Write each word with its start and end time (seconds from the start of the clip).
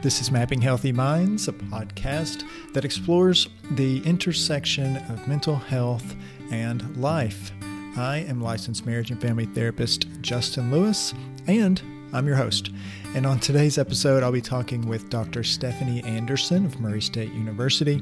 This 0.00 0.20
is 0.20 0.30
Mapping 0.30 0.60
Healthy 0.60 0.92
Minds, 0.92 1.48
a 1.48 1.52
podcast 1.52 2.44
that 2.72 2.84
explores 2.84 3.48
the 3.72 4.00
intersection 4.04 4.96
of 4.96 5.26
mental 5.26 5.56
health 5.56 6.14
and 6.52 6.96
life. 6.96 7.50
I 7.96 8.18
am 8.28 8.40
licensed 8.40 8.86
marriage 8.86 9.10
and 9.10 9.20
family 9.20 9.46
therapist 9.46 10.06
Justin 10.20 10.70
Lewis, 10.70 11.14
and 11.48 11.82
I'm 12.12 12.28
your 12.28 12.36
host. 12.36 12.70
And 13.16 13.26
on 13.26 13.40
today's 13.40 13.76
episode, 13.76 14.22
I'll 14.22 14.30
be 14.30 14.40
talking 14.40 14.86
with 14.86 15.10
Dr. 15.10 15.42
Stephanie 15.42 16.04
Anderson 16.04 16.64
of 16.64 16.78
Murray 16.78 17.02
State 17.02 17.32
University. 17.32 18.00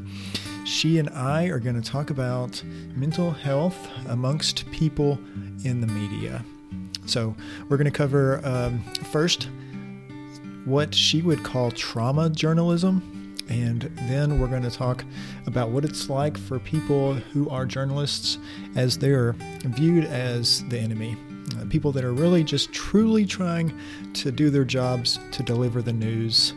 She 0.66 0.98
and 0.98 1.08
I 1.08 1.46
are 1.46 1.58
going 1.58 1.80
to 1.80 1.90
talk 1.90 2.10
about 2.10 2.62
mental 2.94 3.30
health 3.30 3.88
amongst 4.08 4.70
people 4.70 5.18
in 5.64 5.80
the 5.80 5.86
media. 5.86 6.44
So, 7.06 7.34
we're 7.70 7.78
going 7.78 7.90
to 7.90 7.90
cover 7.90 8.44
um, 8.44 8.82
first 9.10 9.48
what 10.66 10.94
she 10.94 11.22
would 11.22 11.42
call 11.42 11.70
trauma 11.70 12.28
journalism. 12.28 13.12
And 13.48 13.82
then 14.08 14.40
we're 14.40 14.48
going 14.48 14.64
to 14.64 14.70
talk 14.70 15.04
about 15.46 15.70
what 15.70 15.84
it's 15.84 16.10
like 16.10 16.36
for 16.36 16.58
people 16.58 17.14
who 17.14 17.48
are 17.48 17.64
journalists 17.64 18.38
as 18.74 18.98
they're 18.98 19.32
viewed 19.64 20.04
as 20.04 20.64
the 20.64 20.78
enemy. 20.78 21.16
Uh, 21.56 21.64
people 21.70 21.92
that 21.92 22.04
are 22.04 22.12
really 22.12 22.42
just 22.42 22.72
truly 22.72 23.24
trying 23.24 23.72
to 24.14 24.32
do 24.32 24.50
their 24.50 24.64
jobs 24.64 25.20
to 25.30 25.44
deliver 25.44 25.80
the 25.80 25.92
news, 25.92 26.52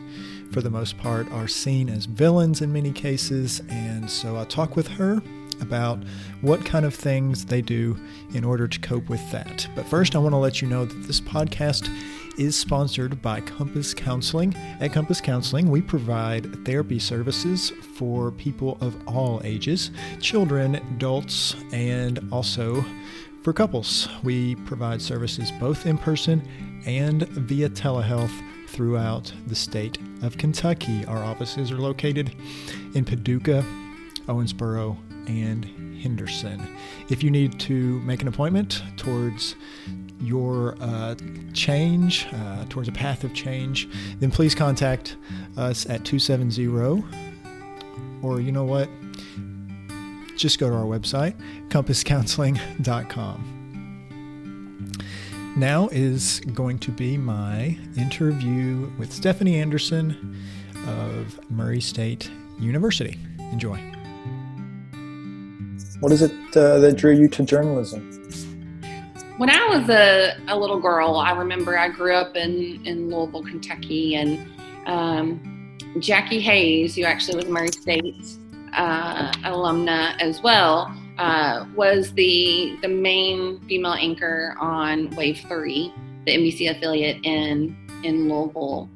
for 0.50 0.60
the 0.60 0.70
most 0.70 0.98
part, 0.98 1.30
are 1.30 1.46
seen 1.46 1.88
as 1.88 2.06
villains 2.06 2.60
in 2.60 2.72
many 2.72 2.90
cases. 2.90 3.62
And 3.68 4.10
so 4.10 4.34
I'll 4.34 4.44
talk 4.44 4.74
with 4.74 4.88
her 4.88 5.22
about 5.60 6.02
what 6.40 6.64
kind 6.64 6.84
of 6.84 6.92
things 6.92 7.44
they 7.44 7.62
do 7.62 7.96
in 8.34 8.44
order 8.44 8.66
to 8.66 8.80
cope 8.80 9.08
with 9.08 9.30
that. 9.30 9.68
But 9.76 9.86
first, 9.86 10.16
I 10.16 10.18
want 10.18 10.32
to 10.32 10.38
let 10.38 10.60
you 10.60 10.66
know 10.66 10.86
that 10.86 11.06
this 11.06 11.20
podcast 11.20 11.88
is 12.38 12.56
sponsored 12.56 13.20
by 13.22 13.40
Compass 13.40 13.94
Counseling. 13.94 14.54
At 14.80 14.92
Compass 14.92 15.20
Counseling, 15.20 15.70
we 15.70 15.82
provide 15.82 16.64
therapy 16.64 16.98
services 16.98 17.70
for 17.96 18.30
people 18.32 18.78
of 18.80 18.96
all 19.08 19.40
ages 19.44 19.90
children, 20.20 20.76
adults, 20.76 21.56
and 21.72 22.20
also 22.32 22.84
for 23.42 23.52
couples. 23.52 24.08
We 24.22 24.54
provide 24.56 25.00
services 25.02 25.50
both 25.52 25.86
in 25.86 25.98
person 25.98 26.42
and 26.86 27.28
via 27.28 27.68
telehealth 27.68 28.32
throughout 28.68 29.32
the 29.46 29.54
state 29.54 29.98
of 30.22 30.38
Kentucky. 30.38 31.04
Our 31.06 31.22
offices 31.22 31.70
are 31.70 31.78
located 31.78 32.34
in 32.94 33.04
Paducah, 33.04 33.64
Owensboro, 34.26 34.96
and 35.26 35.64
Henderson. 36.00 36.66
If 37.08 37.22
you 37.22 37.30
need 37.30 37.58
to 37.60 38.00
make 38.00 38.22
an 38.22 38.28
appointment 38.28 38.82
towards 38.96 39.54
your 40.20 40.76
uh, 40.80 41.14
change, 41.52 42.26
uh, 42.32 42.64
towards 42.68 42.88
a 42.88 42.92
path 42.92 43.24
of 43.24 43.34
change, 43.34 43.88
then 44.18 44.30
please 44.30 44.54
contact 44.54 45.16
us 45.56 45.86
at 45.86 46.04
270 46.04 46.66
or 48.22 48.40
you 48.40 48.52
know 48.52 48.64
what? 48.64 48.88
Just 50.36 50.58
go 50.58 50.68
to 50.70 50.76
our 50.76 50.84
website, 50.84 51.34
compasscounseling.com. 51.68 53.56
Now 55.56 55.88
is 55.88 56.40
going 56.54 56.78
to 56.78 56.90
be 56.90 57.16
my 57.18 57.76
interview 57.96 58.90
with 58.98 59.12
Stephanie 59.12 59.58
Anderson 59.58 60.36
of 60.86 61.50
Murray 61.50 61.80
State 61.80 62.30
University. 62.58 63.18
Enjoy. 63.52 63.78
What 66.00 66.12
is 66.12 66.22
it 66.22 66.32
uh, 66.56 66.78
that 66.78 66.96
drew 66.96 67.12
you 67.12 67.28
to 67.28 67.42
journalism? 67.42 68.10
When 69.40 69.48
I 69.48 69.68
was 69.68 69.88
a, 69.88 70.36
a 70.48 70.58
little 70.58 70.78
girl, 70.78 71.16
I 71.16 71.32
remember 71.32 71.78
I 71.78 71.88
grew 71.88 72.12
up 72.12 72.36
in, 72.36 72.84
in 72.84 73.08
Louisville, 73.08 73.42
Kentucky, 73.42 74.16
and 74.16 74.38
um, 74.84 75.78
Jackie 75.98 76.40
Hays, 76.40 76.94
who 76.94 77.04
actually 77.04 77.36
was 77.36 77.46
Murray 77.46 77.68
State 77.68 78.22
uh, 78.74 79.32
alumna 79.36 80.14
as 80.20 80.42
well, 80.42 80.94
uh, 81.16 81.64
was 81.74 82.12
the 82.12 82.76
the 82.82 82.88
main 82.88 83.58
female 83.66 83.94
anchor 83.94 84.56
on 84.60 85.08
Wave 85.16 85.42
Three, 85.48 85.90
the 86.26 86.32
NBC 86.32 86.76
affiliate 86.76 87.24
in 87.24 87.74
in 88.04 88.28
Louisville. 88.28 88.90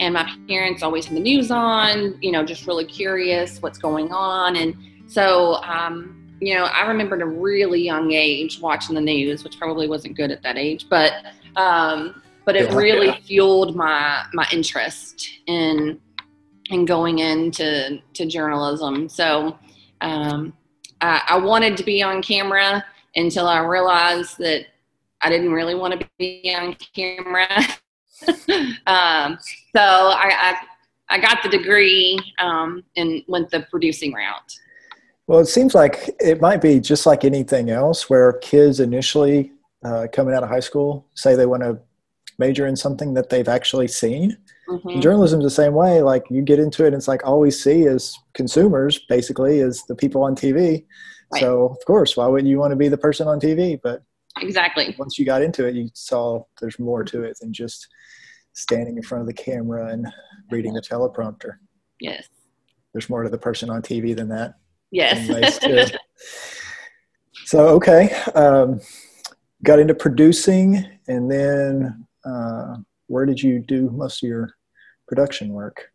And 0.00 0.14
my 0.14 0.34
parents 0.48 0.82
always 0.82 1.04
had 1.04 1.18
the 1.18 1.20
news 1.20 1.50
on, 1.50 2.16
you 2.22 2.32
know, 2.32 2.46
just 2.46 2.66
really 2.66 2.86
curious 2.86 3.60
what's 3.60 3.76
going 3.76 4.10
on, 4.10 4.56
and 4.56 4.74
so 5.06 5.56
um, 5.56 6.21
you 6.42 6.54
know, 6.54 6.64
I 6.64 6.88
remember 6.88 7.14
at 7.14 7.22
a 7.22 7.26
really 7.26 7.80
young 7.80 8.12
age 8.12 8.60
watching 8.60 8.96
the 8.96 9.00
news, 9.00 9.44
which 9.44 9.56
probably 9.58 9.88
wasn't 9.88 10.16
good 10.16 10.32
at 10.32 10.42
that 10.42 10.58
age, 10.58 10.86
but 10.88 11.12
um, 11.54 12.20
but 12.44 12.56
it 12.56 12.68
yeah, 12.68 12.76
really 12.76 13.06
yeah. 13.06 13.18
fueled 13.20 13.76
my 13.76 14.24
my 14.32 14.44
interest 14.52 15.28
in 15.46 16.00
in 16.70 16.84
going 16.84 17.20
into 17.20 18.00
to 18.14 18.26
journalism. 18.26 19.08
So 19.08 19.56
um, 20.00 20.52
I, 21.00 21.22
I 21.28 21.38
wanted 21.38 21.76
to 21.76 21.84
be 21.84 22.02
on 22.02 22.22
camera 22.22 22.84
until 23.14 23.46
I 23.46 23.60
realized 23.60 24.38
that 24.38 24.66
I 25.20 25.28
didn't 25.28 25.52
really 25.52 25.76
want 25.76 26.00
to 26.00 26.08
be 26.18 26.52
on 26.58 26.76
camera. 26.92 27.46
um, 28.86 29.38
so 29.74 29.80
I, 29.80 30.32
I, 30.32 30.56
I 31.08 31.18
got 31.20 31.38
the 31.44 31.48
degree 31.48 32.18
um, 32.40 32.82
and 32.96 33.22
went 33.28 33.50
the 33.50 33.60
producing 33.70 34.12
route. 34.12 34.58
Well, 35.26 35.40
it 35.40 35.46
seems 35.46 35.74
like 35.74 36.10
it 36.20 36.40
might 36.40 36.60
be 36.60 36.80
just 36.80 37.06
like 37.06 37.24
anything 37.24 37.70
else 37.70 38.10
where 38.10 38.34
kids 38.34 38.80
initially 38.80 39.52
uh, 39.84 40.06
coming 40.12 40.34
out 40.34 40.42
of 40.42 40.48
high 40.48 40.60
school 40.60 41.06
say 41.14 41.34
they 41.34 41.46
want 41.46 41.62
to 41.62 41.78
major 42.38 42.66
in 42.66 42.76
something 42.76 43.14
that 43.14 43.30
they've 43.30 43.48
actually 43.48 43.88
seen. 43.88 44.36
Mm-hmm. 44.68 45.00
Journalism's 45.00 45.44
the 45.44 45.50
same 45.50 45.74
way. 45.74 46.02
Like 46.02 46.24
you 46.30 46.42
get 46.42 46.58
into 46.58 46.84
it, 46.84 46.88
and 46.88 46.96
it's 46.96 47.08
like 47.08 47.24
all 47.24 47.40
we 47.40 47.50
see 47.50 47.86
as 47.86 48.16
consumers 48.34 48.98
basically 49.08 49.58
is 49.58 49.84
the 49.86 49.94
people 49.94 50.22
on 50.22 50.34
TV. 50.34 50.84
Right. 51.32 51.40
So 51.40 51.66
of 51.66 51.84
course, 51.86 52.16
why 52.16 52.26
wouldn't 52.26 52.48
you 52.48 52.58
want 52.58 52.72
to 52.72 52.76
be 52.76 52.88
the 52.88 52.98
person 52.98 53.28
on 53.28 53.40
TV? 53.40 53.78
But 53.82 54.02
exactly 54.40 54.94
once 54.98 55.18
you 55.18 55.24
got 55.24 55.42
into 55.42 55.66
it, 55.66 55.74
you 55.74 55.90
saw 55.94 56.42
there's 56.60 56.78
more 56.78 57.04
to 57.04 57.22
it 57.22 57.36
than 57.40 57.52
just 57.52 57.88
standing 58.54 58.96
in 58.96 59.02
front 59.02 59.22
of 59.22 59.28
the 59.28 59.34
camera 59.34 59.88
and 59.88 60.06
reading 60.50 60.74
the 60.74 60.82
teleprompter. 60.82 61.56
Yes, 62.00 62.28
there's 62.92 63.10
more 63.10 63.22
to 63.22 63.30
the 63.30 63.38
person 63.38 63.70
on 63.70 63.82
TV 63.82 64.16
than 64.16 64.28
that. 64.28 64.54
Yes. 64.92 65.58
so 67.46 67.68
okay, 67.68 68.12
um, 68.34 68.80
got 69.64 69.78
into 69.78 69.94
producing, 69.94 70.86
and 71.08 71.30
then 71.30 72.06
uh, 72.24 72.76
where 73.06 73.26
did 73.26 73.42
you 73.42 73.58
do 73.58 73.90
most 73.90 74.22
of 74.22 74.28
your 74.28 74.54
production 75.08 75.48
work? 75.48 75.90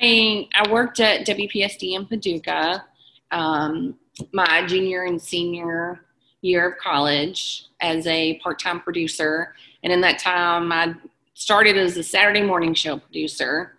I 0.00 0.48
I 0.54 0.70
worked 0.70 1.00
at 1.00 1.26
WPSD 1.26 1.94
in 1.94 2.06
Paducah, 2.06 2.84
um, 3.32 3.96
my 4.32 4.64
junior 4.66 5.02
and 5.02 5.20
senior 5.20 6.06
year 6.42 6.70
of 6.70 6.78
college 6.78 7.66
as 7.80 8.06
a 8.06 8.38
part-time 8.38 8.80
producer, 8.80 9.54
and 9.82 9.92
in 9.92 10.00
that 10.02 10.20
time 10.20 10.70
I 10.70 10.94
started 11.34 11.76
as 11.76 11.96
a 11.96 12.04
Saturday 12.04 12.42
morning 12.42 12.72
show 12.72 12.98
producer, 12.98 13.76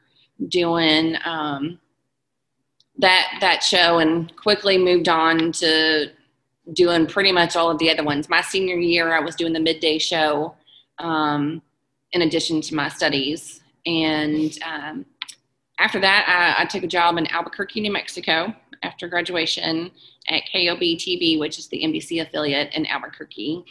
doing 0.49 1.15
um, 1.23 1.79
that 3.01 3.37
that 3.41 3.63
show 3.63 3.99
and 3.99 4.33
quickly 4.37 4.77
moved 4.77 5.09
on 5.09 5.51
to 5.53 6.11
doing 6.73 7.07
pretty 7.07 7.31
much 7.31 7.55
all 7.55 7.69
of 7.69 7.79
the 7.79 7.89
other 7.89 8.03
ones. 8.03 8.29
My 8.29 8.41
senior 8.41 8.77
year, 8.77 9.13
I 9.13 9.19
was 9.19 9.35
doing 9.35 9.53
the 9.53 9.59
midday 9.59 9.97
show 9.97 10.55
um, 10.99 11.61
in 12.13 12.21
addition 12.21 12.61
to 12.61 12.75
my 12.75 12.87
studies. 12.87 13.61
And 13.85 14.57
um, 14.63 15.05
after 15.79 15.99
that, 15.99 16.55
I, 16.59 16.61
I, 16.61 16.65
took 16.65 16.83
a 16.83 16.87
job 16.87 17.17
in 17.17 17.25
Albuquerque, 17.27 17.81
New 17.81 17.91
Mexico 17.91 18.53
after 18.83 19.07
graduation 19.07 19.89
at 20.29 20.43
KOB 20.51 20.79
TV, 20.79 21.39
which 21.39 21.57
is 21.57 21.67
the 21.69 21.81
NBC 21.83 22.21
affiliate 22.21 22.73
in 22.75 22.85
Albuquerque. 22.85 23.65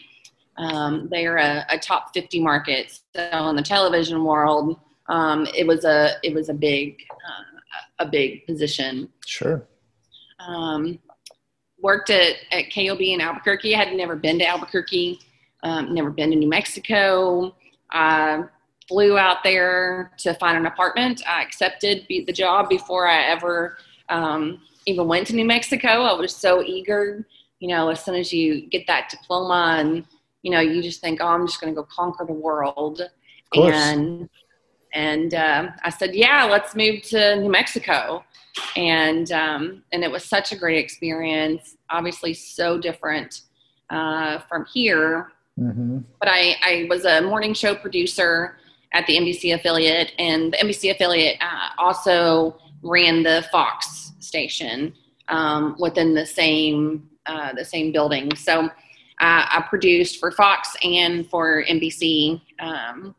Um, 0.58 1.08
they 1.10 1.26
are 1.26 1.36
a, 1.36 1.64
a, 1.70 1.78
top 1.78 2.12
50 2.12 2.40
market. 2.40 2.98
So 3.14 3.48
in 3.48 3.56
the 3.56 3.62
television 3.62 4.24
world, 4.24 4.80
um, 5.08 5.46
it 5.56 5.66
was 5.66 5.84
a 5.84 6.14
it 6.22 6.34
was 6.34 6.48
a 6.48 6.54
big 6.54 6.96
uh, 7.26 7.49
a 7.98 8.06
big 8.06 8.46
position. 8.46 9.08
Sure. 9.26 9.66
Um, 10.38 10.98
worked 11.80 12.10
at, 12.10 12.36
at 12.52 12.72
KOB 12.72 13.00
in 13.00 13.20
Albuquerque. 13.20 13.74
I 13.74 13.78
had 13.78 13.96
never 13.96 14.16
been 14.16 14.38
to 14.38 14.46
Albuquerque, 14.46 15.20
um, 15.62 15.94
never 15.94 16.10
been 16.10 16.30
to 16.30 16.36
New 16.36 16.48
Mexico. 16.48 17.54
I 17.92 18.42
flew 18.88 19.18
out 19.18 19.38
there 19.44 20.12
to 20.18 20.34
find 20.34 20.56
an 20.56 20.66
apartment. 20.66 21.22
I 21.28 21.42
accepted 21.42 22.06
the 22.08 22.32
job 22.32 22.68
before 22.68 23.06
I 23.06 23.22
ever 23.24 23.78
um, 24.08 24.60
even 24.86 25.06
went 25.06 25.26
to 25.28 25.36
New 25.36 25.44
Mexico. 25.44 25.88
I 25.88 26.12
was 26.12 26.34
so 26.34 26.62
eager. 26.62 27.26
You 27.60 27.68
know, 27.68 27.90
as 27.90 28.04
soon 28.04 28.14
as 28.14 28.32
you 28.32 28.66
get 28.68 28.86
that 28.86 29.10
diploma 29.10 29.76
and, 29.78 30.04
you 30.42 30.50
know, 30.50 30.60
you 30.60 30.82
just 30.82 31.00
think, 31.00 31.20
oh, 31.20 31.28
I'm 31.28 31.46
just 31.46 31.60
going 31.60 31.72
to 31.72 31.80
go 31.80 31.86
conquer 31.90 32.24
the 32.24 32.32
world. 32.32 33.02
And 33.52 34.28
and 34.92 35.34
um, 35.34 35.70
I 35.82 35.90
said, 35.90 36.14
"Yeah, 36.14 36.44
let's 36.44 36.74
move 36.74 37.02
to 37.04 37.36
New 37.36 37.50
Mexico." 37.50 38.24
And 38.76 39.30
um, 39.32 39.82
and 39.92 40.02
it 40.02 40.10
was 40.10 40.24
such 40.24 40.52
a 40.52 40.56
great 40.56 40.78
experience. 40.78 41.76
Obviously, 41.90 42.34
so 42.34 42.78
different 42.78 43.42
uh, 43.90 44.38
from 44.48 44.66
here. 44.72 45.32
Mm-hmm. 45.58 45.98
But 46.18 46.28
I, 46.30 46.56
I 46.62 46.86
was 46.88 47.04
a 47.04 47.20
morning 47.20 47.54
show 47.54 47.74
producer 47.74 48.56
at 48.92 49.06
the 49.06 49.16
NBC 49.16 49.54
affiliate, 49.54 50.12
and 50.18 50.52
the 50.52 50.56
NBC 50.58 50.90
affiliate 50.90 51.36
uh, 51.40 51.68
also 51.78 52.56
ran 52.82 53.22
the 53.22 53.44
Fox 53.52 54.12
station 54.20 54.94
um, 55.28 55.76
within 55.78 56.14
the 56.14 56.26
same 56.26 57.08
uh, 57.26 57.52
the 57.52 57.64
same 57.64 57.92
building. 57.92 58.34
So 58.34 58.64
uh, 58.64 58.70
I 59.20 59.64
produced 59.68 60.18
for 60.18 60.30
Fox 60.32 60.74
and 60.82 61.28
for 61.28 61.62
NBC, 61.64 62.40
um, 62.58 63.14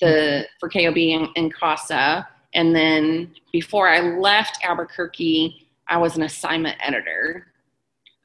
the 0.00 0.46
for 0.60 0.68
KOB 0.68 0.96
and, 0.96 1.28
and 1.36 1.54
KASA. 1.54 2.26
And 2.54 2.74
then 2.74 3.34
before 3.52 3.88
I 3.88 4.00
left 4.00 4.58
Albuquerque, 4.64 5.68
I 5.88 5.96
was 5.98 6.16
an 6.16 6.22
assignment 6.22 6.76
editor, 6.80 7.48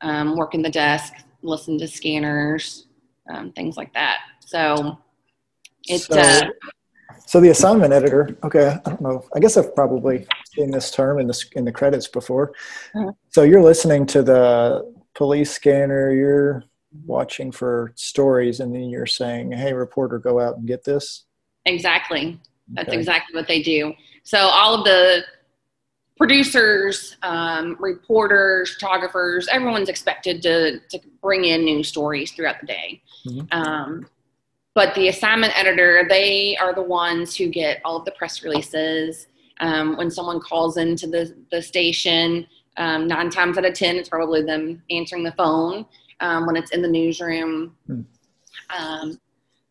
um, 0.02 0.36
working 0.36 0.62
the 0.62 0.70
desk, 0.70 1.14
listen 1.42 1.78
to 1.80 1.88
scanners, 1.88 2.88
um, 3.30 3.52
things 3.54 3.76
like 3.78 3.94
that. 3.94 4.20
So 4.40 5.00
it's 5.88 6.06
so, 6.08 6.20
uh, 6.20 6.42
so 7.26 7.40
the 7.40 7.50
assignment 7.50 7.94
editor. 7.94 8.38
Okay, 8.44 8.78
I 8.86 8.90
don't 8.90 9.02
know. 9.02 9.26
I 9.36 9.40
guess 9.40 9.58
I've 9.58 9.76
probably 9.76 10.28
seen 10.54 10.72
this 10.72 10.92
term 10.92 11.20
in 11.20 11.28
the 11.28 11.46
in 11.54 11.66
the 11.66 11.72
credits 11.72 12.08
before. 12.08 12.54
Uh-huh. 12.96 13.12
So 13.30 13.44
you're 13.44 13.62
listening 13.62 14.06
to 14.08 14.24
the 14.24 14.94
police 15.16 15.52
scanner. 15.52 16.14
You're 16.14 16.64
watching 17.06 17.52
for 17.52 17.94
stories, 17.96 18.60
and 18.60 18.74
then 18.74 18.90
you're 18.90 19.06
saying, 19.06 19.52
"Hey, 19.52 19.74
reporter, 19.74 20.20
go 20.20 20.40
out 20.40 20.58
and 20.58 20.68
get 20.68 20.84
this." 20.84 21.26
Exactly. 21.74 22.40
That's 22.74 22.90
okay. 22.90 22.98
exactly 22.98 23.36
what 23.36 23.48
they 23.48 23.62
do. 23.62 23.94
So 24.24 24.38
all 24.38 24.76
of 24.76 24.84
the 24.84 25.24
producers, 26.18 27.16
um, 27.24 27.78
reporters, 27.80 28.74
photographers, 28.74 29.48
everyone's 29.52 29.90
expected 29.90 30.42
to, 30.44 30.80
to 30.90 31.00
bring 31.22 31.46
in 31.46 31.64
news 31.64 31.88
stories 31.88 32.32
throughout 32.32 32.60
the 32.60 32.68
day. 32.68 33.02
Mm-hmm. 33.26 33.46
Um, 33.52 34.08
but 34.76 34.94
the 34.96 35.08
assignment 35.08 35.58
editor, 35.58 36.06
they 36.08 36.58
are 36.58 36.76
the 36.76 36.84
ones 36.84 37.36
who 37.36 37.48
get 37.48 37.82
all 37.84 37.98
of 37.98 38.06
the 38.06 38.12
press 38.12 38.44
releases. 38.44 39.28
Um, 39.62 39.98
when 39.98 40.12
someone 40.12 40.40
calls 40.40 40.78
into 40.78 41.08
the, 41.08 41.36
the 41.52 41.62
station, 41.62 42.46
um, 42.78 43.08
nine 43.08 43.30
times 43.30 43.58
out 43.58 43.66
of 43.66 43.74
10, 43.74 43.96
it's 43.96 44.10
probably 44.10 44.44
them 44.44 44.82
answering 44.90 45.24
the 45.24 45.34
phone 45.34 45.86
um, 46.20 46.46
when 46.46 46.56
it's 46.56 46.72
in 46.72 46.82
the 46.82 46.88
newsroom. 46.88 47.76
Mm. 47.90 49.18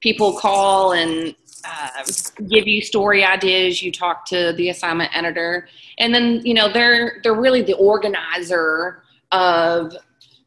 people 0.01 0.39
call 0.39 0.93
and 0.93 1.35
uh, 1.65 2.05
give 2.49 2.67
you 2.67 2.81
story 2.81 3.25
ideas. 3.25 3.83
You 3.83 3.93
talk 3.93 4.27
to 4.27 4.53
the 4.57 4.69
assignment 4.71 5.15
editor, 5.17 5.69
and 5.99 6.15
then 6.15 6.41
you 6.45 6.55
know 6.55 6.73
they're 6.73 7.21
they're 7.23 7.35
really 7.35 7.63
the 7.63 7.75
organizer 7.75 9.03
of 9.33 9.93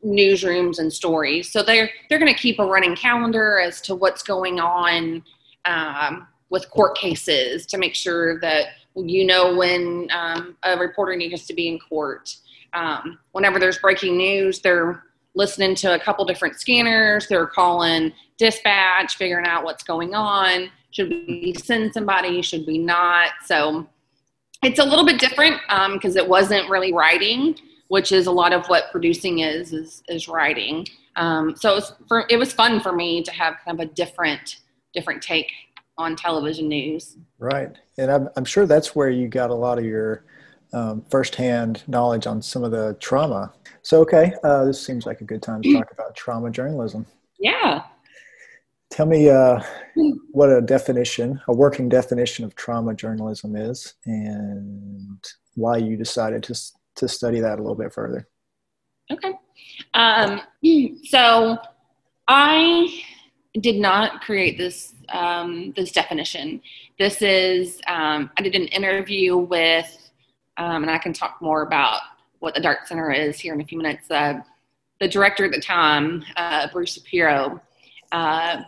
newsrooms 0.04 0.80
and 0.80 0.92
stories. 0.92 1.52
So 1.52 1.64
they're 1.64 1.90
they're 2.10 2.20
going 2.20 2.34
to 2.34 2.40
keep 2.40 2.60
a 2.60 2.66
running 2.66 2.96
calendar 2.96 3.60
as 3.60 3.82
to 3.82 3.96
what's 3.96 4.24
going 4.24 4.60
on 4.60 5.24
um, 5.66 6.28
with 6.50 6.70
court 6.70 6.98
cases 6.98 7.66
to 7.68 7.78
make 7.78 7.96
sure 7.96 8.40
that 8.40 8.68
you 8.96 9.26
know 9.26 9.56
when 9.56 10.08
um, 10.12 10.58
a 10.64 10.78
reporter 10.78 11.16
needs 11.16 11.46
to 11.46 11.54
be 11.54 11.68
in 11.68 11.80
court. 11.80 12.36
Um, 12.74 13.20
whenever 13.34 13.60
there's 13.60 13.78
breaking 13.80 14.18
news, 14.18 14.62
they're 14.62 15.04
listening 15.36 15.76
to 15.76 15.94
a 15.94 16.00
couple 16.00 16.26
different 16.26 16.60
scanners. 16.60 17.28
They're 17.28 17.48
calling 17.48 18.14
dispatch, 18.38 19.18
figuring 19.18 19.46
out 19.46 19.64
what's 19.64 19.84
going 19.84 20.14
on. 20.14 20.70
Should 20.92 21.10
we 21.10 21.54
send 21.64 21.94
somebody? 21.94 22.42
Should 22.42 22.66
we 22.68 22.78
not? 22.78 23.30
So 23.46 23.88
it's 24.64 24.80
a 24.80 24.84
little 24.84 25.06
bit 25.06 25.20
different 25.20 25.60
because 25.94 26.16
um, 26.16 26.24
it 26.24 26.28
wasn't 26.28 26.70
really 26.70 26.94
writing, 26.94 27.56
which 27.88 28.12
is 28.12 28.28
a 28.28 28.32
lot 28.32 28.54
of 28.54 28.66
what 28.68 28.92
producing 28.92 29.40
is 29.40 29.74
is, 29.74 30.04
is 30.08 30.28
writing. 30.28 30.86
Um, 31.16 31.56
so 31.56 31.72
it 31.72 31.76
was, 31.76 31.94
for, 32.08 32.26
it 32.30 32.38
was 32.38 32.54
fun 32.54 32.80
for 32.80 32.94
me 32.94 33.24
to 33.24 33.32
have 33.32 33.56
kind 33.66 33.80
of 33.80 33.90
a 33.90 33.94
different 33.94 34.58
different 34.94 35.22
take 35.22 35.52
on 35.98 36.16
television 36.16 36.68
news. 36.68 37.18
Right, 37.40 37.76
and 37.98 38.12
I'm 38.12 38.30
I'm 38.36 38.46
sure 38.46 38.66
that's 38.66 38.96
where 38.96 39.10
you 39.10 39.28
got 39.28 39.50
a 39.50 39.56
lot 39.56 39.78
of 39.78 39.86
your 39.86 40.26
um, 40.74 41.04
firsthand 41.10 41.84
knowledge 41.88 42.28
on 42.28 42.42
some 42.42 42.64
of 42.64 42.72
the 42.72 42.96
trauma. 43.00 43.54
So 43.82 44.02
okay, 44.02 44.34
uh, 44.44 44.66
this 44.66 44.86
seems 44.86 45.06
like 45.06 45.22
a 45.22 45.26
good 45.26 45.42
time 45.42 45.62
to 45.64 45.74
talk 45.74 45.92
about 45.92 46.16
trauma 46.16 46.52
journalism. 46.52 47.06
Yeah. 47.40 47.84
Tell 48.92 49.06
me 49.06 49.30
uh, 49.30 49.62
what 50.32 50.50
a 50.50 50.62
definition, 50.62 51.42
a 51.48 51.54
working 51.54 51.88
definition 51.88 52.44
of 52.44 52.56
trauma 52.56 52.94
journalism 52.94 53.56
is, 53.56 53.94
and 54.06 55.26
why 55.56 55.78
you 55.78 55.96
decided 55.96 56.44
to 56.44 56.56
to 56.96 57.08
study 57.08 57.40
that 57.40 57.58
a 57.58 57.62
little 57.62 57.76
bit 57.76 57.94
further. 57.94 58.28
Okay. 59.10 59.34
Um, 59.94 60.42
so 61.06 61.58
I 62.28 63.02
did 63.60 63.78
not 63.78 64.22
create 64.22 64.58
this 64.58 64.94
um, 65.10 65.72
this 65.76 65.94
definition. 65.94 66.62
This 67.00 67.22
is 67.22 67.80
um, 67.88 68.30
I 68.38 68.42
did 68.42 68.56
an 68.56 68.68
interview 68.68 69.38
with, 69.38 70.12
um, 70.58 70.84
and 70.84 70.92
I 70.92 70.98
can 70.98 71.14
talk 71.14 71.38
more 71.42 71.62
about 71.62 72.02
what 72.40 72.56
the 72.56 72.62
Dart 72.62 72.88
Center 72.88 73.12
is 73.12 73.40
here 73.40 73.54
in 73.54 73.62
a 73.62 73.66
few 73.66 73.78
minutes. 73.78 74.12
Uh, 74.12 74.42
the 75.00 75.08
director 75.08 75.46
at 75.46 75.52
the 75.52 75.62
time, 75.62 76.24
uh, 76.36 76.68
Bruce 76.72 76.94
Shapiro, 76.94 77.62
uh, 78.12 78.64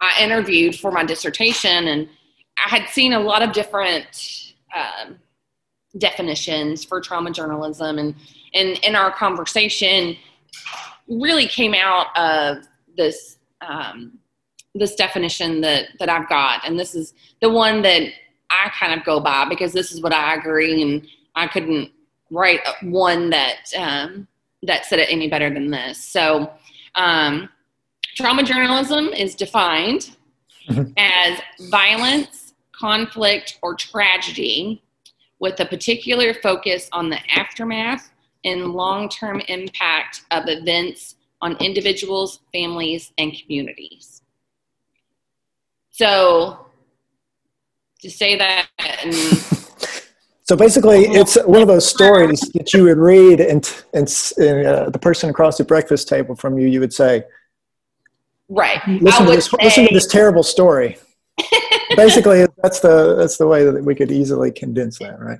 I 0.00 0.22
interviewed 0.22 0.76
for 0.76 0.92
my 0.92 1.04
dissertation, 1.04 1.88
and 1.88 2.08
I 2.64 2.68
had 2.68 2.88
seen 2.88 3.12
a 3.12 3.20
lot 3.20 3.42
of 3.42 3.52
different 3.52 4.52
um, 4.74 5.18
definitions 5.96 6.84
for 6.84 7.00
trauma 7.00 7.30
journalism, 7.30 7.98
and 7.98 8.14
and 8.54 8.78
in 8.78 8.94
our 8.94 9.10
conversation, 9.10 10.16
really 11.08 11.46
came 11.46 11.74
out 11.74 12.16
of 12.16 12.64
this 12.96 13.38
um, 13.60 14.18
this 14.74 14.94
definition 14.94 15.60
that 15.62 15.86
that 15.98 16.08
I've 16.08 16.28
got, 16.28 16.66
and 16.66 16.78
this 16.78 16.94
is 16.94 17.14
the 17.40 17.50
one 17.50 17.82
that 17.82 18.02
I 18.50 18.70
kind 18.78 18.98
of 18.98 19.04
go 19.04 19.20
by 19.20 19.46
because 19.48 19.72
this 19.72 19.92
is 19.92 20.00
what 20.00 20.12
I 20.12 20.34
agree, 20.34 20.82
and 20.82 21.06
I 21.34 21.48
couldn't 21.48 21.90
write 22.30 22.60
one 22.82 23.30
that 23.30 23.72
um, 23.76 24.28
that 24.62 24.84
said 24.84 25.00
it 25.00 25.08
any 25.10 25.28
better 25.28 25.52
than 25.52 25.70
this. 25.70 26.02
So. 26.02 26.52
Um, 26.94 27.48
Trauma 28.18 28.42
journalism 28.42 29.10
is 29.10 29.36
defined 29.36 30.10
mm-hmm. 30.68 30.90
as 30.96 31.40
violence, 31.70 32.52
conflict, 32.72 33.60
or 33.62 33.76
tragedy 33.76 34.82
with 35.38 35.60
a 35.60 35.64
particular 35.64 36.34
focus 36.34 36.88
on 36.90 37.10
the 37.10 37.18
aftermath 37.32 38.10
and 38.44 38.72
long 38.72 39.08
term 39.08 39.40
impact 39.46 40.22
of 40.32 40.48
events 40.48 41.14
on 41.40 41.56
individuals, 41.58 42.40
families, 42.52 43.12
and 43.18 43.32
communities. 43.40 44.22
So, 45.90 46.66
to 48.00 48.10
say 48.10 48.36
that 48.36 48.66
and 49.04 49.14
so 50.42 50.56
basically, 50.56 51.02
it's 51.02 51.36
one 51.44 51.62
of 51.62 51.68
those 51.68 51.88
stories 51.88 52.40
that 52.54 52.74
you 52.74 52.82
would 52.82 52.98
read, 52.98 53.40
and, 53.40 53.72
and, 53.94 54.32
and 54.38 54.66
uh, 54.66 54.90
the 54.90 54.98
person 54.98 55.30
across 55.30 55.58
the 55.58 55.64
breakfast 55.64 56.08
table 56.08 56.34
from 56.34 56.58
you, 56.58 56.66
you 56.66 56.80
would 56.80 56.92
say, 56.92 57.22
Right. 58.48 58.80
Listen, 58.86 59.26
to 59.26 59.32
this, 59.32 59.46
say, 59.46 59.56
listen 59.62 59.88
to 59.88 59.94
this 59.94 60.06
terrible 60.06 60.42
story. 60.42 60.96
Basically, 61.96 62.46
that's 62.62 62.80
the 62.80 63.14
that's 63.16 63.36
the 63.36 63.46
way 63.46 63.64
that 63.64 63.84
we 63.84 63.94
could 63.94 64.10
easily 64.10 64.50
condense 64.50 64.98
that, 64.98 65.20
right? 65.20 65.38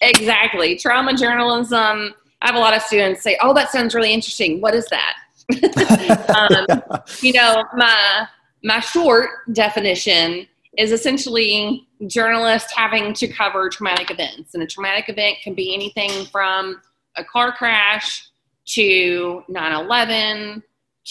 Exactly. 0.00 0.76
Trauma 0.76 1.16
journalism. 1.16 2.14
I 2.42 2.46
have 2.46 2.54
a 2.54 2.58
lot 2.58 2.74
of 2.74 2.82
students 2.82 3.22
say, 3.22 3.36
"Oh, 3.42 3.52
that 3.54 3.70
sounds 3.70 3.94
really 3.94 4.12
interesting. 4.12 4.60
What 4.60 4.74
is 4.74 4.86
that?" 4.86 5.14
um, 6.36 6.82
you 7.20 7.32
know, 7.32 7.64
my 7.74 8.26
my 8.62 8.80
short 8.80 9.30
definition 9.52 10.46
is 10.76 10.92
essentially 10.92 11.86
journalists 12.06 12.72
having 12.74 13.12
to 13.14 13.28
cover 13.28 13.68
traumatic 13.68 14.10
events, 14.10 14.54
and 14.54 14.62
a 14.62 14.66
traumatic 14.66 15.08
event 15.08 15.36
can 15.42 15.54
be 15.54 15.74
anything 15.74 16.26
from 16.26 16.80
a 17.16 17.24
car 17.24 17.52
crash 17.52 18.28
to 18.66 19.42
9/11 19.48 20.62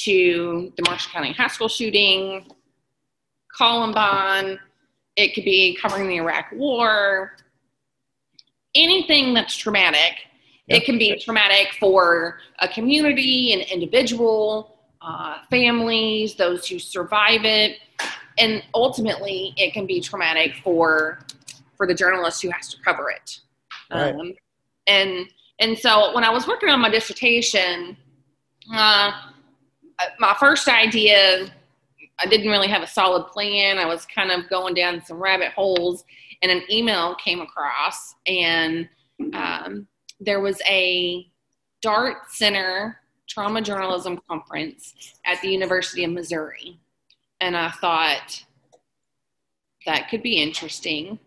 to 0.04 0.74
the 0.76 0.84
Marshall 0.88 1.12
County 1.12 1.34
High 1.34 1.48
School 1.48 1.68
shooting, 1.68 2.46
Columbine. 3.58 4.60
It 5.16 5.34
could 5.34 5.46
be 5.46 5.78
covering 5.82 6.08
the 6.08 6.18
Iraq 6.18 6.52
War. 6.54 7.38
Anything 8.76 9.34
that's 9.34 9.56
traumatic. 9.56 10.18
Yep. 10.68 10.82
It 10.82 10.86
can 10.86 10.98
be 10.98 11.18
traumatic 11.20 11.76
for 11.80 12.40
a 12.60 12.68
community, 12.68 13.54
an 13.54 13.62
individual, 13.62 14.80
uh, 15.02 15.38
families, 15.50 16.36
those 16.36 16.68
who 16.68 16.80
survive 16.80 17.46
it, 17.46 17.78
and 18.38 18.64
ultimately, 18.74 19.54
it 19.58 19.74
can 19.74 19.86
be 19.86 20.02
traumatic 20.02 20.56
for 20.64 21.20
for 21.78 21.86
the 21.86 21.94
journalist 21.94 22.42
who 22.42 22.50
has 22.50 22.70
to 22.70 22.82
cover 22.82 23.10
it. 23.10 23.40
Right. 23.92 24.16
Um, 24.16 24.34
and 24.88 25.28
and 25.60 25.78
so 25.78 26.14
when 26.14 26.24
I 26.24 26.30
was 26.30 26.48
working 26.48 26.70
on 26.70 26.82
my 26.82 26.90
dissertation, 26.90 27.96
uh, 28.74 29.12
my 30.20 30.36
first 30.40 30.68
idea, 30.68 31.48
I 32.20 32.26
didn't 32.26 32.50
really 32.50 32.68
have 32.68 32.84
a 32.84 32.88
solid 32.88 33.28
plan. 33.28 33.78
I 33.78 33.86
was 33.86 34.06
kind 34.06 34.32
of 34.32 34.50
going 34.50 34.74
down 34.74 35.04
some 35.06 35.18
rabbit 35.18 35.52
holes, 35.52 36.04
and 36.42 36.52
an 36.52 36.64
email 36.70 37.16
came 37.16 37.42
across, 37.42 38.16
and 38.28 38.88
um, 39.34 39.88
there 40.20 40.42
was 40.42 40.62
a 40.68 41.28
Dart 41.82 42.18
Center 42.30 43.00
Trauma 43.28 43.62
Journalism 43.62 44.20
Conference 44.30 44.94
at 45.26 45.42
the 45.42 45.50
University 45.50 46.04
of 46.04 46.12
Missouri. 46.12 46.80
And 47.42 47.56
I 47.56 47.70
thought, 47.70 48.44
that 49.86 50.10
could 50.10 50.24
be 50.24 50.42
interesting. 50.42 51.20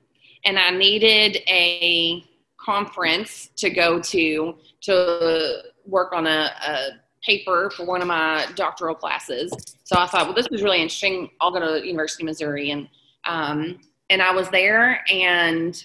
And 0.45 0.59
I 0.59 0.71
needed 0.71 1.39
a 1.49 2.25
conference 2.59 3.51
to 3.57 3.71
go 3.71 4.01
to 4.01 4.57
to 4.83 5.63
work 5.87 6.13
on 6.13 6.27
a, 6.27 6.51
a 6.67 6.89
paper 7.23 7.71
for 7.77 7.85
one 7.85 8.01
of 8.01 8.09
my 8.09 8.47
doctoral 8.55 8.95
classes. 8.95 9.53
So 9.85 9.97
I 9.99 10.07
thought, 10.07 10.27
well, 10.27 10.35
this 10.35 10.49
was 10.51 10.63
really 10.63 10.81
interesting. 10.81 11.31
I'll 11.41 11.51
go 11.51 11.61
to 11.61 11.87
University 11.87 12.23
of 12.23 12.27
Missouri, 12.27 12.71
and 12.71 12.89
um, 13.25 13.81
and 14.11 14.23
I 14.23 14.33
was 14.33 14.49
there, 14.51 15.05
and 15.11 15.83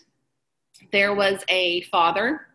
there 0.92 1.14
was 1.14 1.44
a 1.50 1.82
father 1.84 2.48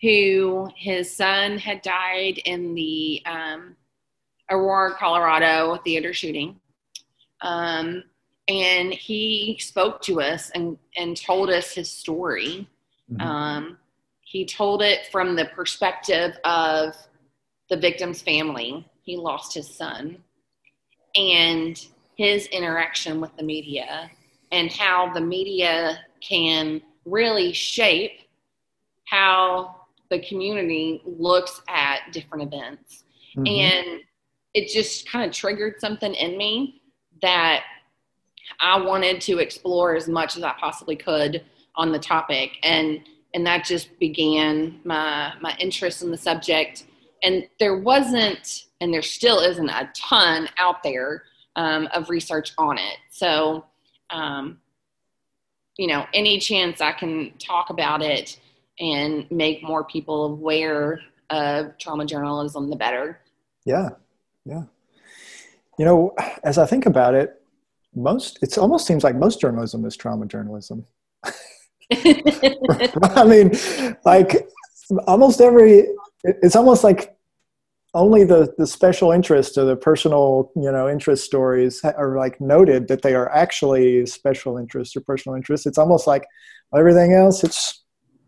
who 0.00 0.68
his 0.76 1.14
son 1.14 1.58
had 1.58 1.82
died 1.82 2.38
in 2.44 2.74
the 2.74 3.22
um, 3.26 3.76
Aurora, 4.50 4.94
Colorado 4.94 5.76
theater 5.84 6.12
shooting. 6.12 6.60
Um, 7.40 8.04
and 8.48 8.92
he 8.92 9.58
spoke 9.60 10.02
to 10.02 10.20
us 10.20 10.50
and, 10.50 10.76
and 10.96 11.16
told 11.16 11.48
us 11.50 11.72
his 11.72 11.90
story. 11.90 12.68
Mm-hmm. 13.10 13.26
Um, 13.26 13.78
he 14.20 14.44
told 14.44 14.82
it 14.82 15.06
from 15.10 15.36
the 15.36 15.46
perspective 15.46 16.36
of 16.44 16.94
the 17.70 17.76
victim's 17.76 18.22
family. 18.22 18.88
He 19.02 19.16
lost 19.16 19.54
his 19.54 19.68
son 19.68 20.18
and 21.16 21.86
his 22.16 22.46
interaction 22.46 23.20
with 23.20 23.36
the 23.36 23.42
media 23.42 24.10
and 24.52 24.70
how 24.70 25.12
the 25.12 25.20
media 25.20 25.98
can 26.20 26.80
really 27.04 27.52
shape 27.52 28.20
how 29.04 29.76
the 30.10 30.20
community 30.20 31.02
looks 31.04 31.60
at 31.68 32.12
different 32.12 32.44
events. 32.44 33.04
Mm-hmm. 33.36 33.46
And 33.46 34.00
it 34.54 34.68
just 34.68 35.08
kind 35.10 35.28
of 35.28 35.34
triggered 35.34 35.80
something 35.80 36.14
in 36.14 36.38
me 36.38 36.82
that 37.22 37.64
I 38.60 38.80
wanted 38.80 39.20
to 39.22 39.38
explore 39.38 39.94
as 39.96 40.08
much 40.08 40.36
as 40.36 40.42
I 40.42 40.54
possibly 40.58 40.96
could 40.96 41.44
on 41.76 41.92
the 41.92 41.98
topic. 41.98 42.52
And 42.62 43.00
and 43.34 43.44
that 43.46 43.64
just 43.64 43.98
began 43.98 44.80
my 44.84 45.32
my 45.40 45.56
interest 45.58 46.02
in 46.02 46.10
the 46.10 46.16
subject. 46.16 46.84
And 47.24 47.48
there 47.58 47.78
wasn't, 47.78 48.66
and 48.80 48.92
there 48.92 49.02
still 49.02 49.40
isn't 49.40 49.68
a 49.68 49.90
ton 49.96 50.48
out 50.58 50.82
there 50.82 51.22
um, 51.56 51.88
of 51.94 52.10
research 52.10 52.52
on 52.58 52.78
it. 52.78 52.98
So, 53.10 53.64
um, 54.10 54.60
you 55.76 55.86
know, 55.86 56.06
any 56.12 56.38
chance 56.38 56.80
I 56.80 56.92
can 56.92 57.32
talk 57.38 57.70
about 57.70 58.02
it 58.02 58.38
and 58.78 59.28
make 59.30 59.62
more 59.62 59.84
people 59.84 60.26
aware 60.26 61.00
of 61.30 61.76
trauma 61.78 62.04
journalism, 62.04 62.70
the 62.70 62.76
better. 62.76 63.20
Yeah, 63.64 63.90
yeah. 64.44 64.64
You 65.78 65.84
know, 65.84 66.14
as 66.44 66.58
I 66.58 66.66
think 66.66 66.86
about 66.86 67.14
it, 67.14 67.40
most 67.94 68.40
it 68.42 68.56
almost 68.58 68.86
seems 68.86 69.04
like 69.04 69.16
most 69.16 69.40
journalism 69.40 69.84
is 69.84 69.96
trauma 69.96 70.26
journalism. 70.26 70.84
I 71.92 73.24
mean, 73.24 73.52
like 74.04 74.48
almost 75.06 75.40
every 75.40 75.86
it's 76.24 76.56
almost 76.56 76.82
like 76.82 77.16
only 77.94 78.24
the 78.24 78.52
the 78.58 78.66
special 78.66 79.12
interest 79.12 79.56
or 79.56 79.64
the 79.64 79.76
personal 79.76 80.50
you 80.56 80.70
know 80.72 80.88
interest 80.88 81.24
stories 81.24 81.84
are 81.84 82.16
like 82.16 82.40
noted 82.40 82.88
that 82.88 83.02
they 83.02 83.14
are 83.14 83.30
actually 83.30 84.04
special 84.06 84.58
interest 84.58 84.96
or 84.96 85.00
personal 85.00 85.36
interest 85.36 85.66
it's 85.66 85.78
almost 85.78 86.06
like 86.06 86.26
everything 86.74 87.12
else 87.12 87.44
it's 87.44 87.84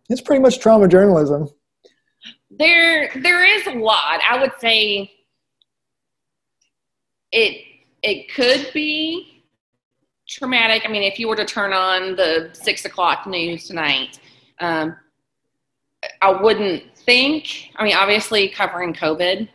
it's 0.08 0.20
pretty 0.20 0.42
much 0.42 0.60
trauma 0.60 0.88
journalism. 0.88 1.48
There, 2.50 3.10
there 3.16 3.44
is 3.44 3.66
a 3.66 3.72
lot. 3.72 4.20
I 4.28 4.40
would 4.40 4.52
say 4.58 5.10
it 7.32 7.64
it 8.02 8.32
could 8.32 8.70
be 8.72 9.42
traumatic. 10.28 10.82
I 10.84 10.88
mean, 10.88 11.02
if 11.02 11.18
you 11.18 11.28
were 11.28 11.36
to 11.36 11.44
turn 11.44 11.72
on 11.72 12.14
the 12.14 12.50
six 12.52 12.84
o'clock 12.84 13.26
news 13.26 13.66
tonight, 13.66 14.20
um, 14.60 14.96
I 16.22 16.30
wouldn't 16.30 16.84
think. 17.06 17.70
I 17.76 17.84
mean, 17.84 17.96
obviously, 17.96 18.48
covering 18.48 18.92
COVID, 18.92 19.48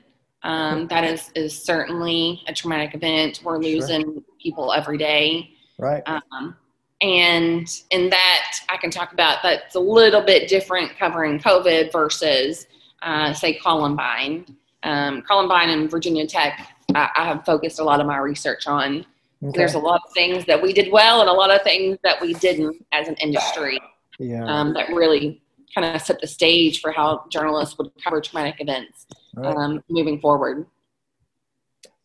um, 0.44 0.88
that 0.88 1.04
is 1.04 1.32
is 1.36 1.62
certainly 1.62 2.42
a 2.48 2.54
traumatic 2.54 2.96
event. 2.96 3.42
We're 3.44 3.60
losing 3.60 4.02
sure. 4.02 4.24
people 4.42 4.74
every 4.74 4.98
day. 4.98 5.52
Right. 5.78 6.02
Um, 6.06 6.56
and 7.02 7.82
in 7.90 8.10
that 8.10 8.60
i 8.70 8.78
can 8.78 8.92
talk 8.92 9.12
about 9.12 9.40
that's 9.42 9.76
a 9.76 9.80
little 9.80 10.22
bit 10.22 10.48
different 10.48 10.96
covering 10.98 11.40
covid 11.40 11.92
versus 11.92 12.68
uh, 13.02 13.34
say 13.34 13.54
columbine 13.56 14.46
um, 14.84 15.22
columbine 15.24 15.70
and 15.70 15.90
virginia 15.90 16.26
tech 16.28 16.76
I, 16.94 17.10
I, 17.16 17.26
have 17.26 17.46
focused 17.46 17.80
a 17.80 17.84
lot 17.84 18.00
of 18.00 18.06
my 18.06 18.18
research 18.18 18.68
on 18.68 19.06
okay. 19.44 19.58
there's 19.58 19.74
a 19.74 19.80
lot 19.80 20.02
of 20.06 20.14
things 20.14 20.46
that 20.46 20.62
we 20.62 20.74
did 20.74 20.92
well 20.92 21.22
and 21.22 21.30
a 21.30 21.34
lot 21.34 21.50
of 21.50 21.64
things 21.64 21.98
that 22.04 22.22
we 22.22 22.34
didn't 22.36 22.86
as 22.92 23.08
an 23.08 23.16
industry 23.16 23.80
yeah. 24.20 24.46
um, 24.46 24.74
that 24.74 24.90
really 24.90 25.42
kind 25.74 25.96
of 25.96 26.02
set 26.02 26.20
the 26.22 26.28
stage 26.28 26.82
for 26.82 26.92
how 26.92 27.26
journalists 27.30 27.78
would 27.78 27.92
cover 28.04 28.22
traumatic 28.22 28.56
events 28.60 29.06
right. 29.36 29.56
um, 29.56 29.84
moving 29.90 30.20
forward 30.20 30.66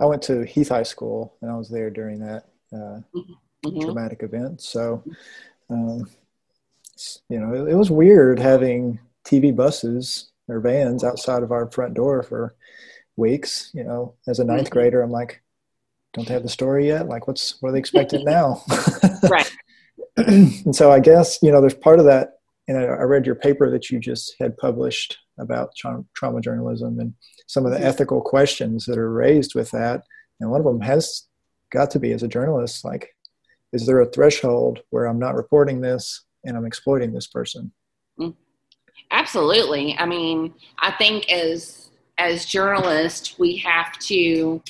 i 0.01 0.05
went 0.05 0.23
to 0.23 0.45
heath 0.45 0.69
high 0.69 0.83
school 0.83 1.37
and 1.43 1.51
i 1.51 1.55
was 1.55 1.69
there 1.69 1.91
during 1.91 2.19
that 2.19 2.45
uh, 2.73 3.01
mm-hmm 3.15 3.33
mm-hmm. 3.71 3.81
traumatic 3.81 4.23
event. 4.23 4.61
So, 4.61 5.03
um, 5.71 6.09
you 7.29 7.39
know, 7.39 7.55
it, 7.55 7.73
it, 7.73 7.75
was 7.75 7.91
weird 7.91 8.39
having 8.39 8.99
TV 9.25 9.55
buses 9.55 10.31
or 10.49 10.61
vans 10.61 11.05
outside 11.05 11.43
of 11.43 11.53
our 11.53 11.71
front 11.71 11.95
door 11.95 12.23
for 12.23 12.55
weeks. 13.17 13.71
You 13.75 13.85
know, 13.85 14.15
as 14.27 14.39
a 14.39 14.45
ninth 14.45 14.67
mm-hmm. 14.67 14.73
grader, 14.73 15.03
I'm 15.03 15.11
like, 15.11 15.43
don't 16.15 16.27
they 16.27 16.35
have 16.35 16.43
the 16.43 16.49
story 16.49 16.87
yet? 16.87 17.09
Like, 17.09 17.27
what's 17.27 17.61
what 17.61 17.71
are 17.71 17.73
they 17.73 17.79
expecting 17.79 18.25
now? 18.25 18.63
right. 19.31 19.53
and 20.17 20.75
so 20.75 20.91
I 20.91 21.01
guess 21.01 21.43
you 21.43 21.51
know, 21.51 21.61
there's 21.61 21.75
part 21.75 21.99
of 21.99 22.07
that. 22.07 22.36
And 22.69 22.79
I 22.79 23.03
read 23.03 23.27
your 23.27 23.37
paper 23.37 23.71
that 23.71 23.91
you 23.91 24.01
just 24.01 24.35
had 24.41 24.57
published 24.57 25.19
about 25.39 25.71
tra- 25.77 26.05
trauma 26.17 26.41
journalism 26.41 26.99
and 26.99 27.15
some 27.47 27.65
of 27.65 27.71
the 27.71 27.79
mm-hmm. 27.79 27.87
ethical 27.87 28.21
questions 28.21 28.87
that 28.87 28.99
are 28.99 29.13
raised 29.13 29.55
with 29.55 29.71
that. 29.71 30.03
And 30.41 30.51
one 30.51 30.61
of 30.61 30.67
them 30.67 30.81
has 30.81 31.29
got 31.73 31.91
to 31.93 32.01
be 32.01 32.13
as 32.13 32.23
a 32.23 32.29
journalist, 32.29 32.85
like, 32.85 33.09
is 33.73 33.87
there 33.87 34.01
a 34.01 34.11
threshold 34.11 34.81
where 34.91 35.07
I'm 35.07 35.19
not 35.19 35.35
reporting 35.35 35.81
this 35.81 36.25
and 36.45 36.57
I'm 36.57 36.67
exploiting 36.67 37.13
this 37.13 37.27
person? 37.27 37.73
Mm. 38.19 38.35
Absolutely. 39.11 39.97
I 39.99 40.07
mean, 40.07 40.55
I 40.79 40.93
think 40.93 41.31
as 41.31 41.91
as 42.19 42.47
journalists, 42.47 43.39
we 43.39 43.57
have 43.59 43.93
to 43.99 44.63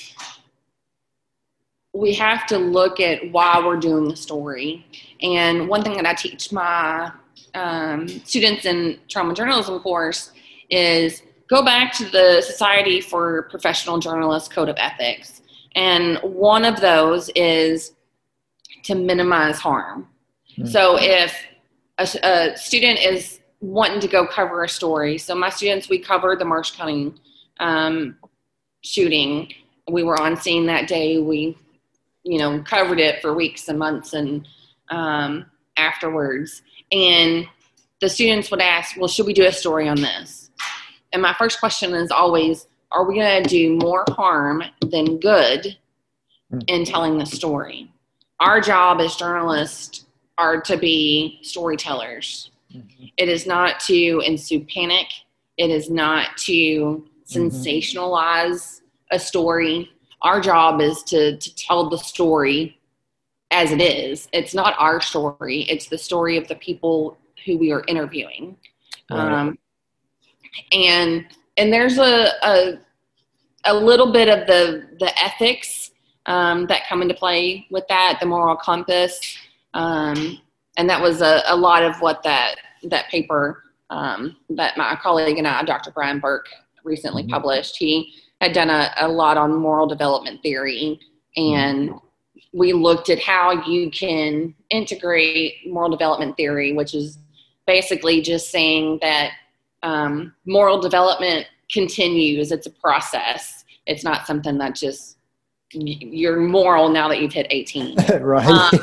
we 1.93 2.13
have 2.13 2.45
to 2.47 2.57
look 2.57 2.99
at 2.99 3.31
why 3.31 3.59
we're 3.65 3.77
doing 3.77 4.07
the 4.07 4.15
story. 4.15 4.85
And 5.21 5.67
one 5.67 5.83
thing 5.83 5.95
that 5.95 6.05
I 6.05 6.13
teach 6.13 6.51
my 6.51 7.11
um, 7.53 8.07
students 8.07 8.65
in 8.65 8.99
trauma 9.07 9.33
journalism 9.33 9.79
course 9.79 10.31
is 10.69 11.23
go 11.49 11.63
back 11.63 11.93
to 11.93 12.05
the 12.05 12.41
Society 12.45 13.01
for 13.01 13.43
Professional 13.43 13.99
Journalists 13.99 14.49
Code 14.49 14.69
of 14.69 14.75
Ethics. 14.77 15.41
And 15.75 16.17
one 16.23 16.65
of 16.65 16.81
those 16.81 17.29
is 17.35 17.93
to 18.83 18.95
minimize 18.95 19.59
harm. 19.59 20.07
Mm-hmm. 20.57 20.67
So 20.67 20.97
if 20.99 21.35
a, 21.97 22.07
a, 22.23 22.57
student 22.57 22.99
is 22.99 23.39
wanting 23.59 23.99
to 24.01 24.07
go 24.07 24.25
cover 24.25 24.63
a 24.63 24.69
story, 24.69 25.17
so 25.17 25.35
my 25.35 25.49
students, 25.49 25.89
we 25.89 25.99
covered 25.99 26.39
the 26.39 26.45
Marshall 26.45 26.77
County 26.77 27.13
um, 27.59 28.17
shooting. 28.81 29.53
We 29.89 30.03
were 30.03 30.19
on 30.19 30.35
scene 30.35 30.65
that 30.67 30.87
day. 30.87 31.19
We, 31.19 31.57
you 32.23 32.39
know, 32.39 32.61
covered 32.63 32.99
it 32.99 33.21
for 33.21 33.33
weeks 33.33 33.67
and 33.67 33.77
months 33.77 34.13
and 34.13 34.47
um, 34.89 35.45
afterwards. 35.77 36.61
And 36.91 37.47
the 37.99 38.09
students 38.09 38.51
would 38.51 38.61
ask, 38.61 38.97
well, 38.97 39.07
should 39.07 39.25
we 39.25 39.33
do 39.33 39.45
a 39.45 39.51
story 39.51 39.87
on 39.87 40.01
this? 40.01 40.49
And 41.13 41.21
my 41.21 41.33
first 41.33 41.59
question 41.59 41.93
is 41.93 42.11
always, 42.11 42.67
are 42.91 43.05
we 43.05 43.15
going 43.15 43.43
to 43.43 43.49
do 43.49 43.75
more 43.75 44.05
harm 44.09 44.63
than 44.81 45.19
good 45.19 45.77
hmm. 46.49 46.59
in 46.67 46.85
telling 46.85 47.17
the 47.17 47.25
story? 47.25 47.91
our 48.39 48.61
job 48.61 48.99
as 49.01 49.15
journalists 49.15 50.05
are 50.37 50.61
to 50.61 50.77
be 50.77 51.39
storytellers. 51.41 52.51
Mm-hmm. 52.73 53.05
It 53.17 53.29
is 53.29 53.47
not 53.47 53.79
to 53.81 54.21
ensue 54.25 54.65
panic. 54.65 55.07
It 55.57 55.71
is 55.71 55.89
not 55.89 56.37
to 56.45 57.05
sensationalize 57.25 58.51
mm-hmm. 58.51 59.15
a 59.15 59.19
story. 59.19 59.89
Our 60.21 60.39
job 60.39 60.81
is 60.81 61.01
to, 61.03 61.37
to 61.37 61.55
tell 61.55 61.89
the 61.89 61.97
story 61.97 62.76
as 63.51 63.71
it 63.71 63.81
is. 63.81 64.27
It's 64.33 64.53
not 64.53 64.75
our 64.77 65.01
story, 65.01 65.61
it's 65.69 65.87
the 65.87 65.97
story 65.97 66.37
of 66.37 66.47
the 66.47 66.55
people 66.55 67.17
who 67.45 67.57
we 67.57 67.71
are 67.71 67.83
interviewing. 67.87 68.57
Right. 69.09 69.19
Um, 69.19 69.57
and 70.71 71.25
and 71.57 71.71
there's 71.71 71.97
a, 71.97 72.29
a 72.43 72.79
a 73.65 73.73
little 73.73 74.11
bit 74.11 74.29
of 74.29 74.47
the 74.47 74.87
the 74.99 75.11
ethics 75.21 75.91
um, 76.27 76.67
that 76.67 76.87
come 76.87 77.01
into 77.01 77.13
play 77.13 77.65
with 77.71 77.87
that, 77.87 78.17
the 78.19 78.25
moral 78.25 78.55
compass. 78.55 79.37
Um, 79.73 80.39
and 80.77 80.89
that 80.89 81.01
was 81.01 81.21
a, 81.21 81.41
a, 81.47 81.55
lot 81.55 81.83
of 81.83 81.99
what 82.01 82.21
that, 82.23 82.55
that 82.83 83.09
paper 83.09 83.63
um, 83.89 84.35
that 84.49 84.77
my 84.77 84.97
colleague 85.01 85.37
and 85.37 85.47
I, 85.47 85.63
Dr. 85.63 85.91
Brian 85.91 86.19
Burke, 86.19 86.47
recently 86.83 87.23
mm-hmm. 87.23 87.31
published. 87.31 87.77
He 87.77 88.13
had 88.41 88.53
done 88.53 88.69
a, 88.69 88.91
a, 88.97 89.07
lot 89.07 89.37
on 89.37 89.55
moral 89.55 89.87
development 89.87 90.41
theory 90.43 90.99
and 91.35 91.91
we 92.53 92.73
looked 92.73 93.09
at 93.09 93.19
how 93.19 93.63
you 93.65 93.89
can 93.91 94.53
integrate 94.69 95.67
moral 95.67 95.89
development 95.89 96.37
theory, 96.37 96.73
which 96.73 96.93
is 96.93 97.19
basically 97.65 98.21
just 98.21 98.49
saying 98.49 98.99
that 99.01 99.31
um, 99.83 100.33
moral 100.45 100.79
development 100.79 101.47
continues. 101.71 102.51
It's 102.51 102.67
a 102.67 102.71
process. 102.71 103.65
It's 103.85 104.03
not 104.03 104.25
something 104.25 104.57
that 104.57 104.75
just 104.75 105.17
you're 105.73 106.39
moral 106.39 106.87
now 106.87 107.09
that 107.09 107.21
you've 107.21 107.33
hit 107.33 107.47
18. 107.49 107.95
right. 108.21 108.47
Um, 108.47 108.69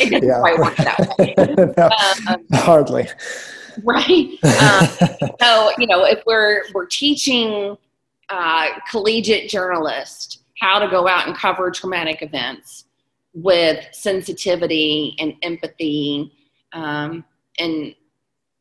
it 0.00 0.10
doesn't 0.10 0.26
yeah. 0.26 0.40
quite 0.40 0.58
work 0.58 0.76
that 0.76 1.14
way. 1.18 1.34
no, 1.76 1.90
um, 2.32 2.44
hardly. 2.54 3.06
Right. 3.82 4.28
Um, 4.42 4.86
so 5.40 5.72
you 5.78 5.86
know, 5.86 6.04
if 6.04 6.22
we're 6.26 6.62
we're 6.72 6.86
teaching 6.86 7.76
uh, 8.30 8.68
collegiate 8.90 9.50
journalists 9.50 10.38
how 10.60 10.78
to 10.78 10.88
go 10.88 11.06
out 11.06 11.26
and 11.26 11.36
cover 11.36 11.70
traumatic 11.70 12.22
events 12.22 12.83
with 13.34 13.84
sensitivity 13.92 15.16
and 15.18 15.34
empathy 15.42 16.32
um, 16.72 17.24
and 17.58 17.94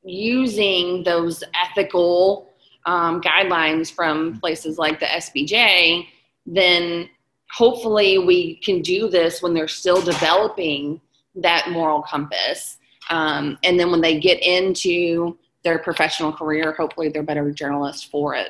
using 0.03 1.03
those 1.03 1.43
ethical 1.53 2.49
um, 2.85 3.21
guidelines 3.21 3.91
from 3.91 4.39
places 4.39 4.77
like 4.77 4.99
the 4.99 5.05
SPJ, 5.05 6.07
then 6.45 7.09
hopefully 7.51 8.17
we 8.17 8.55
can 8.57 8.81
do 8.81 9.07
this 9.07 9.41
when 9.41 9.53
they're 9.53 9.67
still 9.67 10.01
developing 10.01 10.99
that 11.35 11.69
moral 11.69 12.01
compass. 12.01 12.77
Um, 13.09 13.57
and 13.63 13.79
then 13.79 13.91
when 13.91 14.01
they 14.01 14.19
get 14.19 14.41
into 14.43 15.37
their 15.63 15.79
professional 15.79 16.33
career, 16.33 16.73
hopefully 16.73 17.09
they're 17.09 17.23
better 17.23 17.51
journalists 17.51 18.03
for 18.03 18.35
it. 18.35 18.49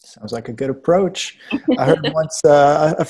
Sounds 0.00 0.32
like 0.32 0.48
a 0.48 0.52
good 0.52 0.70
approach. 0.70 1.38
I 1.78 1.84
heard 1.84 2.10
once, 2.12 2.44
uh, 2.44 3.04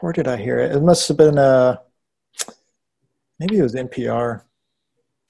where 0.00 0.12
did 0.12 0.28
I 0.28 0.36
hear 0.36 0.58
it? 0.58 0.72
It 0.72 0.82
must 0.82 1.08
have 1.08 1.16
been, 1.16 1.38
uh, 1.38 1.76
maybe 3.38 3.58
it 3.58 3.62
was 3.62 3.74
NPR. 3.74 4.42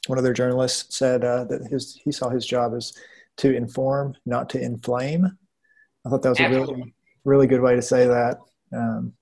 One 0.06 0.18
of 0.18 0.25
their 0.25 0.32
journalists 0.32 0.96
said 0.96 1.25
uh, 1.25 1.44
that 1.44 1.66
his 1.70 2.00
he 2.02 2.12
saw 2.12 2.30
his 2.30 2.46
job 2.46 2.72
as 2.75 2.94
to 3.38 3.54
inform, 3.54 4.14
not 4.25 4.48
to 4.50 4.60
inflame. 4.60 5.26
I 6.06 6.08
thought 6.08 6.22
that 6.22 6.30
was 6.30 6.40
Absolutely. 6.40 6.75
a 6.75 6.76
really 6.76 6.94
really 7.25 7.46
good 7.46 7.60
way 7.60 7.76
to 7.76 7.82
say 7.82 8.06
that. 8.06 8.38
Um, 8.75 9.12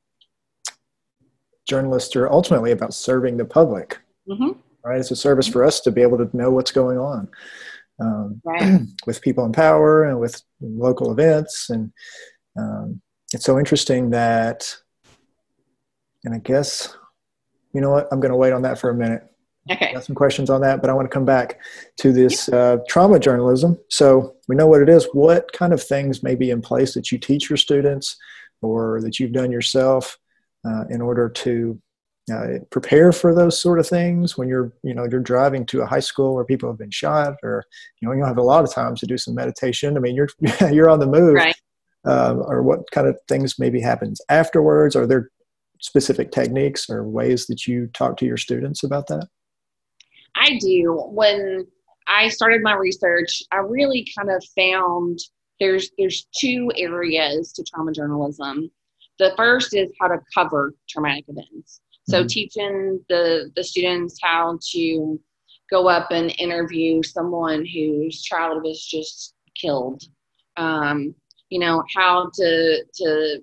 journalists 1.69 2.15
are 2.15 2.31
ultimately 2.31 2.71
about 2.71 2.95
serving 2.95 3.37
the 3.37 3.45
public. 3.45 3.99
Mm-hmm. 4.29 4.59
Right, 4.85 5.01
it's 5.01 5.11
a 5.11 5.17
service 5.17 5.49
for 5.49 5.65
us 5.65 5.81
to 5.81 5.91
be 5.91 6.03
able 6.03 6.19
to 6.19 6.37
know 6.37 6.51
what's 6.51 6.71
going 6.71 6.99
on 6.99 7.29
um, 8.01 8.41
right. 8.45 8.81
with 9.07 9.21
people 9.21 9.45
in 9.45 9.53
power 9.53 10.05
and 10.05 10.21
with 10.21 10.41
local 10.61 11.11
events, 11.11 11.71
and 11.71 11.93
um, 12.59 13.01
it's 13.33 13.45
so 13.45 13.59
interesting 13.59 14.11
that. 14.11 14.77
And 16.27 16.35
I 16.35 16.39
guess, 16.39 16.95
you 17.73 17.81
know 17.81 17.91
what? 17.91 18.09
I'm 18.11 18.21
going 18.21 18.33
to 18.33 18.37
wait 18.37 18.53
on 18.53 18.63
that 18.63 18.79
for 18.79 18.91
a 18.91 18.95
minute. 18.95 19.23
Okay. 19.71 19.93
Got 19.95 20.05
some 20.05 20.17
questions 20.17 20.51
on 20.51 20.61
that, 20.61 20.81
but 20.81 20.91
I 20.91 20.93
want 20.93 21.09
to 21.09 21.15
come 21.15 21.25
back 21.25 21.61
to 21.99 22.13
this 22.13 22.49
uh, 22.49 22.79
trauma 22.89 23.19
journalism. 23.19 23.79
So 23.89 24.35
we 24.49 24.57
know 24.57 24.67
what 24.67 24.83
it 24.83 24.89
is. 24.89 25.09
What 25.13 25.51
kind 25.53 25.73
of 25.73 25.83
things 25.83 26.23
may 26.23 26.35
be 26.35 26.51
in 26.51 26.61
place 26.61 26.95
that 26.95 27.11
you 27.11 27.19
teach 27.19 27.49
your 27.49 27.57
students 27.57 28.17
or 28.61 29.01
that 29.03 29.19
you've 29.19 29.33
done 29.33 29.53
yourself 29.53 30.19
uh, 30.67 30.85
in 30.91 31.01
order 31.01 31.29
to 31.29 31.81
uh, 32.33 32.59
prepare 32.71 33.13
for 33.13 33.33
those 33.33 33.61
sort 33.61 33.79
of 33.79 33.89
things 33.89 34.37
when 34.37 34.49
you're, 34.49 34.73
you 34.83 34.95
know, 34.95 35.07
you're 35.09 35.21
driving 35.21 35.65
to 35.67 35.83
a 35.83 35.87
high 35.87 36.01
school 36.01 36.35
where 36.35 36.45
people 36.45 36.69
have 36.69 36.79
been 36.79 36.91
shot, 36.91 37.35
or 37.45 37.65
you 38.01 38.07
know, 38.07 38.13
you 38.13 38.19
don't 38.19 38.29
have 38.29 38.39
a 38.39 38.43
lot 38.43 38.65
of 38.65 38.75
time 38.75 38.97
to 38.97 39.07
do 39.07 39.17
some 39.17 39.35
meditation. 39.35 39.97
I 39.97 40.01
mean, 40.01 40.17
you're 40.17 40.29
you're 40.73 40.91
on 40.91 40.99
the 40.99 41.07
move. 41.07 41.35
Right. 41.35 41.55
Um, 42.05 42.39
or 42.47 42.63
what 42.63 42.89
kind 42.93 43.09
of 43.09 43.19
things 43.27 43.59
maybe 43.59 43.81
happens 43.81 44.21
afterwards? 44.29 44.95
Are 44.95 45.09
there 45.09 45.31
specific 45.81 46.33
techniques 46.33 46.89
or 46.89 47.05
ways 47.05 47.47
that 47.47 47.67
you 47.67 47.89
talk 47.89 48.17
to 48.19 48.27
your 48.27 48.37
students 48.37 48.83
about 48.83 49.07
that? 49.09 49.29
I 50.37 50.59
do. 50.59 51.09
When 51.11 51.67
I 52.07 52.29
started 52.29 52.63
my 52.63 52.75
research, 52.75 53.43
I 53.53 53.57
really 53.59 54.07
kind 54.17 54.31
of 54.31 54.45
found 54.57 55.19
there's 55.61 55.91
there's 55.99 56.27
two 56.39 56.71
areas 56.77 57.53
to 57.53 57.65
trauma 57.65 57.93
journalism. 57.93 58.71
The 59.19 59.33
first 59.37 59.75
is 59.75 59.89
how 60.01 60.09
to 60.09 60.19
cover 60.35 60.75
traumatic 60.89 61.25
events. 61.29 61.81
So 62.09 62.21
mm-hmm. 62.21 62.27
teaching 62.27 63.05
the 63.09 63.51
the 63.57 63.65
students 63.65 64.19
how 64.23 64.59
to 64.73 65.21
go 65.71 65.89
up 65.89 66.11
and 66.11 66.35
interview 66.39 67.03
someone 67.03 67.65
whose 67.67 68.23
child 68.23 68.63
was 68.63 68.85
just 68.85 69.35
killed. 69.61 70.03
Um, 70.57 71.15
you 71.51 71.59
know 71.59 71.83
how 71.95 72.31
to 72.35 72.85
to 72.85 73.41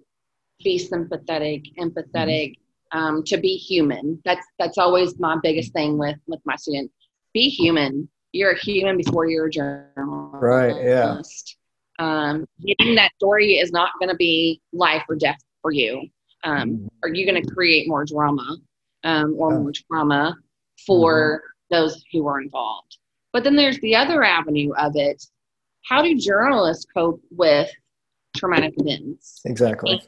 be 0.64 0.78
sympathetic, 0.78 1.64
empathetic, 1.80 2.52
mm-hmm 2.52 2.64
um, 2.94 3.24
to 3.24 3.38
be 3.38 3.58
human. 3.58 4.22
That's 4.24 4.46
that's 4.58 4.78
always 4.78 5.20
my 5.20 5.38
biggest 5.42 5.74
thing 5.74 5.98
with 5.98 6.18
with 6.28 6.40
my 6.46 6.56
students. 6.56 6.94
Be 7.34 7.50
human. 7.50 8.08
You're 8.32 8.52
a 8.52 8.60
human 8.60 8.98
before 8.98 9.28
you're 9.28 9.48
a 9.48 9.52
journalist. 9.52 9.96
Right. 10.42 10.76
Yeah. 10.84 11.22
Um, 12.00 12.46
getting 12.66 12.96
that 12.96 13.12
story 13.16 13.54
is 13.54 13.72
not 13.72 13.92
going 14.00 14.10
to 14.10 14.16
be 14.16 14.62
life 14.72 15.04
or 15.08 15.16
death 15.16 15.38
for 15.62 15.72
you. 15.72 16.08
Um, 16.44 16.70
mm-hmm. 16.70 16.88
are 17.04 17.14
you 17.14 17.26
going 17.30 17.42
to 17.42 17.54
create 17.54 17.88
more 17.88 18.06
drama 18.06 18.58
um, 19.04 19.36
or 19.38 19.60
more 19.60 19.72
trauma 19.72 20.36
for 20.86 21.42
mm-hmm. 21.72 21.76
those 21.76 22.04
who 22.12 22.28
are 22.28 22.42
involved? 22.42 22.98
But 23.32 23.44
then 23.44 23.56
there's 23.56 23.80
the 23.80 23.96
other 23.96 24.24
avenue 24.24 24.74
of 24.74 24.94
it. 24.96 25.24
How 25.88 26.02
do 26.02 26.18
journalists 26.18 26.86
cope 26.92 27.22
with 27.32 27.70
traumatic 28.36 28.74
events? 28.78 29.42
Exactly. 29.46 29.92
And 29.92 30.02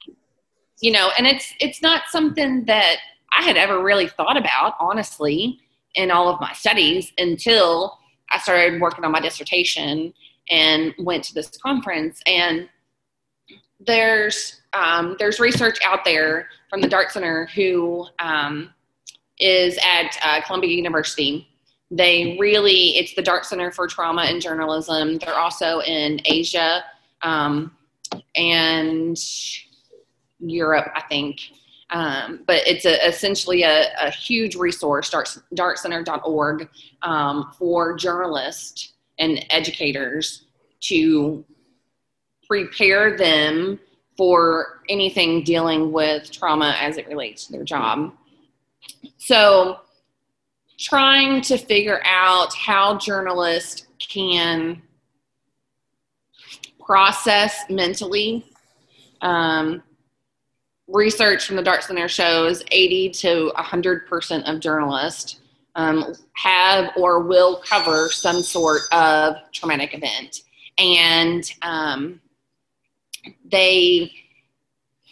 you 0.82 0.92
know 0.92 1.12
and 1.18 1.28
it's 1.28 1.54
it's 1.60 1.82
not 1.82 2.04
something 2.10 2.66
that 2.66 2.98
i 3.38 3.44
had 3.44 3.58
ever 3.58 3.82
really 3.84 4.08
thought 4.08 4.38
about 4.38 4.74
honestly 4.80 5.60
in 5.96 6.12
all 6.12 6.28
of 6.28 6.40
my 6.42 6.52
studies 6.54 7.12
until 7.18 7.98
i 8.32 8.38
started 8.38 8.82
working 8.82 9.04
on 9.06 9.12
my 9.12 9.20
dissertation 9.20 10.14
and 10.50 10.94
went 11.00 11.24
to 11.26 11.34
this 11.34 11.50
conference. 11.58 12.22
And 12.26 12.70
there's 13.80 14.62
um, 14.74 15.16
there's 15.20 15.40
research 15.40 15.78
out 15.84 16.04
there 16.06 16.50
from 16.70 16.82
the 16.82 16.88
dart 16.88 17.12
center 17.12 17.48
who 17.56 18.06
um, 18.20 18.74
is 19.40 19.78
at 19.78 20.18
uh, 20.24 20.42
columbia 20.46 20.76
university. 20.76 21.48
They 21.92 22.38
really 22.40 22.98
it's 22.98 23.14
the 23.16 23.22
dart 23.22 23.46
center 23.46 23.72
for 23.72 23.88
trauma 23.88 24.24
and 24.24 24.42
journalism. 24.42 25.18
They're 25.18 25.36
also 25.36 25.80
in 25.82 26.20
asia. 26.26 26.84
Um, 27.22 27.76
and 28.36 29.18
Europe, 30.40 30.92
I 30.96 31.02
think. 31.02 31.40
Um, 31.92 32.44
but 32.48 32.68
it's 32.68 32.86
a, 32.86 33.08
essentially 33.08 33.62
a, 33.62 33.88
a, 34.02 34.10
huge 34.10 34.56
resource, 34.56 35.10
dart, 35.12 35.38
dartcenter.org, 35.54 36.68
um, 37.04 37.52
for 37.60 37.96
journalists 37.96 38.94
and 39.20 39.46
educators 39.52 40.46
to 40.82 41.46
prepare 42.48 43.16
them 43.16 43.80
for 44.18 44.82
anything 44.90 45.44
dealing 45.44 45.92
with 45.92 46.32
trauma 46.32 46.76
as 46.80 46.98
it 46.98 47.08
relates 47.08 47.46
to 47.46 47.52
their 47.52 47.64
job. 47.64 48.14
So, 49.18 49.80
trying 50.80 51.42
to 51.42 51.58
figure 51.58 52.02
out 52.04 52.54
how 52.54 52.98
journalists 52.98 53.86
can 54.00 54.82
process 56.80 57.64
mentally 57.70 58.46
um, 59.22 59.82
research 60.88 61.46
from 61.46 61.56
the 61.56 61.64
Dart 61.64 61.84
Center 61.84 62.08
shows 62.08 62.64
80 62.72 63.10
to 63.10 63.52
100% 63.56 64.44
of 64.44 64.60
journalists 64.60 65.40
um, 65.76 66.14
have 66.34 66.92
or 66.96 67.22
will 67.22 67.58
cover 67.58 68.10
some 68.10 68.42
sort 68.42 68.82
of 68.92 69.36
traumatic 69.52 69.94
event. 69.94 70.42
And 70.78 71.52
um, 71.62 72.22
they 73.46 74.12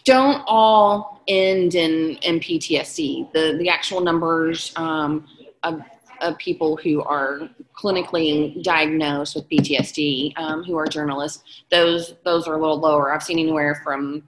don't 0.05 0.43
all 0.47 1.21
end 1.27 1.75
in, 1.75 2.17
in 2.17 2.39
PTSD. 2.39 3.31
The, 3.33 3.55
the 3.57 3.69
actual 3.69 4.01
numbers 4.01 4.73
um, 4.75 5.25
of, 5.63 5.81
of 6.21 6.38
people 6.38 6.77
who 6.77 7.01
are 7.03 7.49
clinically 7.75 8.62
diagnosed 8.63 9.36
with 9.36 9.49
PTSD, 9.49 10.38
um, 10.38 10.63
who 10.63 10.77
are 10.77 10.86
journalists, 10.86 11.43
those, 11.71 12.15
those 12.23 12.47
are 12.47 12.55
a 12.55 12.59
little 12.59 12.79
lower. 12.79 13.13
I've 13.13 13.23
seen 13.23 13.39
anywhere 13.39 13.81
from 13.83 14.23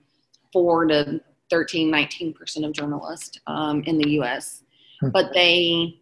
four 0.52 0.86
to 0.86 1.22
13, 1.50 1.92
19% 1.92 2.66
of 2.66 2.72
journalists 2.72 3.40
um, 3.48 3.84
in 3.84 3.98
the 3.98 4.10
US. 4.22 4.64
Hmm. 5.02 5.10
But 5.10 5.34
they, 5.34 6.00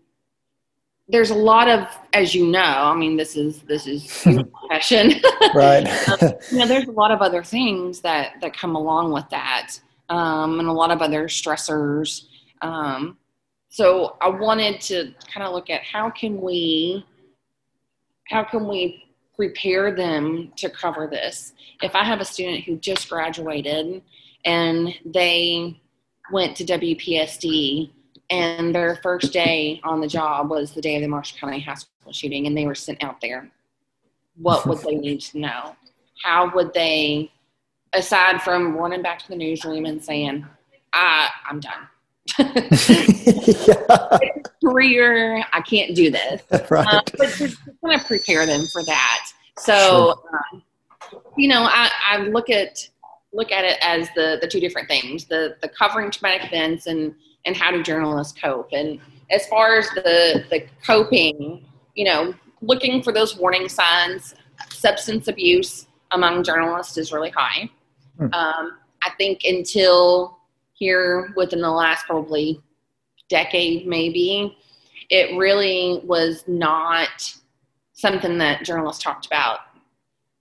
there's 1.08 1.32
a 1.32 1.36
lot 1.36 1.68
of, 1.68 1.88
as 2.14 2.34
you 2.34 2.48
know, 2.48 2.60
I 2.60 2.96
mean, 2.96 3.18
this 3.18 3.36
is, 3.36 3.62
this 3.64 3.88
is 3.88 4.26
your 4.26 4.46
profession. 4.46 5.22
right. 5.56 5.88
um, 6.22 6.34
you 6.52 6.60
know, 6.60 6.68
there's 6.68 6.88
a 6.88 6.92
lot 6.92 7.12
of 7.12 7.22
other 7.22 7.44
things 7.44 8.02
that, 8.02 8.36
that 8.42 8.58
come 8.58 8.76
along 8.76 9.12
with 9.12 9.30
that. 9.30 9.80
Um, 10.10 10.60
and 10.60 10.68
a 10.68 10.74
lot 10.74 10.92
of 10.92 11.02
other 11.02 11.28
stressors. 11.28 12.26
Um, 12.62 13.18
so 13.70 14.18
I 14.22 14.30
wanted 14.30 14.80
to 14.82 15.14
kind 15.34 15.46
of 15.46 15.54
look 15.54 15.70
at 15.70 15.82
how 15.82 16.10
can 16.10 16.40
we, 16.40 17.06
how 18.28 18.44
can 18.44 18.68
we 18.68 19.04
prepare 19.36 19.96
them 19.96 20.52
to 20.58 20.70
cover 20.70 21.08
this? 21.08 21.54
If 21.82 21.96
I 21.96 22.04
have 22.04 22.22
a 22.22 22.26
student 22.26 22.64
who 22.64 22.78
just 22.78 23.10
graduated 23.10 24.04
and 24.46 24.94
they 25.06 25.80
went 26.32 26.56
to 26.58 26.66
WPSD 26.66 27.92
and 28.30 28.74
their 28.74 28.96
first 29.04 29.34
day 29.34 29.80
on 29.84 30.02
the 30.02 30.08
job 30.08 30.50
was 30.50 30.72
the 30.72 30.82
day 30.82 30.96
of 30.96 31.02
the 31.02 31.08
Marshall 31.08 31.38
County 31.40 31.60
High 31.60 31.76
School 31.76 32.12
shooting, 32.12 32.48
and 32.48 32.58
they 32.58 32.66
were 32.66 32.76
sent 32.76 33.04
out 33.04 33.22
there. 33.22 33.50
What 34.38 34.66
would 34.66 34.80
they 34.80 34.96
need 34.96 35.22
to 35.22 35.40
know? 35.40 35.76
How 36.24 36.52
would 36.56 36.74
they, 36.74 37.32
aside 37.94 38.42
from 38.42 38.76
running 38.76 39.02
back 39.02 39.20
to 39.20 39.28
the 39.28 39.36
newsroom 39.36 39.86
and 39.86 40.04
saying, 40.04 40.46
I, 40.94 41.30
I'm 41.48 41.60
done. 41.60 41.88
yeah. 42.40 44.18
Career, 44.64 45.46
I 45.54 45.62
can't 45.62 45.96
do 45.96 46.10
this. 46.10 46.42
Right. 46.72 46.88
Uh, 46.88 47.02
but 47.18 47.30
just 47.30 47.58
kind 47.66 48.00
of 48.00 48.08
prepare 48.08 48.46
them 48.46 48.66
for 48.66 48.84
that. 48.86 49.28
So, 49.60 50.22
sure. 50.32 50.40
um, 50.54 50.64
you 51.38 51.50
know, 51.50 51.68
I, 51.70 51.92
I 52.10 52.18
look 52.18 52.50
at 52.50 52.90
look 53.34 53.52
at 53.52 53.66
it 53.66 53.78
as 53.82 54.10
the 54.16 54.38
the 54.42 54.48
two 54.48 54.60
different 54.60 54.88
things: 54.88 55.26
the 55.26 55.56
the 55.62 55.70
covering 55.70 56.12
traumatic 56.12 56.48
events 56.48 56.88
and 56.88 57.16
and 57.46 57.56
how 57.56 57.72
do 57.72 57.84
journalists 57.84 58.38
cope. 58.40 58.70
And 58.72 59.00
as 59.32 59.46
far 59.48 59.78
as 59.78 59.90
the 59.92 60.46
the 60.50 60.66
coping, 60.86 61.66
you 61.96 62.06
know, 62.06 62.34
looking 62.62 63.04
for 63.04 63.12
those 63.12 63.36
warning 63.38 63.68
signs, 63.68 64.36
substance 64.70 65.28
abuse 65.28 65.88
among 66.12 66.44
journalists 66.44 66.98
is 66.98 67.12
really 67.12 67.32
high. 67.32 67.70
Hmm. 68.18 68.34
Um, 68.34 68.78
I 69.02 69.10
think 69.18 69.44
until 69.44 70.38
here 70.74 71.34
within 71.36 71.62
the 71.62 71.72
last 71.72 72.06
probably 72.06 72.62
decade, 73.30 73.88
maybe, 73.88 74.58
it 75.10 75.36
really 75.38 76.02
was 76.04 76.44
not 76.48 77.34
something 77.94 78.38
that 78.38 78.64
journalists 78.64 79.04
talked 79.04 79.26
about. 79.26 79.60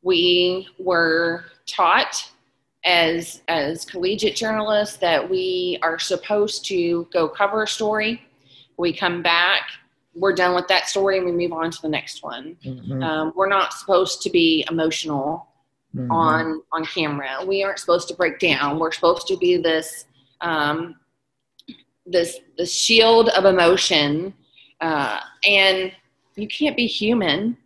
We 0.03 0.69
were 0.79 1.45
taught 1.67 2.31
as 2.85 3.43
as 3.49 3.85
collegiate 3.85 4.35
journalists 4.35 4.97
that 4.97 5.29
we 5.29 5.79
are 5.83 5.99
supposed 5.99 6.65
to 6.67 7.07
go 7.13 7.29
cover 7.29 7.63
a 7.63 7.69
story. 7.69 8.23
We 8.77 8.93
come 8.93 9.23
back 9.23 9.63
we're 10.15 10.35
done 10.35 10.55
with 10.55 10.69
that 10.69 10.89
story 10.89 11.19
and 11.19 11.27
we 11.27 11.33
move 11.33 11.53
on 11.53 11.71
to 11.71 11.83
the 11.83 11.89
next 11.89 12.23
one. 12.23 12.57
Mm-hmm. 12.65 13.03
um, 13.03 13.33
we're 13.35 13.49
not 13.49 13.73
supposed 13.73 14.23
to 14.23 14.31
be 14.31 14.65
emotional 14.71 15.49
mm-hmm. 15.95 16.11
on 16.11 16.63
on 16.73 16.85
camera. 16.85 17.45
We 17.47 17.63
aren't 17.63 17.79
supposed 17.79 18.09
to 18.09 18.15
break 18.15 18.39
down. 18.39 18.79
We're 18.79 18.93
supposed 18.93 19.27
to 19.29 19.37
be 19.37 19.57
this 19.57 20.07
um, 20.41 20.97
this 22.07 22.41
the 22.59 22.67
shield 22.67 23.31
of 23.31 23.45
emotion 23.45 24.35
uh, 24.81 25.21
and 25.47 25.93
you 26.35 26.49
can't 26.49 26.77
be 26.77 26.87
human 26.87 27.57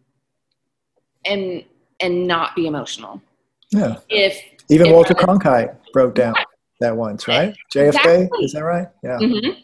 and 1.24 1.64
and 2.00 2.26
not 2.26 2.54
be 2.54 2.66
emotional. 2.66 3.20
Yeah. 3.70 3.96
If 4.08 4.40
even 4.68 4.92
Walter 4.92 5.14
Cronkite 5.14 5.76
broke 5.92 6.14
down 6.14 6.34
that 6.80 6.96
once, 6.96 7.28
right? 7.28 7.54
JFK, 7.74 7.86
exactly. 7.86 8.44
is 8.44 8.52
that 8.52 8.64
right? 8.64 8.88
Yeah. 9.02 9.18
Mm-hmm. 9.18 9.60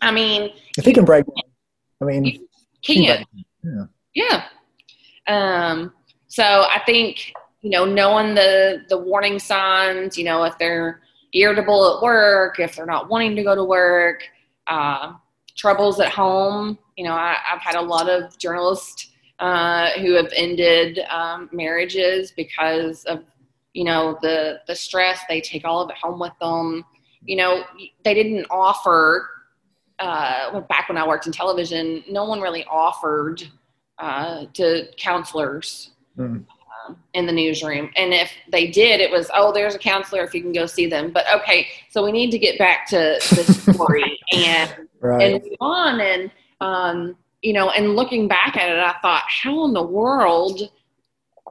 I 0.00 0.10
mean, 0.10 0.50
if 0.76 0.84
he 0.84 0.92
can 0.92 1.04
break, 1.04 1.24
I 2.02 2.04
mean, 2.04 2.46
can. 2.82 3.24
Yeah. 3.62 3.84
Yeah. 4.14 4.44
Um, 5.26 5.92
so 6.28 6.42
I 6.44 6.80
think 6.86 7.32
you 7.62 7.70
know, 7.70 7.84
knowing 7.84 8.34
the 8.34 8.84
the 8.88 8.98
warning 8.98 9.38
signs, 9.38 10.16
you 10.16 10.24
know, 10.24 10.44
if 10.44 10.56
they're 10.58 11.00
irritable 11.32 11.96
at 11.96 12.02
work, 12.02 12.60
if 12.60 12.76
they're 12.76 12.86
not 12.86 13.08
wanting 13.08 13.36
to 13.36 13.42
go 13.42 13.54
to 13.54 13.64
work, 13.64 14.22
uh, 14.68 15.14
troubles 15.56 15.98
at 16.00 16.10
home. 16.10 16.78
You 16.96 17.04
know, 17.04 17.14
I, 17.14 17.36
have 17.44 17.60
had 17.60 17.74
a 17.74 17.80
lot 17.80 18.08
of 18.08 18.38
journalists 18.38 19.10
uh, 19.38 19.90
who 19.98 20.12
have 20.14 20.32
ended 20.36 21.00
um, 21.10 21.48
marriages 21.52 22.30
because 22.30 23.04
of 23.04 23.24
you 23.76 23.84
know 23.84 24.18
the 24.22 24.60
the 24.66 24.74
stress 24.74 25.20
they 25.28 25.38
take 25.38 25.66
all 25.66 25.82
of 25.82 25.90
it 25.90 25.96
home 25.96 26.18
with 26.18 26.32
them. 26.40 26.82
You 27.22 27.36
know 27.36 27.64
they 28.04 28.14
didn't 28.14 28.46
offer 28.50 29.28
uh, 29.98 30.60
back 30.60 30.88
when 30.88 30.98
i 30.98 31.06
worked 31.06 31.26
in 31.26 31.32
television 31.32 32.04
no 32.08 32.24
one 32.24 32.40
really 32.40 32.64
offered 32.70 33.42
uh, 33.98 34.44
to 34.52 34.86
counselors 34.98 35.92
mm. 36.18 36.44
in 37.14 37.24
the 37.24 37.32
newsroom. 37.32 37.90
And 37.96 38.12
if 38.12 38.30
they 38.50 38.66
did 38.66 39.00
it 39.00 39.10
was 39.10 39.30
oh 39.34 39.52
there's 39.52 39.74
a 39.74 39.78
counselor 39.78 40.22
if 40.22 40.34
you 40.34 40.40
can 40.40 40.52
go 40.52 40.66
see 40.66 40.86
them. 40.86 41.12
But 41.12 41.26
okay 41.34 41.68
so 41.90 42.02
we 42.02 42.12
need 42.12 42.30
to 42.30 42.38
get 42.38 42.58
back 42.58 42.86
to 42.88 43.18
the 43.30 43.72
story. 43.72 44.18
And 44.32 44.88
right. 45.00 45.22
and 45.22 45.44
move 45.44 45.52
on. 45.60 46.00
And 46.00 46.30
um, 46.60 47.16
you 47.42 47.52
know 47.52 47.70
and 47.70 47.94
looking 47.94 48.26
back 48.26 48.56
at 48.56 48.70
it 48.70 48.78
i 48.78 48.94
thought 49.02 49.22
how 49.28 49.64
in 49.66 49.72
the 49.72 49.82
world 49.82 50.68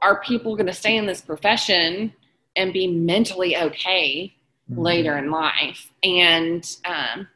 are 0.02 0.20
people 0.20 0.56
going 0.56 0.66
to 0.66 0.72
stay 0.72 0.96
in 0.96 1.06
this 1.06 1.20
profession 1.20 2.12
and 2.54 2.72
be 2.72 2.86
mentally 2.86 3.56
okay 3.56 4.34
mm-hmm. 4.70 4.80
later 4.80 5.16
in 5.16 5.30
life? 5.30 5.90
And 6.02 6.68
um, 6.84 7.28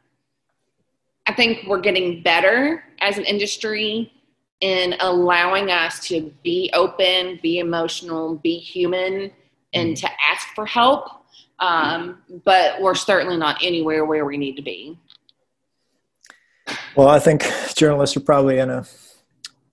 I 1.27 1.33
think 1.33 1.67
we're 1.67 1.81
getting 1.81 2.21
better 2.23 2.83
as 2.99 3.17
an 3.17 3.25
industry 3.25 4.11
in 4.59 4.95
allowing 4.99 5.71
us 5.71 6.07
to 6.07 6.31
be 6.43 6.69
open, 6.73 7.39
be 7.41 7.59
emotional, 7.59 8.35
be 8.35 8.57
human, 8.57 9.31
and 9.73 9.89
mm-hmm. 9.89 10.05
to 10.05 10.11
ask 10.31 10.47
for 10.55 10.65
help. 10.65 11.09
Um, 11.59 12.19
but 12.43 12.81
we're 12.81 12.95
certainly 12.95 13.37
not 13.37 13.57
anywhere 13.61 14.05
where 14.05 14.25
we 14.25 14.37
need 14.37 14.55
to 14.55 14.63
be. 14.63 14.97
Well, 16.95 17.07
I 17.07 17.19
think 17.19 17.43
journalists 17.75 18.17
are 18.17 18.21
probably 18.21 18.59
in 18.59 18.69
a 18.69 18.85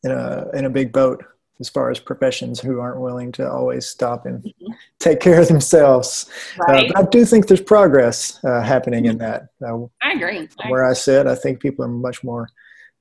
in 0.04 0.10
a 0.10 0.46
in 0.54 0.64
a 0.64 0.70
big 0.70 0.92
boat 0.92 1.24
as 1.60 1.68
far 1.68 1.90
as 1.90 1.98
professions 1.98 2.60
who 2.60 2.80
aren't 2.80 3.00
willing 3.00 3.32
to 3.32 3.50
always 3.50 3.86
stop 3.86 4.26
and 4.26 4.42
mm-hmm. 4.42 4.72
take 4.98 5.20
care 5.20 5.40
of 5.40 5.48
themselves. 5.48 6.30
Uh, 6.60 6.64
right. 6.72 6.84
Uh, 6.84 6.92
but 6.94 7.06
I 7.06 7.10
do 7.10 7.24
think 7.24 7.46
there's 7.46 7.60
progress 7.60 8.42
uh, 8.44 8.62
happening 8.62 9.06
in 9.06 9.18
that. 9.18 9.48
Uh, 9.64 9.84
I 10.02 10.12
agree. 10.12 10.48
Where 10.68 10.88
I 10.88 10.92
sit, 10.92 11.26
I 11.26 11.34
think 11.34 11.60
people 11.60 11.84
are 11.84 11.88
much 11.88 12.22
more 12.22 12.48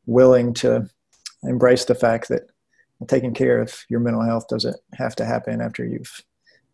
willing 0.06 0.54
to 0.56 0.90
embrace 1.44 1.86
the 1.86 1.96
fact 1.96 2.30
that 2.30 2.50
taking 3.08 3.34
care 3.34 3.62
of 3.62 3.86
your 3.90 4.00
mental 4.00 4.24
health 4.24 4.48
doesn't 4.48 4.78
have 4.94 5.16
to 5.18 5.26
happen 5.26 5.62
after 5.62 5.86
you've, 5.86 6.24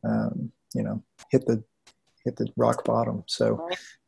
um, 0.05 0.51
you 0.73 0.83
know, 0.83 1.03
hit 1.31 1.45
the 1.45 1.63
hit 2.23 2.37
the 2.37 2.47
rock 2.55 2.85
bottom. 2.85 3.23
So 3.27 3.59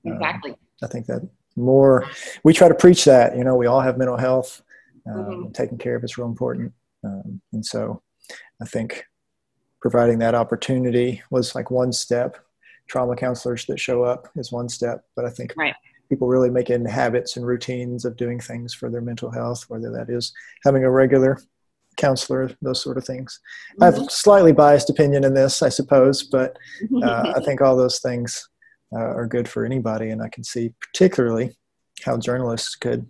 um, 0.05 0.13
exactly, 0.13 0.55
I 0.81 0.87
think 0.87 1.07
that 1.07 1.27
more 1.57 2.09
we 2.43 2.53
try 2.53 2.69
to 2.69 2.75
preach 2.75 3.03
that. 3.05 3.37
You 3.37 3.43
know, 3.43 3.55
we 3.55 3.65
all 3.65 3.81
have 3.81 3.97
mental 3.97 4.17
health. 4.17 4.61
Um, 5.07 5.25
mm-hmm. 5.25 5.51
Taking 5.51 5.77
care 5.77 5.95
of 5.95 6.03
it's 6.03 6.17
real 6.17 6.27
important. 6.27 6.73
Um, 7.05 7.41
and 7.53 7.65
so 7.65 8.01
I 8.61 8.65
think 8.65 9.05
providing 9.81 10.19
that 10.19 10.35
opportunity 10.35 11.21
was 11.29 11.55
like 11.55 11.69
one 11.69 11.91
step. 11.91 12.37
Trauma 12.87 13.15
counselors 13.15 13.65
that 13.65 13.79
show 13.79 14.03
up 14.03 14.29
is 14.35 14.51
one 14.51 14.69
step, 14.69 15.03
but 15.15 15.25
I 15.25 15.29
think 15.29 15.53
right. 15.57 15.75
people 16.09 16.27
really 16.27 16.49
make 16.49 16.69
in 16.69 16.85
habits 16.85 17.37
and 17.37 17.45
routines 17.45 18.05
of 18.05 18.17
doing 18.17 18.39
things 18.39 18.73
for 18.73 18.89
their 18.89 19.01
mental 19.01 19.31
health, 19.31 19.65
whether 19.67 19.91
that 19.91 20.09
is 20.09 20.33
having 20.63 20.83
a 20.83 20.91
regular 20.91 21.39
counselor, 21.97 22.51
those 22.61 22.81
sort 22.81 22.97
of 22.97 23.05
things. 23.05 23.39
Mm-hmm. 23.73 23.83
I 23.83 23.85
have 23.85 23.99
a 23.99 24.09
slightly 24.09 24.51
biased 24.51 24.89
opinion 24.89 25.23
in 25.23 25.33
this, 25.33 25.61
I 25.61 25.69
suppose, 25.69 26.23
but 26.23 26.57
uh, 27.03 27.33
I 27.35 27.41
think 27.41 27.61
all 27.61 27.75
those 27.75 27.99
things 27.99 28.49
uh, 28.93 28.99
are 28.99 29.27
good 29.27 29.47
for 29.47 29.65
anybody, 29.65 30.09
and 30.09 30.21
I 30.21 30.29
can 30.29 30.43
see 30.43 30.73
particularly 30.79 31.55
how 32.03 32.17
journalists 32.17 32.75
could, 32.75 33.07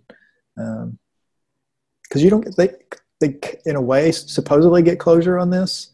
because 0.56 0.84
um, 0.84 0.98
you 2.14 2.30
don't 2.30 2.44
get 2.44 2.56
they 2.56 2.70
they 3.20 3.38
in 3.64 3.76
a 3.76 3.80
way 3.80 4.12
supposedly 4.12 4.82
get 4.82 4.98
closure 4.98 5.38
on 5.38 5.50
this 5.50 5.90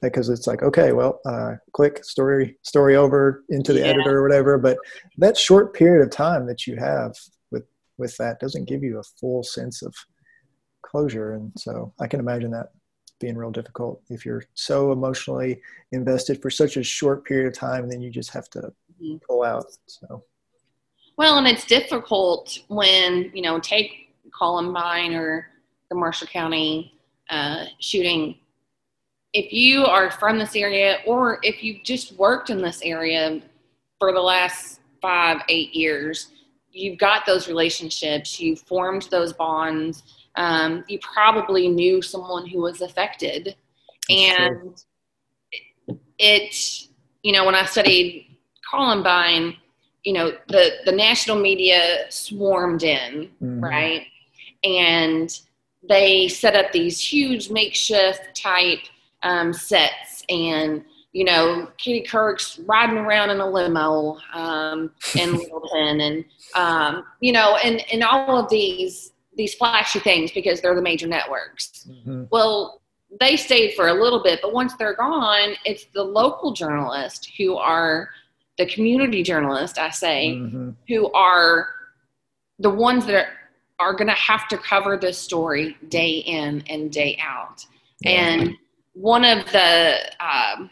because 0.00 0.28
it's 0.28 0.46
like 0.46 0.62
okay 0.62 0.92
well 0.92 1.20
uh, 1.26 1.54
click 1.72 2.04
story 2.04 2.56
story 2.62 2.96
over 2.96 3.44
into 3.48 3.72
the 3.72 3.80
yeah. 3.80 3.86
editor 3.86 4.18
or 4.18 4.22
whatever 4.22 4.58
but 4.58 4.76
that 5.16 5.36
short 5.36 5.74
period 5.74 6.02
of 6.02 6.10
time 6.10 6.46
that 6.46 6.66
you 6.66 6.76
have 6.76 7.16
with 7.50 7.64
with 7.98 8.16
that 8.16 8.40
doesn't 8.40 8.68
give 8.68 8.82
you 8.82 8.98
a 8.98 9.02
full 9.20 9.42
sense 9.42 9.82
of 9.82 9.94
closure 10.82 11.34
and 11.34 11.52
so 11.56 11.92
i 12.00 12.06
can 12.06 12.20
imagine 12.20 12.50
that 12.50 12.70
being 13.20 13.36
real 13.36 13.52
difficult 13.52 14.02
if 14.10 14.26
you're 14.26 14.42
so 14.54 14.90
emotionally 14.90 15.60
invested 15.92 16.42
for 16.42 16.50
such 16.50 16.76
a 16.76 16.82
short 16.82 17.24
period 17.24 17.46
of 17.46 17.54
time 17.54 17.88
then 17.88 18.02
you 18.02 18.10
just 18.10 18.30
have 18.30 18.50
to 18.50 18.60
mm-hmm. 18.60 19.16
pull 19.28 19.44
out 19.44 19.66
so 19.86 20.24
well 21.16 21.38
and 21.38 21.46
it's 21.46 21.64
difficult 21.64 22.58
when 22.66 23.30
you 23.32 23.42
know 23.42 23.60
take 23.60 24.12
columbine 24.36 25.14
or 25.14 25.51
the 25.92 25.98
Marshall 25.98 26.26
County 26.28 26.94
uh, 27.28 27.66
shooting, 27.78 28.36
if 29.34 29.52
you 29.52 29.84
are 29.84 30.10
from 30.10 30.38
this 30.38 30.56
area 30.56 30.98
or 31.06 31.38
if 31.42 31.62
you've 31.62 31.84
just 31.84 32.16
worked 32.16 32.48
in 32.48 32.62
this 32.62 32.80
area 32.82 33.42
for 33.98 34.12
the 34.12 34.20
last 34.20 34.80
five, 35.02 35.42
eight 35.50 35.74
years, 35.74 36.28
you've 36.70 36.98
got 36.98 37.26
those 37.26 37.46
relationships, 37.46 38.40
you 38.40 38.56
formed 38.56 39.02
those 39.10 39.34
bonds, 39.34 40.02
um, 40.36 40.82
you 40.88 40.98
probably 41.00 41.68
knew 41.68 42.00
someone 42.00 42.46
who 42.46 42.62
was 42.62 42.80
affected. 42.80 43.54
And 44.08 44.82
true. 45.86 46.00
it, 46.18 46.88
you 47.22 47.32
know, 47.32 47.44
when 47.44 47.54
I 47.54 47.66
studied 47.66 48.38
Columbine, 48.70 49.56
you 50.04 50.14
know, 50.14 50.32
the, 50.48 50.70
the 50.86 50.92
national 50.92 51.36
media 51.36 52.06
swarmed 52.08 52.82
in, 52.82 53.28
mm-hmm. 53.42 53.62
right? 53.62 54.06
And 54.64 55.38
they 55.88 56.28
set 56.28 56.54
up 56.54 56.72
these 56.72 57.00
huge 57.00 57.50
makeshift 57.50 58.34
type 58.34 58.80
um, 59.22 59.52
sets 59.52 60.24
and 60.28 60.84
you 61.12 61.24
know, 61.24 61.68
Katie 61.76 62.06
Couric's 62.06 62.58
riding 62.60 62.96
around 62.96 63.30
in 63.30 63.40
a 63.40 63.46
limo 63.46 64.18
um, 64.32 64.90
in 65.14 65.34
Littleton, 65.36 66.00
and 66.00 66.24
um, 66.54 67.04
you 67.20 67.32
know, 67.32 67.56
and 67.62 67.84
and 67.92 68.02
all 68.02 68.38
of 68.38 68.48
these 68.48 69.12
these 69.36 69.54
flashy 69.54 69.98
things 69.98 70.32
because 70.32 70.60
they're 70.60 70.74
the 70.74 70.82
major 70.82 71.06
networks. 71.06 71.86
Mm-hmm. 71.88 72.24
Well, 72.30 72.80
they 73.20 73.36
stayed 73.36 73.74
for 73.74 73.88
a 73.88 73.94
little 73.94 74.22
bit, 74.22 74.40
but 74.42 74.54
once 74.54 74.74
they're 74.76 74.96
gone, 74.96 75.54
it's 75.64 75.84
the 75.92 76.02
local 76.02 76.52
journalists 76.52 77.30
who 77.36 77.56
are 77.56 78.08
the 78.58 78.66
community 78.66 79.22
journalists, 79.22 79.78
I 79.78 79.90
say, 79.90 80.34
mm-hmm. 80.34 80.70
who 80.88 81.12
are 81.12 81.68
the 82.58 82.70
ones 82.70 83.06
that 83.06 83.14
are, 83.14 83.28
are 83.82 83.92
going 83.92 84.08
to 84.08 84.14
have 84.14 84.48
to 84.48 84.58
cover 84.58 84.96
this 84.96 85.18
story 85.18 85.76
day 85.88 86.18
in 86.18 86.62
and 86.68 86.90
day 86.90 87.18
out. 87.22 87.66
Yeah. 88.00 88.10
And 88.10 88.56
one 88.94 89.24
of 89.24 89.44
the 89.52 89.96
um, 90.20 90.70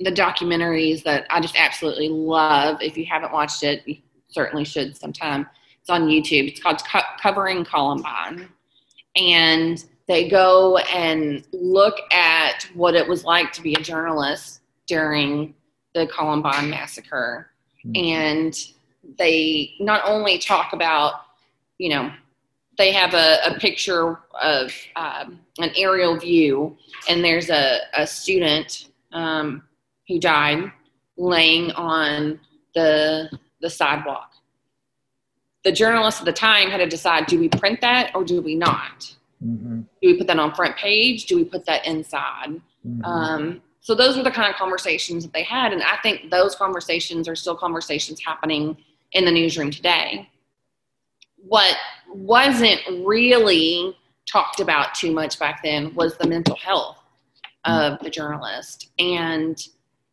the 0.00 0.10
documentaries 0.10 1.02
that 1.04 1.26
I 1.30 1.40
just 1.40 1.56
absolutely 1.56 2.08
love. 2.08 2.82
If 2.82 2.96
you 2.96 3.06
haven't 3.06 3.32
watched 3.32 3.62
it, 3.62 3.86
you 3.86 3.96
certainly 4.28 4.64
should 4.64 4.96
sometime. 4.96 5.46
It's 5.80 5.90
on 5.90 6.08
YouTube. 6.08 6.48
It's 6.48 6.60
called 6.60 6.82
Co- 6.90 7.00
Covering 7.20 7.64
Columbine. 7.64 8.48
And 9.16 9.84
they 10.08 10.28
go 10.28 10.78
and 10.78 11.46
look 11.52 11.96
at 12.12 12.68
what 12.74 12.94
it 12.94 13.06
was 13.06 13.24
like 13.24 13.52
to 13.52 13.62
be 13.62 13.74
a 13.74 13.80
journalist 13.80 14.60
during 14.86 15.54
the 15.94 16.06
Columbine 16.06 16.70
massacre. 16.70 17.50
Mm-hmm. 17.86 18.04
And 18.04 18.66
they 19.18 19.74
not 19.78 20.02
only 20.06 20.38
talk 20.38 20.72
about, 20.72 21.23
you 21.78 21.88
know, 21.88 22.12
they 22.76 22.92
have 22.92 23.14
a, 23.14 23.38
a 23.46 23.58
picture 23.58 24.18
of 24.42 24.72
um, 24.96 25.40
an 25.58 25.70
aerial 25.76 26.18
view, 26.18 26.76
and 27.08 27.24
there's 27.24 27.50
a, 27.50 27.80
a 27.94 28.06
student 28.06 28.88
um, 29.12 29.62
who 30.08 30.18
died 30.18 30.72
laying 31.16 31.70
on 31.72 32.40
the 32.74 33.30
the 33.60 33.70
sidewalk. 33.70 34.32
The 35.64 35.72
journalists 35.72 36.20
at 36.20 36.26
the 36.26 36.32
time 36.32 36.68
had 36.68 36.78
to 36.78 36.86
decide: 36.86 37.26
do 37.26 37.38
we 37.38 37.48
print 37.48 37.80
that 37.80 38.14
or 38.14 38.24
do 38.24 38.40
we 38.42 38.54
not? 38.54 39.14
Mm-hmm. 39.44 39.80
Do 39.80 39.86
we 40.02 40.18
put 40.18 40.26
that 40.26 40.38
on 40.38 40.54
front 40.54 40.76
page? 40.76 41.26
Do 41.26 41.36
we 41.36 41.44
put 41.44 41.66
that 41.66 41.86
inside? 41.86 42.60
Mm-hmm. 42.86 43.04
Um, 43.04 43.62
so 43.80 43.94
those 43.94 44.16
were 44.16 44.22
the 44.22 44.30
kind 44.30 44.50
of 44.50 44.56
conversations 44.56 45.24
that 45.24 45.32
they 45.32 45.42
had, 45.42 45.72
and 45.72 45.82
I 45.82 45.96
think 46.02 46.30
those 46.30 46.54
conversations 46.54 47.28
are 47.28 47.36
still 47.36 47.54
conversations 47.54 48.20
happening 48.24 48.76
in 49.12 49.24
the 49.24 49.30
newsroom 49.30 49.70
today. 49.70 50.28
What 51.46 51.76
wasn't 52.08 52.80
really 53.04 53.96
talked 54.30 54.60
about 54.60 54.94
too 54.94 55.12
much 55.12 55.38
back 55.38 55.62
then 55.62 55.94
was 55.94 56.16
the 56.16 56.26
mental 56.26 56.56
health 56.56 56.96
of 57.64 57.98
the 58.00 58.10
journalist 58.10 58.90
and 58.98 59.58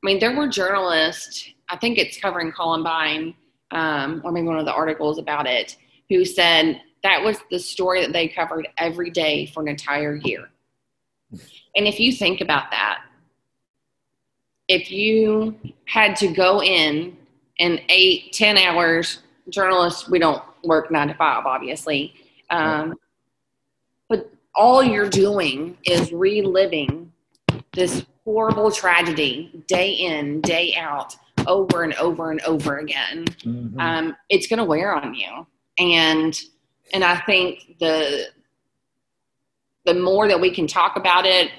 I 0.03 0.07
mean, 0.07 0.19
there 0.19 0.35
were 0.35 0.47
journalists, 0.47 1.47
I 1.69 1.77
think 1.77 1.99
it's 1.99 2.19
covering 2.19 2.51
Columbine, 2.51 3.35
um, 3.69 4.21
or 4.23 4.31
maybe 4.31 4.47
one 4.47 4.57
of 4.57 4.65
the 4.65 4.73
articles 4.73 5.19
about 5.19 5.45
it, 5.45 5.77
who 6.09 6.25
said 6.25 6.81
that 7.03 7.23
was 7.23 7.37
the 7.51 7.59
story 7.59 8.01
that 8.01 8.11
they 8.11 8.27
covered 8.27 8.67
every 8.77 9.11
day 9.11 9.45
for 9.45 9.61
an 9.61 9.69
entire 9.69 10.15
year. 10.15 10.49
And 11.75 11.87
if 11.87 11.99
you 11.99 12.11
think 12.11 12.41
about 12.41 12.71
that, 12.71 13.03
if 14.67 14.91
you 14.91 15.55
had 15.85 16.15
to 16.17 16.27
go 16.29 16.63
in 16.63 17.15
in 17.57 17.79
eight, 17.89 18.33
ten 18.33 18.57
hours, 18.57 19.19
journalists, 19.49 20.09
we 20.09 20.17
don't 20.17 20.43
work 20.63 20.91
nine 20.91 21.07
to 21.07 21.13
five, 21.13 21.45
obviously. 21.45 22.13
Um, 22.49 22.95
but 24.09 24.31
all 24.55 24.83
you're 24.83 25.09
doing 25.09 25.77
is 25.85 26.11
reliving 26.11 27.11
this 27.73 28.05
horrible 28.25 28.71
tragedy 28.71 29.63
day 29.67 29.91
in, 29.91 30.41
day 30.41 30.75
out, 30.75 31.15
over 31.47 31.83
and 31.83 31.93
over 31.95 32.31
and 32.31 32.41
over 32.41 32.77
again, 32.79 33.25
mm-hmm. 33.25 33.79
um, 33.79 34.15
it's 34.29 34.47
going 34.47 34.59
to 34.59 34.65
wear 34.65 34.93
on 34.93 35.13
you. 35.13 35.47
And 35.79 36.39
and 36.93 37.03
I 37.03 37.17
think 37.21 37.77
the 37.79 38.27
the 39.85 39.93
more 39.93 40.27
that 40.27 40.39
we 40.39 40.53
can 40.53 40.67
talk 40.67 40.95
about 40.95 41.25
it 41.25 41.51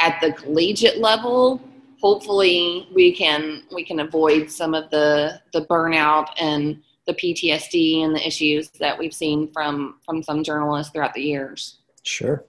at 0.00 0.20
the 0.20 0.32
collegiate 0.32 0.98
level, 0.98 1.62
hopefully 2.00 2.88
we 2.92 3.14
can 3.14 3.62
we 3.72 3.84
can 3.84 4.00
avoid 4.00 4.50
some 4.50 4.74
of 4.74 4.90
the 4.90 5.40
the 5.52 5.66
burnout 5.66 6.28
and 6.38 6.82
the 7.10 7.34
PTSD 7.34 8.04
and 8.04 8.14
the 8.14 8.26
issues 8.26 8.70
that 8.78 8.98
we've 8.98 9.14
seen 9.14 9.50
from 9.52 9.96
from 10.04 10.22
some 10.22 10.44
journalists 10.44 10.92
throughout 10.92 11.14
the 11.14 11.22
years. 11.22 11.78
Sure. 12.02 12.44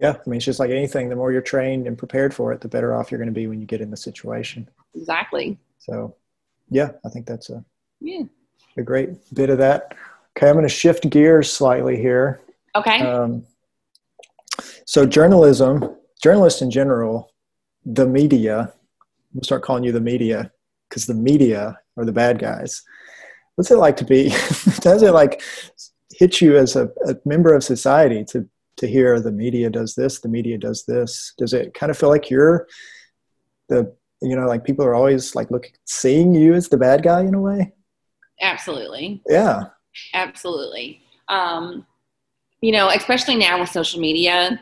Yeah, 0.00 0.10
I 0.14 0.28
mean, 0.28 0.36
it's 0.38 0.44
just 0.44 0.58
like 0.58 0.70
anything. 0.70 1.08
The 1.08 1.16
more 1.16 1.30
you're 1.32 1.40
trained 1.40 1.86
and 1.86 1.96
prepared 1.96 2.34
for 2.34 2.52
it, 2.52 2.60
the 2.60 2.68
better 2.68 2.94
off 2.94 3.10
you're 3.10 3.18
going 3.18 3.28
to 3.28 3.32
be 3.32 3.46
when 3.46 3.60
you 3.60 3.66
get 3.66 3.80
in 3.80 3.90
the 3.90 3.96
situation. 3.96 4.68
Exactly. 4.94 5.56
So, 5.78 6.16
yeah, 6.68 6.90
I 7.06 7.08
think 7.08 7.26
that's 7.26 7.48
a 7.50 7.64
yeah 8.00 8.24
a 8.76 8.82
great 8.82 9.10
bit 9.34 9.50
of 9.50 9.58
that. 9.58 9.96
Okay, 10.36 10.48
I'm 10.48 10.54
going 10.54 10.64
to 10.64 10.68
shift 10.68 11.08
gears 11.10 11.52
slightly 11.52 11.96
here. 11.96 12.40
Okay. 12.74 13.00
Um, 13.00 13.44
so, 14.84 15.06
journalism, 15.06 15.96
journalists 16.22 16.60
in 16.60 16.70
general, 16.70 17.32
the 17.84 18.06
media. 18.06 18.72
We'll 19.32 19.44
start 19.44 19.62
calling 19.62 19.84
you 19.84 19.92
the 19.92 20.00
media 20.00 20.50
because 20.88 21.06
the 21.06 21.14
media 21.14 21.78
are 21.96 22.04
the 22.04 22.12
bad 22.12 22.38
guys. 22.38 22.82
What's 23.56 23.70
it 23.70 23.78
like 23.78 23.96
to 23.98 24.04
be? 24.04 24.28
does 24.80 25.02
it 25.02 25.12
like 25.12 25.42
hit 26.12 26.40
you 26.40 26.56
as 26.56 26.76
a, 26.76 26.90
a 27.06 27.16
member 27.24 27.54
of 27.54 27.64
society 27.64 28.24
to 28.26 28.48
to 28.76 28.88
hear 28.88 29.20
the 29.20 29.30
media 29.30 29.70
does 29.70 29.94
this, 29.94 30.20
the 30.20 30.28
media 30.28 30.58
does 30.58 30.84
this? 30.84 31.32
Does 31.38 31.52
it 31.52 31.74
kind 31.74 31.90
of 31.90 31.98
feel 31.98 32.08
like 32.08 32.28
you're 32.30 32.66
the 33.68 33.94
you 34.20 34.36
know 34.36 34.46
like 34.46 34.64
people 34.64 34.84
are 34.84 34.94
always 34.94 35.34
like 35.34 35.50
looking 35.50 35.72
seeing 35.84 36.34
you 36.34 36.54
as 36.54 36.68
the 36.68 36.76
bad 36.76 37.02
guy 37.02 37.20
in 37.20 37.34
a 37.34 37.40
way? 37.40 37.72
Absolutely. 38.40 39.22
Yeah. 39.28 39.64
Absolutely. 40.12 41.02
Um, 41.28 41.86
you 42.60 42.72
know, 42.72 42.88
especially 42.88 43.36
now 43.36 43.60
with 43.60 43.70
social 43.70 44.00
media, 44.00 44.60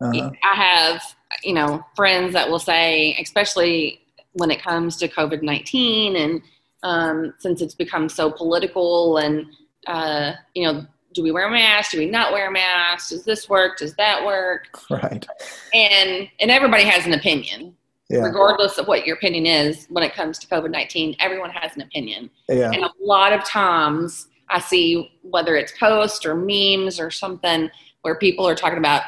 uh-huh. 0.00 0.30
I 0.42 0.54
have 0.54 1.02
you 1.44 1.52
know 1.52 1.84
friends 1.94 2.32
that 2.32 2.48
will 2.48 2.58
say, 2.58 3.16
especially 3.20 4.00
when 4.32 4.50
it 4.50 4.62
comes 4.62 4.96
to 4.98 5.08
COVID 5.08 5.42
nineteen, 5.42 6.16
and 6.16 6.42
um, 6.82 7.34
since 7.38 7.60
it's 7.60 7.74
become 7.74 8.08
so 8.08 8.30
political, 8.30 9.18
and 9.18 9.46
uh, 9.86 10.32
you 10.54 10.64
know 10.64 10.86
do 11.12 11.22
we 11.22 11.32
wear 11.32 11.48
a 11.48 11.50
mask? 11.50 11.92
Do 11.92 11.98
we 11.98 12.06
not 12.06 12.32
wear 12.32 12.48
a 12.48 12.52
mask? 12.52 13.10
Does 13.10 13.24
this 13.24 13.48
work? 13.48 13.78
Does 13.78 13.94
that 13.96 14.24
work? 14.24 14.68
Right. 14.90 15.26
And 15.72 16.28
and 16.40 16.50
everybody 16.50 16.84
has 16.84 17.06
an 17.06 17.14
opinion. 17.14 17.76
Yeah. 18.08 18.20
Regardless 18.20 18.76
of 18.76 18.88
what 18.88 19.06
your 19.06 19.16
opinion 19.16 19.46
is 19.46 19.86
when 19.88 20.02
it 20.02 20.14
comes 20.14 20.38
to 20.40 20.46
COVID 20.48 20.70
nineteen, 20.70 21.16
everyone 21.20 21.50
has 21.50 21.74
an 21.76 21.82
opinion. 21.82 22.30
Yeah. 22.48 22.70
And 22.72 22.84
a 22.84 22.90
lot 23.00 23.32
of 23.32 23.44
times 23.44 24.28
I 24.48 24.58
see 24.58 25.12
whether 25.22 25.56
it's 25.56 25.72
posts 25.78 26.26
or 26.26 26.34
memes 26.34 26.98
or 26.98 27.10
something 27.10 27.70
where 28.02 28.16
people 28.16 28.46
are 28.48 28.54
talking 28.54 28.78
about 28.78 29.02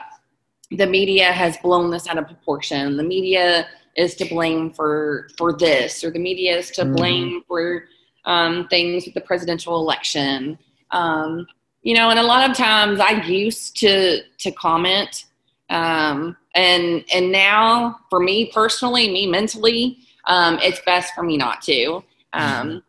the 0.70 0.87
media 0.87 1.32
has 1.32 1.56
blown 1.58 1.90
this 1.90 2.06
out 2.06 2.16
of 2.16 2.26
proportion. 2.26 2.96
The 2.96 3.02
media 3.02 3.66
is 3.96 4.14
to 4.16 4.24
blame 4.26 4.70
for 4.70 5.28
for 5.37 5.52
this, 5.52 6.05
or 6.05 6.11
the 6.11 6.18
media 6.18 6.57
is 6.57 6.70
to 6.72 6.83
mm-hmm. 6.83 6.94
blame 6.94 7.42
for 7.46 7.85
um, 8.24 8.68
things 8.68 9.05
with 9.05 9.14
the 9.14 9.20
presidential 9.20 9.76
election. 9.76 10.59
Um, 10.90 11.46
you 11.83 11.94
know 11.94 12.11
and 12.11 12.18
a 12.18 12.22
lot 12.22 12.48
of 12.48 12.57
times 12.57 13.00
i 13.00 13.11
used 13.26 13.76
to 13.76 14.22
to 14.38 14.50
comment 14.52 15.26
um, 15.70 16.37
and 16.55 17.05
and 17.14 17.33
now 17.33 17.98
for 18.11 18.20
me 18.20 18.50
personally 18.52 19.11
me 19.11 19.26
mentally 19.26 19.98
um, 20.26 20.59
it's 20.62 20.81
best 20.87 21.14
for 21.14 21.22
me 21.22 21.37
not 21.37 21.61
to 21.62 22.02
um, 22.33 22.83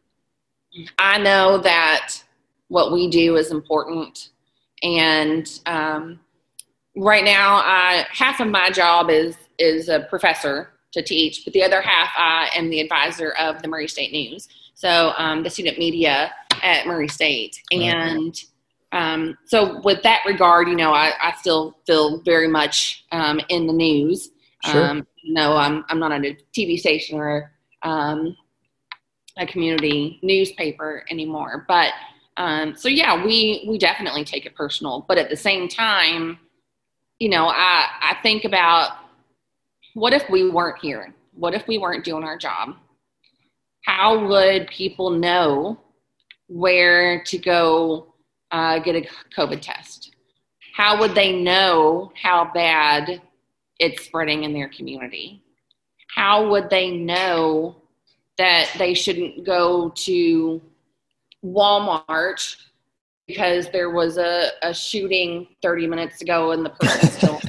i 0.99 1.17
know 1.17 1.57
that 1.57 2.23
what 2.67 2.91
we 2.91 3.09
do 3.09 3.35
is 3.35 3.51
important 3.51 4.29
and 4.81 5.59
um, 5.65 6.19
right 6.95 7.23
now 7.23 7.55
I, 7.55 8.05
half 8.11 8.39
of 8.39 8.47
my 8.47 8.69
job 8.69 9.09
is 9.09 9.35
is 9.57 9.89
a 9.89 10.01
professor 10.01 10.72
to 10.93 11.01
teach 11.01 11.43
but 11.43 11.53
the 11.53 11.63
other 11.63 11.81
half 11.81 12.09
i 12.17 12.49
am 12.55 12.69
the 12.69 12.79
advisor 12.79 13.31
of 13.39 13.61
the 13.61 13.67
murray 13.67 13.87
state 13.87 14.11
news 14.11 14.47
so 14.75 15.13
um, 15.17 15.43
the 15.43 15.49
student 15.49 15.77
media 15.77 16.31
at 16.61 16.87
murray 16.87 17.07
state 17.07 17.59
and 17.71 18.43
um, 18.93 19.35
so 19.45 19.81
with 19.81 20.03
that 20.03 20.21
regard, 20.25 20.69
you 20.69 20.75
know, 20.75 20.93
I, 20.93 21.13
I 21.19 21.33
still 21.39 21.75
feel 21.85 22.21
very 22.21 22.47
much 22.47 23.05
um, 23.11 23.41
in 23.49 23.65
the 23.65 23.73
news. 23.73 24.29
Sure. 24.65 24.85
Um, 24.85 25.07
no, 25.25 25.57
I'm 25.57 25.83
I'm 25.89 25.99
not 25.99 26.11
on 26.11 26.23
a 26.23 26.37
TV 26.55 26.77
station 26.77 27.17
or 27.17 27.51
um, 27.81 28.37
a 29.37 29.47
community 29.47 30.19
newspaper 30.21 31.05
anymore. 31.09 31.65
But 31.67 31.91
um, 32.37 32.75
so 32.75 32.87
yeah, 32.87 33.25
we 33.25 33.65
we 33.67 33.79
definitely 33.79 34.23
take 34.23 34.45
it 34.45 34.55
personal. 34.55 35.05
But 35.07 35.17
at 35.17 35.29
the 35.29 35.35
same 35.35 35.67
time, 35.67 36.37
you 37.19 37.29
know, 37.29 37.47
I 37.47 37.87
I 37.99 38.17
think 38.21 38.45
about 38.45 38.91
what 39.93 40.13
if 40.13 40.29
we 40.29 40.49
weren't 40.49 40.79
here? 40.81 41.13
What 41.33 41.53
if 41.53 41.67
we 41.67 41.77
weren't 41.77 42.03
doing 42.03 42.23
our 42.23 42.37
job? 42.37 42.75
How 43.85 44.27
would 44.27 44.67
people 44.67 45.09
know 45.09 45.79
where 46.47 47.23
to 47.23 47.37
go 47.37 48.13
uh, 48.51 48.79
get 48.79 48.95
a 48.95 49.07
COVID 49.35 49.61
test? 49.61 50.15
How 50.73 50.99
would 50.99 51.15
they 51.15 51.41
know 51.41 52.11
how 52.21 52.51
bad 52.53 53.21
it's 53.79 54.05
spreading 54.05 54.43
in 54.43 54.53
their 54.53 54.69
community? 54.69 55.43
how 56.13 56.49
would 56.49 56.69
they 56.69 56.91
know 56.91 57.75
that 58.37 58.69
they 58.77 58.93
shouldn't 58.93 59.45
go 59.45 59.89
to 59.95 60.61
Walmart 61.43 62.55
because 63.27 63.69
there 63.71 63.89
was 63.89 64.17
a, 64.17 64.49
a 64.61 64.73
shooting 64.73 65.47
30 65.61 65.87
minutes 65.87 66.21
ago 66.21 66.51
and 66.51 66.65
the 66.65 66.69
person 66.81 67.09
still 67.09 67.41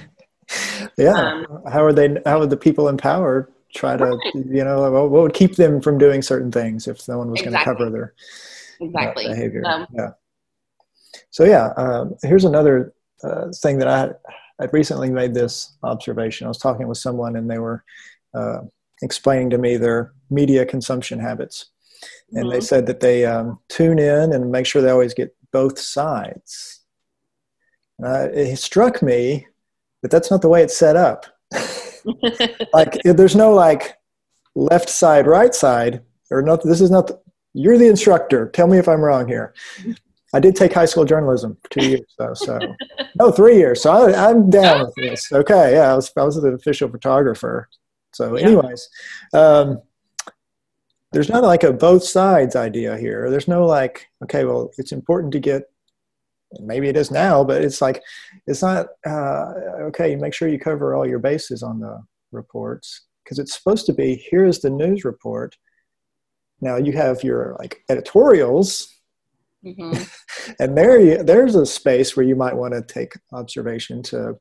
yeah 0.99 1.45
um, 1.45 1.63
how 1.71 1.85
are 1.85 1.93
they 1.93 2.17
how 2.27 2.39
would 2.39 2.51
the 2.51 2.57
people 2.57 2.89
in 2.89 2.97
power 2.97 3.51
try 3.75 3.97
to 3.97 4.05
right. 4.05 4.35
you 4.35 4.65
know 4.65 4.91
what 4.91 5.11
would 5.11 5.35
keep 5.35 5.57
them 5.57 5.81
from 5.81 5.99
doing 5.99 6.23
certain 6.23 6.51
things 6.51 6.87
if 6.87 7.01
someone 7.01 7.31
was 7.31 7.41
exactly. 7.41 7.65
going 7.65 7.77
to 7.77 7.85
cover 7.85 7.91
their 7.91 8.15
exactly 8.81 9.27
uh, 9.27 9.31
behavior 9.31 9.63
um, 9.67 9.87
yeah 9.93 10.11
so 11.31 11.45
yeah 11.45 11.73
um, 11.77 12.15
here's 12.23 12.45
another 12.45 12.95
uh, 13.23 13.51
thing 13.57 13.79
that 13.79 13.89
i 13.89 14.11
i 14.63 14.67
recently 14.73 15.11
made 15.11 15.35
this 15.35 15.77
observation 15.83 16.47
i 16.47 16.49
was 16.49 16.59
talking 16.59 16.87
with 16.89 16.99
someone 16.99 17.37
and 17.37 17.51
they 17.51 17.59
were 17.59 17.85
uh, 18.35 18.61
explaining 19.03 19.51
to 19.51 19.59
me 19.59 19.77
their 19.77 20.13
media 20.31 20.65
consumption 20.65 21.19
habits 21.19 21.71
and 22.33 22.45
mm-hmm. 22.45 22.51
they 22.51 22.61
said 22.61 22.87
that 22.87 23.01
they 23.01 23.25
um, 23.25 23.59
tune 23.69 23.99
in 23.99 24.33
and 24.33 24.51
make 24.51 24.67
sure 24.67 24.83
they 24.83 24.91
always 24.91 25.15
get 25.15 25.35
both 25.53 25.79
sides. 25.79 26.81
Uh, 28.05 28.29
it 28.33 28.57
struck 28.57 29.03
me 29.03 29.47
that 30.05 30.11
that's 30.11 30.31
not 30.31 30.43
the 30.43 30.51
way 30.51 30.63
it's 30.63 30.77
set 30.77 30.97
up. 30.97 31.25
like 32.75 33.01
there's 33.05 33.35
no 33.35 33.55
like 33.55 33.95
left 34.55 34.91
side, 34.91 35.27
right 35.27 35.55
side, 35.55 36.03
or 36.31 36.43
not. 36.43 36.63
This 36.63 36.83
is 36.83 36.91
not. 36.91 37.07
The, 37.07 37.19
you're 37.55 37.79
the 37.79 37.89
instructor. 37.89 38.51
Tell 38.51 38.67
me 38.67 38.77
if 38.77 38.87
I'm 38.87 39.01
wrong 39.01 39.27
here. 39.27 39.55
I 40.35 40.41
did 40.41 40.57
take 40.57 40.75
high 40.75 40.85
school 40.85 41.07
journalism 41.07 41.57
for 41.63 41.71
two 41.71 41.89
years 41.89 42.15
though, 42.19 42.35
so 42.35 42.59
no, 43.19 43.31
three 43.31 43.57
years. 43.57 43.81
So 43.81 43.93
I, 43.93 44.31
am 44.31 44.51
down 44.51 44.81
with 44.85 44.95
this. 44.97 45.33
Okay, 45.33 45.73
yeah, 45.73 45.93
I 45.93 45.97
was 45.97 46.13
I 46.19 46.23
was 46.23 46.37
an 46.37 46.53
official 46.53 46.91
photographer. 46.91 47.71
So, 48.13 48.35
anyways, 48.35 48.91
um, 49.33 49.81
there's 51.13 51.31
not 51.31 51.45
like 51.45 51.63
a 51.63 51.73
both 51.73 52.05
sides 52.05 52.57
idea 52.57 52.99
here. 52.99 53.31
There's 53.31 53.49
no 53.49 53.65
like, 53.65 54.07
okay, 54.25 54.45
well, 54.45 54.71
it's 54.77 54.93
important 54.93 55.33
to 55.33 55.41
get, 55.41 55.63
maybe 56.61 56.89
it 56.89 56.97
is 56.97 57.11
now, 57.11 57.45
but 57.45 57.63
it's 57.63 57.81
like, 57.81 58.03
it's 58.47 58.63
not, 58.63 58.87
uh, 59.07 59.53
okay, 59.83 60.17
make 60.17 60.35
sure 60.35 60.49
you 60.49 60.59
cover 60.59 60.95
all 60.95 61.07
your 61.07 61.19
bases 61.19 61.63
on 61.63 61.81
the 61.81 62.03
reports 62.33 63.07
because 63.23 63.39
it's 63.39 63.57
supposed 63.57 63.87
to 63.87 63.93
be 63.93 64.23
here's 64.31 64.61
the 64.61 64.71
news 64.71 65.05
report. 65.05 65.57
Now 66.61 66.77
you 66.77 66.93
have 66.93 67.23
your 67.23 67.57
like 67.59 67.83
editorials. 67.89 68.89
Mm-hmm. 69.65 70.03
and 70.61 70.77
there, 70.77 71.01
you, 71.01 71.23
there's 71.23 71.55
a 71.55 71.67
space 71.67 72.17
where 72.17 72.27
you 72.27 72.37
might 72.37 72.57
want 72.57 72.75
to 72.75 72.83
take 72.83 73.15
observation 73.33 74.03
to 74.05 74.39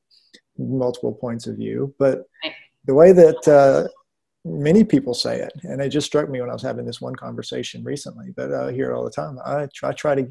multiple 0.57 1.13
points 1.13 1.47
of 1.47 1.55
view. 1.55 1.93
But 1.97 2.23
the 2.85 2.93
way 2.93 3.13
that 3.13 3.47
uh, 3.47 3.87
many 4.45 4.83
people 4.83 5.13
say 5.13 5.39
it 5.39 5.53
and 5.63 5.81
it 5.81 5.89
just 5.89 6.07
struck 6.07 6.29
me 6.29 6.41
when 6.41 6.49
i 6.49 6.53
was 6.53 6.61
having 6.61 6.85
this 6.85 6.99
one 6.99 7.15
conversation 7.15 7.83
recently 7.83 8.27
but 8.35 8.53
i 8.53 8.71
hear 8.73 8.91
it 8.91 8.95
all 8.95 9.05
the 9.05 9.09
time 9.09 9.37
i 9.45 9.67
try, 9.73 9.89
I 9.89 9.93
try 9.93 10.15
to, 10.15 10.27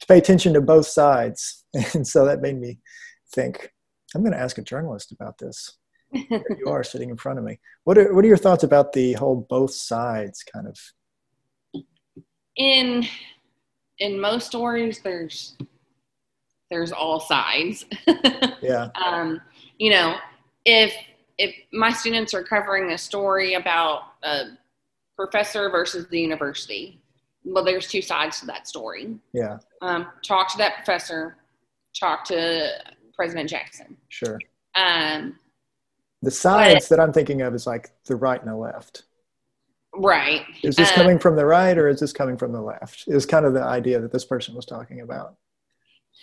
to 0.00 0.06
pay 0.06 0.18
attention 0.18 0.54
to 0.54 0.60
both 0.60 0.86
sides. 0.86 1.64
And 1.94 2.04
so 2.04 2.24
that 2.24 2.40
made 2.40 2.58
me 2.58 2.80
think 3.32 3.70
i'm 4.14 4.22
going 4.22 4.32
to 4.32 4.38
ask 4.38 4.58
a 4.58 4.62
journalist 4.62 5.12
about 5.12 5.38
this. 5.38 5.76
Here 6.12 6.42
you 6.58 6.66
are 6.66 6.82
sitting 6.82 7.10
in 7.10 7.16
front 7.16 7.38
of 7.38 7.44
me. 7.44 7.60
What 7.84 7.96
are, 7.96 8.12
what 8.12 8.24
are 8.24 8.28
your 8.28 8.36
thoughts 8.36 8.64
about 8.64 8.92
the 8.92 9.12
whole 9.12 9.46
both 9.48 9.72
sides 9.72 10.42
kind 10.42 10.66
of? 10.66 10.76
In 12.56 13.06
in 14.00 14.20
most 14.20 14.48
stories 14.48 15.00
there's 15.00 15.56
there's 16.70 16.92
all 16.92 17.20
sides. 17.20 17.84
Yeah. 18.62 18.88
Um 18.94 19.40
you 19.78 19.90
know 19.90 20.16
if 20.64 20.92
if 21.38 21.54
my 21.72 21.90
students 21.92 22.34
are 22.34 22.44
covering 22.44 22.90
a 22.90 22.98
story 22.98 23.54
about 23.54 24.02
a 24.22 24.58
professor 25.16 25.70
versus 25.70 26.06
the 26.08 26.20
university, 26.20 27.00
well, 27.44 27.64
there's 27.64 27.88
two 27.88 28.02
sides 28.02 28.40
to 28.40 28.46
that 28.46 28.68
story. 28.68 29.16
Yeah. 29.32 29.58
Um, 29.82 30.08
talk 30.24 30.50
to 30.52 30.58
that 30.58 30.76
professor. 30.76 31.36
Talk 31.98 32.24
to 32.26 32.70
President 33.14 33.48
Jackson. 33.48 33.96
Sure. 34.08 34.38
Um, 34.74 35.38
the 36.22 36.30
sides 36.30 36.88
but, 36.88 36.96
that 36.96 37.02
I'm 37.02 37.12
thinking 37.12 37.42
of 37.42 37.54
is 37.54 37.66
like 37.66 37.90
the 38.06 38.16
right 38.16 38.40
and 38.40 38.50
the 38.50 38.56
left. 38.56 39.04
Right. 39.94 40.42
Is 40.62 40.76
this 40.76 40.90
um, 40.90 40.94
coming 40.94 41.18
from 41.18 41.36
the 41.36 41.46
right 41.46 41.76
or 41.76 41.88
is 41.88 42.00
this 42.00 42.12
coming 42.12 42.36
from 42.36 42.52
the 42.52 42.60
left? 42.60 43.04
Is 43.08 43.26
kind 43.26 43.44
of 43.44 43.54
the 43.54 43.62
idea 43.62 44.00
that 44.00 44.12
this 44.12 44.24
person 44.24 44.54
was 44.54 44.64
talking 44.64 45.00
about. 45.00 45.34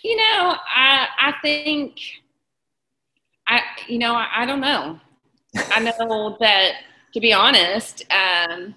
You 0.02 0.16
know, 0.16 0.56
I 0.74 1.08
I 1.20 1.34
think 1.42 1.98
I 3.46 3.60
you 3.88 3.98
know 3.98 4.14
I, 4.14 4.28
I 4.38 4.46
don't 4.46 4.60
know. 4.60 5.00
I 5.56 5.80
know 5.80 6.36
that, 6.40 6.72
to 7.14 7.20
be 7.20 7.32
honest, 7.32 8.04
um, 8.10 8.74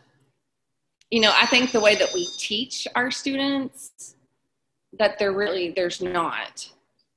you 1.12 1.20
know, 1.20 1.34
I 1.36 1.46
think 1.46 1.72
the 1.72 1.82
way 1.82 1.96
that 1.96 2.14
we 2.14 2.26
teach 2.38 2.88
our 2.96 3.12
students 3.12 4.16
that 4.98 5.20
there 5.20 5.34
really 5.34 5.72
there's 5.72 6.02
not. 6.02 6.68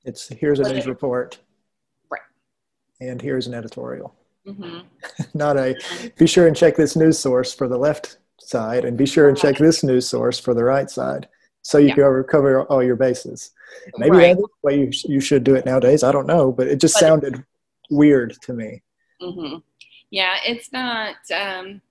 It's 0.03 0.27
here's 0.27 0.59
a 0.59 0.71
news 0.71 0.85
report, 0.85 1.39
right? 2.11 2.21
And 3.01 3.21
here's 3.21 3.47
an 3.47 3.53
editorial. 3.53 4.13
Mm-hmm. 4.45 4.81
not 5.33 5.57
a 5.57 5.75
be 6.17 6.27
sure 6.27 6.47
and 6.47 6.55
check 6.55 6.75
this 6.75 6.95
news 6.95 7.17
source 7.17 7.53
for 7.53 7.67
the 7.67 7.77
left 7.77 8.17
side, 8.39 8.85
and 8.85 8.97
be 8.97 9.05
sure 9.05 9.29
and 9.29 9.37
check 9.37 9.57
this 9.57 9.83
news 9.83 10.07
source 10.07 10.39
for 10.39 10.53
the 10.53 10.63
right 10.63 10.89
side, 10.89 11.27
so 11.61 11.77
you 11.77 11.87
yeah. 11.87 11.95
can 11.95 12.23
cover 12.29 12.63
all 12.63 12.83
your 12.83 12.95
bases. 12.95 13.51
Maybe 13.97 14.17
right. 14.17 14.35
that's 14.35 14.41
the 14.41 14.47
way 14.61 14.79
you 14.79 14.91
you 15.05 15.19
should 15.21 15.43
do 15.43 15.55
it 15.55 15.65
nowadays. 15.65 16.03
I 16.03 16.11
don't 16.11 16.27
know, 16.27 16.51
but 16.51 16.67
it 16.67 16.79
just 16.79 16.95
but 16.95 16.99
sounded 16.99 17.43
weird 17.89 18.35
to 18.41 18.53
me. 18.53 18.83
Mm-hmm. 19.21 19.57
Yeah, 20.11 20.35
it's 20.45 20.71
not. 20.71 21.15
Um, 21.33 21.81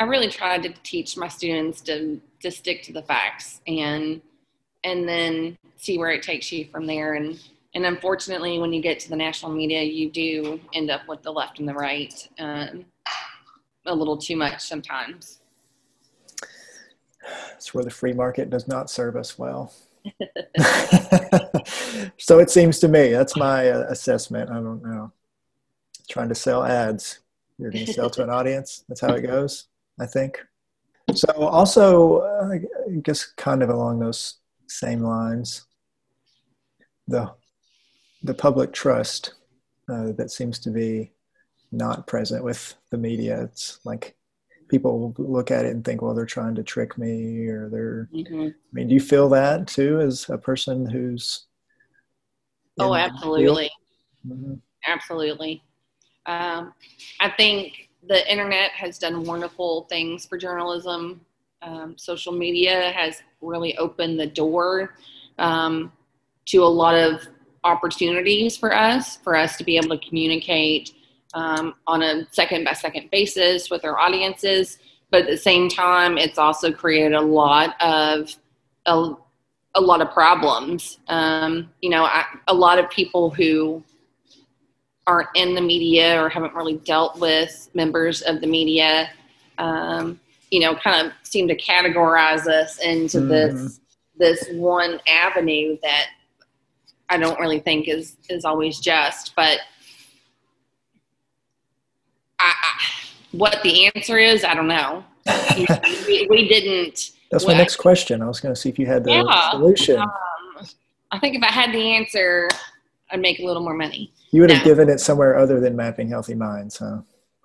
I 0.00 0.04
really 0.04 0.28
tried 0.28 0.62
to 0.62 0.70
teach 0.82 1.16
my 1.16 1.28
students 1.28 1.82
to 1.82 2.20
to 2.40 2.50
stick 2.50 2.82
to 2.84 2.92
the 2.92 3.02
facts 3.02 3.60
and 3.66 4.22
and 4.82 5.06
then 5.06 5.58
see 5.76 5.98
where 5.98 6.10
it 6.10 6.22
takes 6.22 6.50
you 6.50 6.64
from 6.72 6.86
there. 6.86 7.14
And 7.14 7.38
and 7.74 7.84
unfortunately, 7.84 8.58
when 8.58 8.72
you 8.72 8.80
get 8.80 8.98
to 9.00 9.10
the 9.10 9.16
national 9.16 9.52
media, 9.52 9.82
you 9.82 10.10
do 10.10 10.58
end 10.72 10.90
up 10.90 11.06
with 11.06 11.22
the 11.22 11.30
left 11.30 11.58
and 11.60 11.68
the 11.68 11.74
right 11.74 12.28
um, 12.38 12.86
a 13.86 13.94
little 13.94 14.16
too 14.16 14.36
much 14.36 14.60
sometimes. 14.60 15.40
It's 17.54 17.74
where 17.74 17.84
the 17.84 17.90
free 17.90 18.14
market 18.14 18.48
does 18.48 18.66
not 18.66 18.90
serve 18.90 19.16
us 19.16 19.38
well. 19.38 19.74
so 22.16 22.38
it 22.38 22.50
seems 22.50 22.78
to 22.78 22.88
me 22.88 23.10
that's 23.10 23.36
my 23.36 23.68
uh, 23.68 23.84
assessment. 23.90 24.50
I 24.50 24.54
don't 24.54 24.82
know 24.82 25.12
trying 26.10 26.28
to 26.28 26.34
sell 26.34 26.64
ads. 26.64 27.20
You're 27.56 27.70
going 27.70 27.86
to 27.86 27.92
sell 27.92 28.10
to 28.10 28.22
an 28.22 28.30
audience. 28.30 28.84
That's 28.88 29.00
how 29.00 29.14
it 29.14 29.22
goes, 29.22 29.68
I 30.00 30.06
think. 30.06 30.40
So, 31.14 31.28
also, 31.36 32.18
uh, 32.18 32.48
I 32.52 32.96
guess 33.02 33.24
kind 33.36 33.62
of 33.62 33.68
along 33.68 33.98
those 33.98 34.38
same 34.68 35.02
lines, 35.02 35.66
the 37.08 37.32
the 38.22 38.34
public 38.34 38.72
trust 38.72 39.34
uh, 39.88 40.12
that 40.12 40.30
seems 40.30 40.58
to 40.60 40.70
be 40.70 41.12
not 41.72 42.06
present 42.06 42.44
with 42.44 42.74
the 42.90 42.98
media. 42.98 43.42
It's 43.42 43.80
like 43.84 44.16
people 44.68 45.14
look 45.18 45.50
at 45.50 45.64
it 45.64 45.74
and 45.74 45.84
think, 45.84 46.00
well, 46.00 46.14
they're 46.14 46.26
trying 46.26 46.54
to 46.54 46.62
trick 46.62 46.96
me, 46.96 47.46
or 47.48 47.68
they're. 47.68 48.08
Mm-hmm. 48.14 48.48
I 48.48 48.72
mean, 48.72 48.88
do 48.88 48.94
you 48.94 49.00
feel 49.00 49.28
that 49.30 49.66
too, 49.66 50.00
as 50.00 50.28
a 50.30 50.38
person 50.38 50.88
who's? 50.88 51.46
Oh, 52.78 52.94
absolutely, 52.94 53.70
mm-hmm. 54.26 54.54
absolutely. 54.86 55.62
Um, 56.26 56.72
I 57.18 57.30
think 57.30 57.89
the 58.06 58.30
internet 58.30 58.70
has 58.72 58.98
done 58.98 59.24
wonderful 59.24 59.86
things 59.88 60.26
for 60.26 60.38
journalism. 60.38 61.20
Um, 61.62 61.96
social 61.98 62.32
media 62.32 62.90
has 62.92 63.22
really 63.40 63.76
opened 63.76 64.18
the 64.18 64.26
door 64.26 64.94
um, 65.38 65.92
to 66.46 66.62
a 66.62 66.64
lot 66.64 66.94
of 66.94 67.26
opportunities 67.64 68.56
for 68.56 68.74
us, 68.74 69.16
for 69.18 69.36
us 69.36 69.56
to 69.58 69.64
be 69.64 69.76
able 69.76 69.96
to 69.96 70.08
communicate 70.08 70.94
um, 71.34 71.74
on 71.86 72.02
a 72.02 72.26
second 72.32 72.64
by 72.64 72.72
second 72.72 73.10
basis 73.10 73.70
with 73.70 73.84
our 73.84 73.98
audiences. 73.98 74.78
But 75.10 75.22
at 75.22 75.28
the 75.28 75.36
same 75.36 75.68
time, 75.68 76.18
it's 76.18 76.38
also 76.38 76.72
created 76.72 77.14
a 77.14 77.20
lot 77.20 77.80
of 77.80 78.34
a, 78.86 79.12
a 79.74 79.80
lot 79.80 80.00
of 80.00 80.10
problems. 80.12 80.98
Um, 81.08 81.70
you 81.80 81.90
know, 81.90 82.04
I, 82.04 82.24
a 82.48 82.54
lot 82.54 82.78
of 82.78 82.88
people 82.90 83.30
who 83.30 83.84
aren't 85.06 85.28
in 85.34 85.54
the 85.54 85.60
media 85.60 86.22
or 86.22 86.28
haven't 86.28 86.54
really 86.54 86.76
dealt 86.78 87.18
with 87.18 87.68
members 87.74 88.22
of 88.22 88.40
the 88.40 88.46
media, 88.46 89.10
um, 89.58 90.20
you 90.50 90.60
know, 90.60 90.74
kind 90.74 91.06
of 91.06 91.12
seem 91.22 91.48
to 91.48 91.56
categorize 91.56 92.46
us 92.46 92.78
into 92.78 93.18
mm. 93.18 93.28
this 93.28 93.80
this 94.16 94.48
one 94.52 95.00
avenue 95.08 95.78
that 95.82 96.08
I 97.08 97.16
don't 97.16 97.38
really 97.40 97.60
think 97.60 97.88
is 97.88 98.16
is 98.28 98.44
always 98.44 98.78
just. 98.78 99.34
But 99.34 99.58
I, 102.38 102.52
I, 102.52 102.84
what 103.32 103.60
the 103.62 103.90
answer 103.94 104.18
is, 104.18 104.44
I 104.44 104.54
don't 104.54 104.68
know. 104.68 105.04
we, 106.06 106.26
we, 106.30 106.48
didn't. 106.48 107.10
That's 107.30 107.46
my 107.46 107.52
next 107.54 107.76
question. 107.76 108.22
I 108.22 108.26
was 108.26 108.40
going 108.40 108.54
to 108.54 108.60
see 108.60 108.68
if 108.68 108.78
you 108.78 108.86
had 108.86 109.04
the 109.04 109.12
yeah, 109.12 109.50
solution. 109.50 109.98
Um, 109.98 110.10
I 111.10 111.18
think 111.18 111.36
if 111.36 111.42
I 111.42 111.52
had 111.52 111.72
the 111.72 111.94
answer, 111.94 112.48
I'd 113.10 113.20
make 113.20 113.38
a 113.40 113.44
little 113.44 113.62
more 113.62 113.74
money. 113.74 114.12
You 114.30 114.42
would 114.42 114.50
have 114.50 114.64
no. 114.64 114.64
given 114.64 114.88
it 114.88 115.00
somewhere 115.00 115.36
other 115.36 115.60
than 115.60 115.76
mapping 115.76 116.08
healthy 116.08 116.34
minds, 116.34 116.78
huh? 116.78 117.00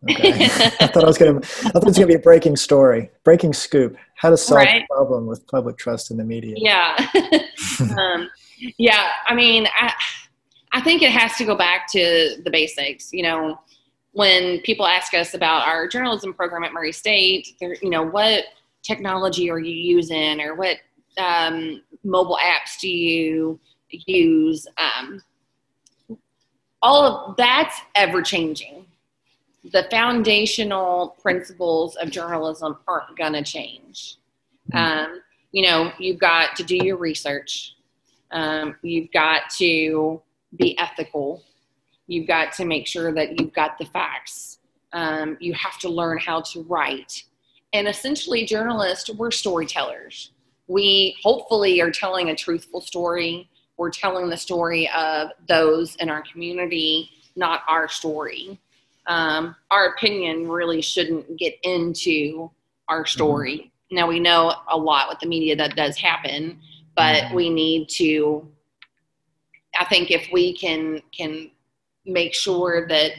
Okay. 0.10 0.34
I 0.46 0.88
thought 0.88 1.04
I 1.04 1.08
was 1.08 1.18
gonna. 1.18 1.38
I 1.38 1.70
thought 1.70 1.84
it 1.84 1.86
was 1.86 1.96
gonna 1.96 2.08
be 2.08 2.16
a 2.16 2.20
breaking 2.20 2.56
story, 2.56 3.10
breaking 3.24 3.54
scoop. 3.54 3.98
How 4.16 4.30
to 4.30 4.38
solve 4.38 4.58
right. 4.58 4.86
the 4.88 4.94
problem 4.94 5.26
with 5.26 5.48
public 5.48 5.78
trust 5.78 6.12
in 6.12 6.18
the 6.18 6.24
media. 6.24 6.56
Yeah. 6.58 6.96
um, 7.98 8.30
yeah. 8.78 9.10
I 9.28 9.34
mean, 9.34 9.68
I, 9.76 9.94
I 10.74 10.82
think 10.82 11.02
it 11.02 11.12
has 11.12 11.36
to 11.38 11.46
go 11.46 11.56
back 11.56 11.92
to 11.94 12.38
the 12.44 12.52
basics. 12.52 13.12
You 13.14 13.24
know, 13.24 13.60
when 14.12 14.62
people 14.62 14.86
ask 14.86 15.14
us 15.14 15.34
about 15.34 15.68
our 15.68 15.88
journalism 15.88 16.34
program 16.34 16.64
at 16.64 16.74
Murray 16.74 16.92
State, 16.92 17.56
they're, 17.60 17.76
you 17.82 17.90
know, 17.90 18.04
what 18.04 18.46
technology 18.84 19.50
are 19.50 19.60
you 19.60 19.74
using, 19.74 20.40
or 20.40 20.56
what 20.56 20.78
um, 21.18 21.82
mobile 22.04 22.38
apps 22.38 22.80
do 22.80 22.90
you 22.90 23.60
use? 23.90 24.68
Um, 24.78 25.20
all 26.82 27.05
of 27.05 27.38
that's 27.38 27.80
ever 27.95 28.21
changing. 28.21 28.86
The 29.71 29.88
foundational 29.89 31.15
principles 31.21 31.95
of 31.95 32.11
journalism 32.11 32.78
aren't 32.88 33.17
going 33.17 33.34
to 33.34 33.43
change. 33.43 34.17
Mm-hmm. 34.71 34.78
Um, 34.78 35.21
you 35.51 35.63
know, 35.63 35.91
you've 35.97 36.19
got 36.19 36.55
to 36.57 36.63
do 36.63 36.76
your 36.76 36.97
research. 36.97 37.76
Um, 38.32 38.76
you've 38.82 39.11
got 39.11 39.49
to 39.57 40.21
be 40.57 40.78
ethical. 40.78 41.43
You've 42.07 42.28
got 42.28 42.53
to 42.53 42.65
make 42.65 42.88
sure 42.88 43.11
that 43.13 43.39
you've 43.39 43.53
got 43.53 43.78
the 43.78 43.86
facts. 43.86 44.59
Um, 44.93 45.38
you 45.39 45.53
have 45.53 45.80
to 45.80 45.89
learn 45.89 46.19
how 46.19 46.41
to 46.41 46.61
write. 46.63 47.23
And 47.73 47.88
essentially, 47.88 48.45
journalists, 48.45 49.09
we're 49.09 49.32
storytellers. 49.32 50.32
We 50.67 51.15
hopefully 51.21 51.82
are 51.82 51.91
telling 51.91 52.30
a 52.30 52.36
truthful 52.36 52.82
story 52.82 53.49
we're 53.78 53.91
telling 53.91 54.30
the 54.30 54.38
story 54.38 54.89
of 54.95 55.30
those 55.47 55.95
in 55.97 56.09
our 56.09 56.23
community, 56.32 57.09
not 57.36 57.61
our 57.67 57.88
story. 57.88 58.59
Um, 59.07 59.55
our 59.69 59.89
opinion 59.89 60.47
really 60.47 60.82
shouldn't 60.82 61.38
get 61.38 61.55
into 61.63 62.49
our 62.88 63.01
mm-hmm. 63.01 63.07
story. 63.07 63.57
Mm-hmm. 63.57 63.95
Now 63.95 64.07
we 64.07 64.19
know 64.19 64.53
a 64.69 64.78
lot 64.78 65.09
with 65.09 65.19
the 65.19 65.28
media 65.28 65.55
that 65.57 65.76
does 65.76 65.97
happen, 65.97 66.59
but 66.95 67.23
mm-hmm. 67.23 67.36
we 67.36 67.49
need 67.49 67.89
to. 67.89 68.47
I 69.78 69.86
think 69.86 70.09
if 70.09 70.30
we 70.32 70.55
can 70.55 71.01
can 71.15 71.51
make 72.05 72.34
sure 72.34 72.88
that 72.88 73.11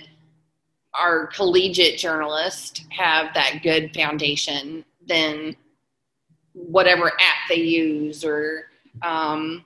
our 0.95 1.27
collegiate 1.27 1.99
journalists 1.99 2.83
have 2.91 3.35
that 3.35 3.61
good 3.63 3.95
foundation, 3.95 4.85
then 5.07 5.55
whatever 6.55 7.09
app 7.09 7.49
they 7.49 7.57
use 7.57 8.25
or 8.25 8.71
um, 9.03 9.65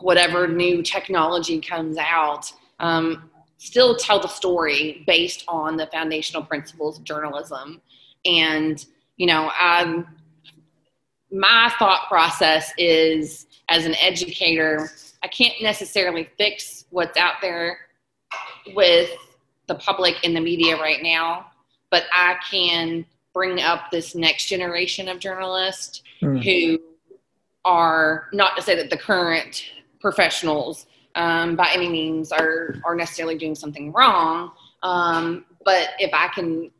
whatever 0.00 0.46
new 0.46 0.82
technology 0.82 1.60
comes 1.60 1.96
out, 1.96 2.52
um, 2.80 3.30
still 3.58 3.96
tell 3.96 4.20
the 4.20 4.28
story 4.28 5.02
based 5.06 5.44
on 5.48 5.76
the 5.76 5.86
foundational 5.86 6.42
principles 6.42 6.98
of 6.98 7.04
journalism. 7.04 7.80
And, 8.24 8.84
you 9.16 9.26
know, 9.26 9.50
um, 9.60 10.06
my 11.30 11.72
thought 11.78 12.08
process 12.08 12.72
is 12.78 13.46
as 13.68 13.86
an 13.86 13.94
educator, 13.96 14.90
I 15.22 15.28
can't 15.28 15.54
necessarily 15.60 16.28
fix 16.38 16.84
what's 16.90 17.16
out 17.16 17.34
there 17.40 17.78
with 18.74 19.10
the 19.66 19.74
public 19.76 20.22
in 20.22 20.34
the 20.34 20.40
media 20.40 20.76
right 20.76 21.02
now, 21.02 21.46
but 21.90 22.04
I 22.12 22.36
can 22.48 23.04
bring 23.34 23.60
up 23.60 23.90
this 23.90 24.14
next 24.14 24.46
generation 24.46 25.08
of 25.08 25.18
journalists 25.18 26.02
mm. 26.22 26.42
who 26.42 26.78
are 27.64 28.28
not 28.32 28.56
to 28.56 28.62
say 28.62 28.76
that 28.76 28.90
the 28.90 28.96
current 28.96 29.64
professionals 30.06 30.86
um, 31.16 31.56
by 31.56 31.68
any 31.74 31.88
means 31.88 32.30
are 32.30 32.76
are 32.84 32.94
necessarily 32.94 33.36
doing 33.36 33.56
something 33.56 33.90
wrong. 33.90 34.52
Um, 34.84 35.44
but 35.64 35.88
if 35.98 36.14
I 36.14 36.28
can 36.28 36.70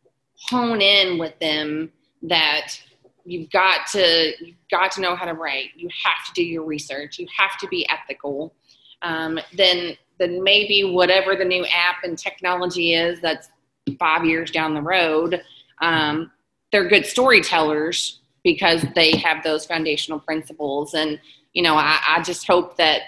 hone 0.48 0.80
in 0.80 1.18
with 1.18 1.36
them 1.40 1.90
that 2.22 2.80
you've 3.24 3.50
got 3.50 3.88
to 3.88 4.32
you've 4.38 4.56
got 4.70 4.92
to 4.92 5.00
know 5.00 5.16
how 5.16 5.24
to 5.24 5.32
write, 5.32 5.70
you 5.74 5.88
have 6.04 6.24
to 6.26 6.32
do 6.34 6.44
your 6.44 6.62
research, 6.62 7.18
you 7.18 7.26
have 7.36 7.58
to 7.58 7.66
be 7.66 7.84
ethical. 7.90 8.54
Um, 9.02 9.40
then 9.56 9.96
then 10.20 10.44
maybe 10.44 10.84
whatever 10.84 11.34
the 11.34 11.44
new 11.44 11.64
app 11.66 12.04
and 12.04 12.16
technology 12.16 12.94
is 12.94 13.20
that's 13.20 13.48
five 13.98 14.24
years 14.24 14.52
down 14.52 14.72
the 14.72 14.82
road, 14.82 15.42
um, 15.82 16.30
they're 16.70 16.88
good 16.88 17.06
storytellers 17.06 18.20
because 18.44 18.84
they 18.94 19.16
have 19.16 19.42
those 19.42 19.66
foundational 19.66 20.20
principles 20.20 20.94
and 20.94 21.18
you 21.56 21.62
know, 21.62 21.74
I, 21.74 21.98
I 22.06 22.22
just 22.22 22.46
hope 22.46 22.76
that 22.76 23.00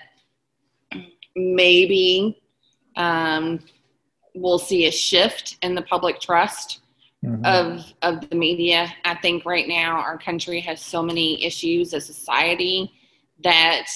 maybe 1.39 2.41
um, 2.97 3.61
we'll 4.35 4.59
see 4.59 4.87
a 4.87 4.91
shift 4.91 5.57
in 5.63 5.75
the 5.75 5.83
public 5.83 6.21
trust 6.21 6.81
mm-hmm. 7.25 7.45
of 7.45 7.85
of 8.03 8.29
the 8.29 8.37
media. 8.37 8.93
I 9.05 9.15
think 9.17 9.45
right 9.45 9.69
now 9.69 9.97
our 9.99 10.19
country 10.19 10.61
has 10.61 10.81
so 10.81 11.03
many 11.03 11.45
issues 11.45 11.95
as 11.95 12.07
society 12.07 12.93
that 13.45 13.87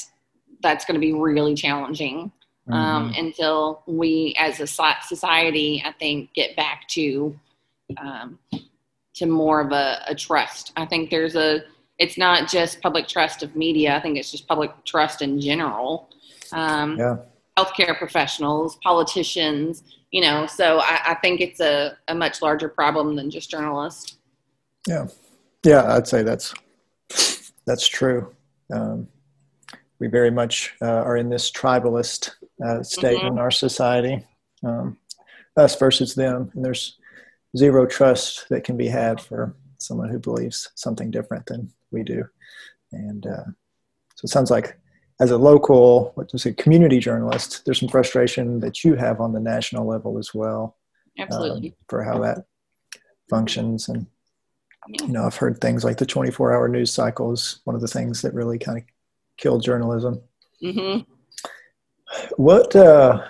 that's 0.62 0.84
going 0.84 0.94
to 0.94 1.00
be 1.00 1.12
really 1.12 1.54
challenging 1.54 2.30
um, 2.70 3.10
mm-hmm. 3.10 3.26
until 3.26 3.82
we, 3.86 4.34
as 4.38 4.60
a 4.60 4.66
society, 4.66 5.82
I 5.84 5.92
think, 5.92 6.32
get 6.34 6.56
back 6.56 6.86
to 6.88 7.38
um, 7.98 8.38
to 9.14 9.26
more 9.26 9.60
of 9.60 9.72
a, 9.72 10.02
a 10.06 10.14
trust. 10.14 10.72
I 10.76 10.86
think 10.86 11.10
there's 11.10 11.36
a 11.36 11.64
it's 11.98 12.16
not 12.16 12.48
just 12.48 12.80
public 12.80 13.06
trust 13.08 13.42
of 13.42 13.54
media. 13.54 13.96
I 13.96 14.00
think 14.00 14.16
it's 14.16 14.30
just 14.30 14.48
public 14.48 14.70
trust 14.84 15.22
in 15.22 15.40
general. 15.40 16.08
Um, 16.52 16.98
yeah. 16.98 17.16
Healthcare 17.58 17.98
professionals, 17.98 18.78
politicians, 18.82 19.82
you 20.10 20.20
know, 20.20 20.46
so 20.46 20.80
I, 20.80 21.00
I 21.08 21.14
think 21.22 21.40
it's 21.40 21.60
a, 21.60 21.96
a 22.08 22.14
much 22.14 22.42
larger 22.42 22.68
problem 22.68 23.16
than 23.16 23.30
just 23.30 23.50
journalists. 23.50 24.18
Yeah. 24.86 25.06
Yeah, 25.64 25.94
I'd 25.94 26.08
say 26.08 26.22
that's, 26.22 26.54
that's 27.66 27.86
true. 27.86 28.34
Um, 28.72 29.08
we 29.98 30.08
very 30.08 30.30
much 30.30 30.74
uh, 30.82 30.86
are 30.86 31.16
in 31.16 31.28
this 31.28 31.50
tribalist 31.50 32.30
uh, 32.64 32.82
state 32.82 33.18
mm-hmm. 33.18 33.28
in 33.28 33.38
our 33.38 33.50
society, 33.50 34.26
um, 34.64 34.98
us 35.56 35.76
versus 35.76 36.14
them. 36.14 36.50
And 36.54 36.64
there's 36.64 36.98
zero 37.56 37.86
trust 37.86 38.48
that 38.48 38.64
can 38.64 38.76
be 38.76 38.88
had 38.88 39.20
for 39.20 39.54
someone 39.78 40.08
who 40.08 40.18
believes 40.18 40.70
something 40.74 41.10
different 41.10 41.46
than 41.46 41.70
we 41.90 42.02
do. 42.02 42.24
And 42.90 43.26
uh, 43.26 43.44
so 44.14 44.24
it 44.24 44.30
sounds 44.30 44.50
like 44.50 44.78
as 45.20 45.30
a 45.30 45.38
local, 45.38 46.12
what 46.14 46.28
to 46.30 46.38
say, 46.38 46.52
community 46.52 46.98
journalist, 46.98 47.64
there's 47.64 47.80
some 47.80 47.88
frustration 47.88 48.60
that 48.60 48.84
you 48.84 48.94
have 48.94 49.20
on 49.20 49.32
the 49.32 49.40
national 49.40 49.86
level 49.86 50.18
as 50.18 50.34
well. 50.34 50.76
Absolutely. 51.18 51.68
Um, 51.68 51.74
for 51.88 52.02
how 52.02 52.18
that 52.20 52.46
functions. 53.28 53.88
And, 53.88 54.06
you 54.88 55.08
know, 55.08 55.24
I've 55.24 55.36
heard 55.36 55.60
things 55.60 55.84
like 55.84 55.98
the 55.98 56.06
24 56.06 56.52
hour 56.52 56.68
news 56.68 56.92
cycle 56.92 57.32
is 57.32 57.60
one 57.64 57.76
of 57.76 57.82
the 57.82 57.88
things 57.88 58.22
that 58.22 58.34
really 58.34 58.58
kind 58.58 58.78
of 58.78 58.84
killed 59.36 59.62
journalism. 59.62 60.20
Mm-hmm. 60.62 61.00
What, 62.36 62.74
uh, 62.74 63.24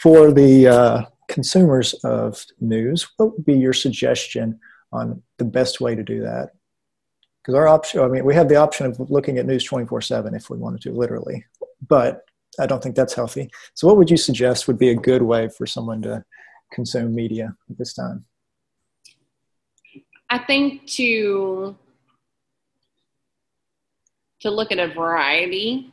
for 0.00 0.32
the 0.32 0.68
uh, 0.68 1.02
consumers 1.28 1.94
of 2.04 2.44
news, 2.60 3.08
what 3.16 3.32
would 3.32 3.44
be 3.44 3.54
your 3.54 3.72
suggestion 3.72 4.58
on 4.92 5.22
the 5.38 5.44
best 5.44 5.80
way 5.80 5.94
to 5.94 6.02
do 6.02 6.22
that? 6.22 6.50
Because 7.42 7.54
our 7.54 7.68
option 7.68 8.00
i 8.00 8.08
mean 8.08 8.24
we 8.24 8.34
have 8.34 8.48
the 8.48 8.56
option 8.56 8.86
of 8.86 8.98
looking 9.10 9.38
at 9.38 9.46
news 9.46 9.64
24 9.64 10.00
7 10.00 10.34
if 10.34 10.50
we 10.50 10.56
wanted 10.56 10.80
to 10.80 10.92
literally 10.92 11.44
but 11.88 12.24
i 12.60 12.66
don't 12.66 12.82
think 12.82 12.94
that's 12.94 13.14
healthy. 13.14 13.50
So 13.74 13.86
what 13.86 13.96
would 13.96 14.10
you 14.10 14.16
suggest 14.16 14.66
would 14.68 14.78
be 14.78 14.90
a 14.90 14.94
good 14.94 15.22
way 15.22 15.48
for 15.48 15.66
someone 15.66 16.02
to 16.02 16.24
consume 16.72 17.14
media 17.14 17.54
at 17.70 17.78
this 17.78 17.94
time? 17.94 18.24
I 20.30 20.38
think 20.38 20.86
to 20.92 21.76
to 24.40 24.50
look 24.50 24.72
at 24.72 24.78
a 24.78 24.88
variety 24.88 25.92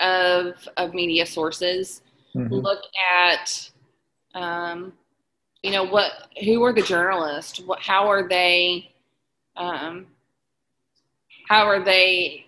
of 0.00 0.68
of 0.76 0.94
media 0.94 1.26
sources. 1.26 2.02
Mm-hmm. 2.34 2.54
look 2.54 2.84
at 3.12 3.70
um, 4.36 4.92
you 5.64 5.72
know 5.72 5.84
what 5.84 6.28
who 6.44 6.62
are 6.62 6.72
the 6.72 6.82
journalists? 6.82 7.60
What 7.60 7.80
how 7.80 8.06
are 8.06 8.28
they 8.28 8.92
um, 9.56 10.06
how 11.50 11.66
are 11.66 11.82
they 11.82 12.46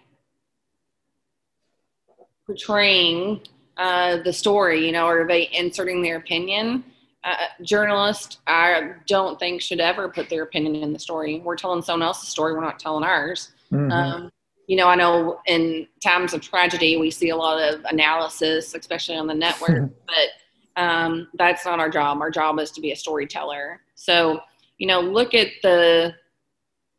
portraying 2.47 3.41
uh, 3.77 4.19
the 4.19 4.33
story? 4.33 4.87
You 4.87 4.93
know, 4.93 5.07
are 5.07 5.27
they 5.27 5.49
inserting 5.53 6.03
their 6.03 6.19
opinion? 6.19 6.85
Uh, 7.25 7.35
journalists, 7.63 8.39
I 8.47 8.93
don't 9.09 9.41
think 9.41 9.61
should 9.61 9.81
ever 9.81 10.09
put 10.09 10.29
their 10.31 10.45
opinion 10.45 10.77
in 10.77 10.93
the 10.93 11.01
story. 11.01 11.41
We're 11.41 11.57
telling 11.57 11.83
someone 11.83 12.07
else's 12.07 12.29
story. 12.29 12.55
We're 12.55 12.61
not 12.61 12.79
telling 12.79 13.03
ours. 13.03 13.51
Mm-hmm. 13.73 13.91
Um, 13.91 14.31
you 14.69 14.77
know, 14.77 14.87
I 14.87 14.95
know 14.95 15.41
in 15.47 15.89
times 16.01 16.33
of 16.33 16.41
tragedy, 16.41 16.97
we 16.97 17.11
see 17.11 17.31
a 17.31 17.37
lot 17.37 17.61
of 17.61 17.85
analysis, 17.87 18.73
especially 18.73 19.17
on 19.17 19.27
the 19.27 19.35
network, 19.35 19.91
but 20.07 20.81
um, 20.81 21.27
that's 21.35 21.65
not 21.65 21.81
our 21.81 21.91
job. 21.91 22.21
Our 22.21 22.31
job 22.31 22.61
is 22.61 22.71
to 22.71 22.81
be 22.81 22.93
a 22.93 22.97
storyteller. 22.97 23.81
So, 23.97 24.43
you 24.79 24.87
know, 24.87 25.01
look 25.01 25.35
at 25.35 25.49
the 25.65 26.15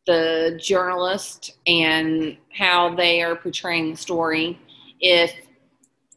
the 0.06 0.60
journalist 0.62 1.58
and 1.66 2.38
how 2.52 2.96
they 2.96 3.22
are 3.22 3.36
portraying 3.36 3.92
the 3.92 3.98
story. 3.98 4.60
If, 5.00 5.34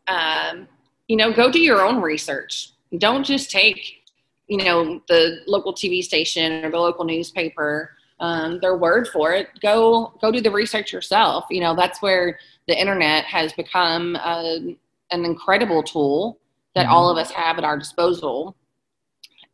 um, 0.08 0.68
you 1.08 1.16
know, 1.16 1.32
go 1.32 1.50
do 1.50 1.60
your 1.60 1.82
own 1.82 2.00
research. 2.00 2.72
Don't 2.98 3.24
just 3.24 3.50
take 3.50 4.06
you 4.48 4.58
know 4.58 5.00
the 5.08 5.40
local 5.46 5.74
TV 5.74 6.02
station 6.02 6.64
or 6.64 6.70
the 6.70 6.78
local 6.78 7.04
newspaper 7.04 7.92
um, 8.20 8.60
their 8.60 8.76
word 8.76 9.08
for 9.08 9.32
it. 9.32 9.48
Go 9.60 10.14
go 10.20 10.30
do 10.30 10.40
the 10.40 10.50
research 10.50 10.92
yourself. 10.92 11.44
You 11.50 11.60
know 11.60 11.74
that's 11.74 12.00
where 12.00 12.38
the 12.68 12.78
internet 12.78 13.24
has 13.24 13.52
become 13.52 14.16
a, 14.16 14.76
an 15.10 15.24
incredible 15.24 15.82
tool 15.82 16.38
that 16.74 16.86
mm-hmm. 16.86 16.94
all 16.94 17.10
of 17.10 17.18
us 17.18 17.30
have 17.30 17.58
at 17.58 17.64
our 17.64 17.78
disposal. 17.78 18.56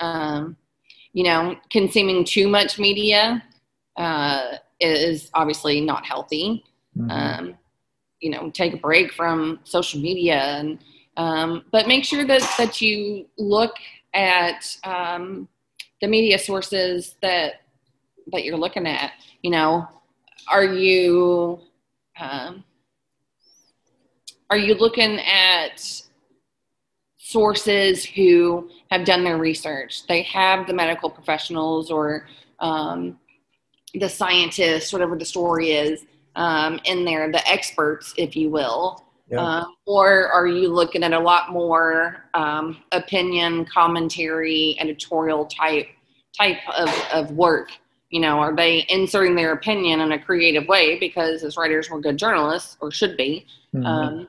Um, 0.01 0.57
you 1.13 1.25
know, 1.25 1.57
consuming 1.71 2.25
too 2.25 2.49
much 2.49 2.79
media 2.79 3.43
uh, 3.97 4.57
is 4.81 5.31
obviously 5.35 5.81
not 5.81 6.05
healthy. 6.05 6.65
Mm-hmm. 6.97 7.11
Um, 7.11 7.55
you 8.21 8.31
know, 8.31 8.51
take 8.51 8.75
a 8.75 8.77
break 8.77 9.13
from 9.13 9.61
social 9.65 10.01
media, 10.01 10.41
and 10.41 10.79
um, 11.17 11.65
but 11.73 11.89
make 11.89 12.05
sure 12.05 12.25
that 12.25 12.43
that 12.59 12.81
you 12.81 13.27
look 13.37 13.75
at 14.15 14.77
um, 14.85 15.49
the 16.01 16.09
media 16.09 16.39
sources 16.39 17.17
that 17.23 17.63
that 18.31 18.45
you're 18.45 18.57
looking 18.57 18.87
at. 18.87 19.13
You 19.43 19.51
know, 19.51 19.89
are 20.49 20.65
you 20.65 21.61
um, 22.19 22.65
are 24.51 24.59
you 24.59 24.75
looking 24.75 25.19
at 25.21 26.03
sources 27.17 28.05
who 28.05 28.69
have 28.91 29.05
done 29.05 29.25
their 29.25 29.39
research? 29.39 30.07
They 30.07 30.23
have 30.25 30.67
the 30.67 30.75
medical 30.75 31.09
professionals 31.09 31.91
or 31.91 32.27
um, 32.61 33.19
the 33.95 34.09
scientists, 34.09 34.93
whatever 34.93 35.17
the 35.17 35.25
story 35.25 35.73
is, 35.73 36.05
um, 36.37 36.81
in 36.85 37.05
there, 37.05 37.31
the 37.31 37.47
experts, 37.49 38.15
if 38.17 38.37
you 38.37 38.51
will. 38.51 39.05
Yeah. 39.29 39.41
Uh, 39.41 39.65
or 39.87 40.29
are 40.29 40.47
you 40.47 40.69
looking 40.69 41.03
at 41.03 41.13
a 41.13 41.19
lot 41.19 41.51
more 41.51 42.25
um, 42.35 42.83
opinion, 42.93 43.65
commentary, 43.65 44.77
editorial 44.79 45.47
type 45.47 45.89
type 46.37 46.59
of, 46.77 46.91
of 47.13 47.31
work? 47.33 47.71
You 48.11 48.21
know, 48.21 48.39
are 48.41 48.55
they 48.55 48.85
inserting 48.91 49.35
their 49.35 49.53
opinion 49.53 50.01
in 50.01 50.13
a 50.13 50.19
creative 50.19 50.67
way 50.69 50.99
because 50.99 51.45
as 51.45 51.57
writers 51.57 51.89
we're 51.91 52.01
good 52.01 52.19
journalists 52.19 52.77
or 52.81 52.91
should 52.91 53.17
be? 53.17 53.47
Mm-hmm. 53.75 53.87
Um, 53.87 54.29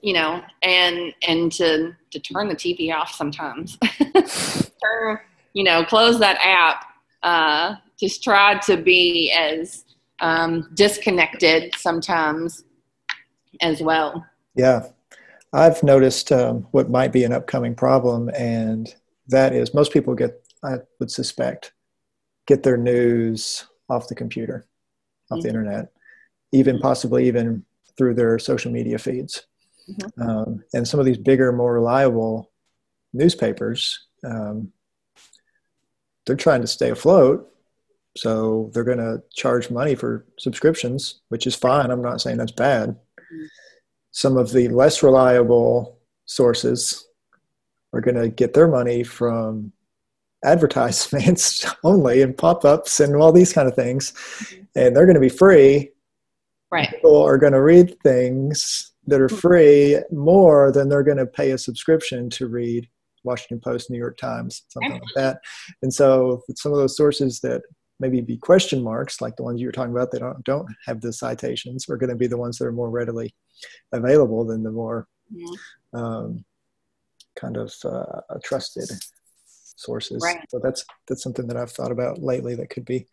you 0.00 0.14
know, 0.14 0.42
and 0.62 1.12
and 1.26 1.52
to 1.52 1.94
to 2.10 2.20
turn 2.20 2.48
the 2.48 2.54
TV 2.54 2.94
off 2.94 3.12
sometimes. 3.12 3.76
turn, 3.82 5.18
you 5.52 5.64
know, 5.64 5.84
close 5.84 6.18
that 6.20 6.38
app. 6.42 6.84
Uh, 7.28 7.76
just 8.00 8.24
try 8.24 8.58
to 8.60 8.78
be 8.78 9.30
as 9.32 9.84
um, 10.20 10.70
disconnected 10.72 11.74
sometimes 11.76 12.64
as 13.60 13.82
well. 13.82 14.24
Yeah, 14.54 14.86
I've 15.52 15.82
noticed 15.82 16.32
um, 16.32 16.66
what 16.70 16.88
might 16.88 17.12
be 17.12 17.24
an 17.24 17.32
upcoming 17.32 17.74
problem, 17.74 18.30
and 18.30 18.94
that 19.26 19.52
is 19.52 19.74
most 19.74 19.92
people 19.92 20.14
get, 20.14 20.42
I 20.64 20.76
would 21.00 21.10
suspect, 21.10 21.72
get 22.46 22.62
their 22.62 22.78
news 22.78 23.66
off 23.90 24.08
the 24.08 24.14
computer, 24.14 24.66
off 25.30 25.36
mm-hmm. 25.36 25.42
the 25.42 25.48
internet, 25.48 25.92
even 26.52 26.78
possibly 26.78 27.28
even 27.28 27.62
through 27.98 28.14
their 28.14 28.38
social 28.38 28.72
media 28.72 28.98
feeds. 28.98 29.42
Mm-hmm. 29.90 30.22
Um, 30.22 30.64
and 30.72 30.88
some 30.88 30.98
of 30.98 31.04
these 31.04 31.18
bigger, 31.18 31.52
more 31.52 31.74
reliable 31.74 32.50
newspapers, 33.12 34.06
um, 34.24 34.72
they're 36.28 36.36
trying 36.36 36.60
to 36.60 36.66
stay 36.66 36.90
afloat. 36.90 37.50
So 38.16 38.70
they're 38.72 38.84
going 38.84 38.98
to 38.98 39.22
charge 39.34 39.70
money 39.70 39.94
for 39.94 40.26
subscriptions, 40.38 41.20
which 41.30 41.46
is 41.46 41.54
fine. 41.54 41.90
I'm 41.90 42.02
not 42.02 42.20
saying 42.20 42.36
that's 42.36 42.52
bad. 42.52 42.96
Some 44.10 44.36
of 44.36 44.52
the 44.52 44.68
less 44.68 45.02
reliable 45.02 45.98
sources 46.26 47.08
are 47.94 48.02
going 48.02 48.16
to 48.16 48.28
get 48.28 48.52
their 48.52 48.68
money 48.68 49.02
from 49.02 49.72
advertisements 50.44 51.66
only 51.84 52.20
and 52.22 52.36
pop-ups 52.36 53.00
and 53.00 53.16
all 53.16 53.32
these 53.32 53.52
kind 53.52 53.66
of 53.66 53.74
things 53.74 54.12
and 54.76 54.94
they're 54.94 55.06
going 55.06 55.14
to 55.14 55.20
be 55.20 55.28
free 55.28 55.90
right 56.70 56.90
people 56.90 57.20
are 57.20 57.38
going 57.38 57.52
to 57.52 57.60
read 57.60 58.00
things 58.02 58.92
that 59.08 59.20
are 59.20 59.28
free 59.28 59.98
more 60.12 60.70
than 60.70 60.88
they're 60.88 61.02
going 61.02 61.18
to 61.18 61.26
pay 61.26 61.50
a 61.50 61.58
subscription 61.58 62.30
to 62.30 62.46
read 62.46 62.88
Washington 63.28 63.60
Post, 63.60 63.90
New 63.90 63.98
York 63.98 64.16
Times, 64.16 64.62
something 64.68 64.92
like 64.92 65.02
that. 65.14 65.38
And 65.82 65.92
so 65.92 66.42
some 66.56 66.72
of 66.72 66.78
those 66.78 66.96
sources 66.96 67.40
that 67.40 67.62
maybe 68.00 68.20
be 68.20 68.36
question 68.36 68.82
marks, 68.82 69.20
like 69.20 69.36
the 69.36 69.42
ones 69.42 69.60
you 69.60 69.66
were 69.66 69.72
talking 69.72 69.92
about, 69.92 70.10
that 70.10 70.20
don't, 70.20 70.44
don't 70.44 70.68
have 70.86 71.00
the 71.00 71.12
citations, 71.12 71.88
are 71.88 71.96
going 71.96 72.10
to 72.10 72.16
be 72.16 72.26
the 72.26 72.36
ones 72.36 72.58
that 72.58 72.66
are 72.66 72.72
more 72.72 72.90
readily 72.90 73.34
available 73.92 74.44
than 74.44 74.62
the 74.62 74.70
more 74.70 75.06
um, 75.92 76.44
kind 77.36 77.56
of 77.56 77.74
uh, 77.84 78.20
trusted 78.42 78.88
sources. 79.46 80.22
Right. 80.24 80.40
So 80.48 80.60
that's 80.62 80.84
that's 81.06 81.22
something 81.22 81.46
that 81.48 81.56
I've 81.56 81.70
thought 81.70 81.92
about 81.92 82.20
lately 82.20 82.54
that 82.56 82.70
could 82.70 82.84
be 82.84 83.06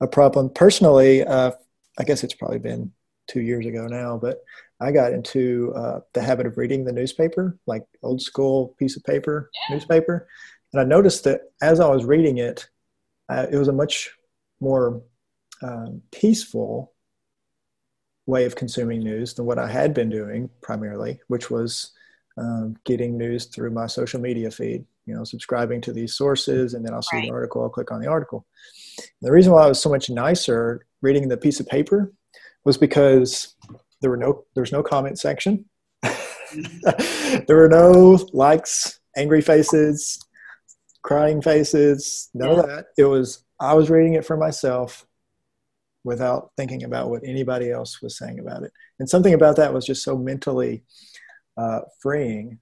a 0.00 0.06
problem. 0.06 0.50
Personally, 0.50 1.24
uh, 1.24 1.52
I 1.98 2.04
guess 2.04 2.24
it's 2.24 2.34
probably 2.34 2.58
been 2.58 2.92
two 3.28 3.40
years 3.40 3.66
ago 3.66 3.86
now, 3.86 4.18
but 4.18 4.38
I 4.80 4.92
got 4.92 5.12
into 5.12 5.72
uh, 5.74 6.00
the 6.12 6.22
habit 6.22 6.46
of 6.46 6.58
reading 6.58 6.84
the 6.84 6.92
newspaper, 6.92 7.58
like 7.66 7.84
old 8.02 8.20
school 8.20 8.74
piece 8.78 8.96
of 8.96 9.04
paper 9.04 9.50
yeah. 9.68 9.76
newspaper. 9.76 10.28
And 10.72 10.80
I 10.80 10.84
noticed 10.84 11.24
that 11.24 11.42
as 11.62 11.80
I 11.80 11.88
was 11.88 12.04
reading 12.04 12.38
it, 12.38 12.68
uh, 13.28 13.46
it 13.50 13.56
was 13.56 13.68
a 13.68 13.72
much 13.72 14.10
more 14.60 15.02
um, 15.62 16.02
peaceful 16.12 16.92
way 18.26 18.44
of 18.44 18.56
consuming 18.56 19.00
news 19.00 19.34
than 19.34 19.46
what 19.46 19.58
I 19.58 19.70
had 19.70 19.94
been 19.94 20.10
doing 20.10 20.50
primarily, 20.60 21.20
which 21.28 21.50
was 21.50 21.92
um, 22.36 22.76
getting 22.84 23.16
news 23.16 23.46
through 23.46 23.70
my 23.70 23.86
social 23.86 24.20
media 24.20 24.50
feed. 24.50 24.84
You 25.06 25.14
know, 25.14 25.22
subscribing 25.22 25.80
to 25.82 25.92
these 25.92 26.16
sources, 26.16 26.74
and 26.74 26.84
then 26.84 26.92
I'll 26.92 27.00
see 27.00 27.18
right. 27.18 27.28
the 27.28 27.32
article. 27.32 27.62
I'll 27.62 27.68
click 27.68 27.92
on 27.92 28.00
the 28.00 28.08
article. 28.08 28.44
And 28.98 29.28
the 29.28 29.30
reason 29.30 29.52
why 29.52 29.62
I 29.62 29.68
was 29.68 29.80
so 29.80 29.88
much 29.88 30.10
nicer 30.10 30.84
reading 31.00 31.28
the 31.28 31.36
piece 31.36 31.60
of 31.60 31.68
paper 31.68 32.12
was 32.64 32.76
because 32.76 33.54
there 34.00 34.10
were 34.10 34.16
no 34.16 34.44
there's 34.54 34.72
no 34.72 34.82
comment 34.82 35.18
section. 35.18 35.64
there 36.02 37.56
were 37.56 37.68
no 37.68 38.18
likes, 38.32 39.00
angry 39.16 39.40
faces, 39.40 40.18
crying 41.02 41.40
faces, 41.42 42.30
none 42.34 42.50
yeah. 42.50 42.60
of 42.60 42.66
that. 42.66 42.86
It 42.98 43.04
was 43.04 43.44
I 43.60 43.74
was 43.74 43.90
reading 43.90 44.14
it 44.14 44.24
for 44.24 44.36
myself 44.36 45.06
without 46.04 46.52
thinking 46.56 46.84
about 46.84 47.10
what 47.10 47.22
anybody 47.24 47.70
else 47.70 48.00
was 48.00 48.16
saying 48.16 48.38
about 48.38 48.62
it. 48.62 48.72
And 49.00 49.08
something 49.08 49.34
about 49.34 49.56
that 49.56 49.74
was 49.74 49.84
just 49.84 50.04
so 50.04 50.16
mentally 50.16 50.84
uh, 51.56 51.80
freeing. 52.00 52.60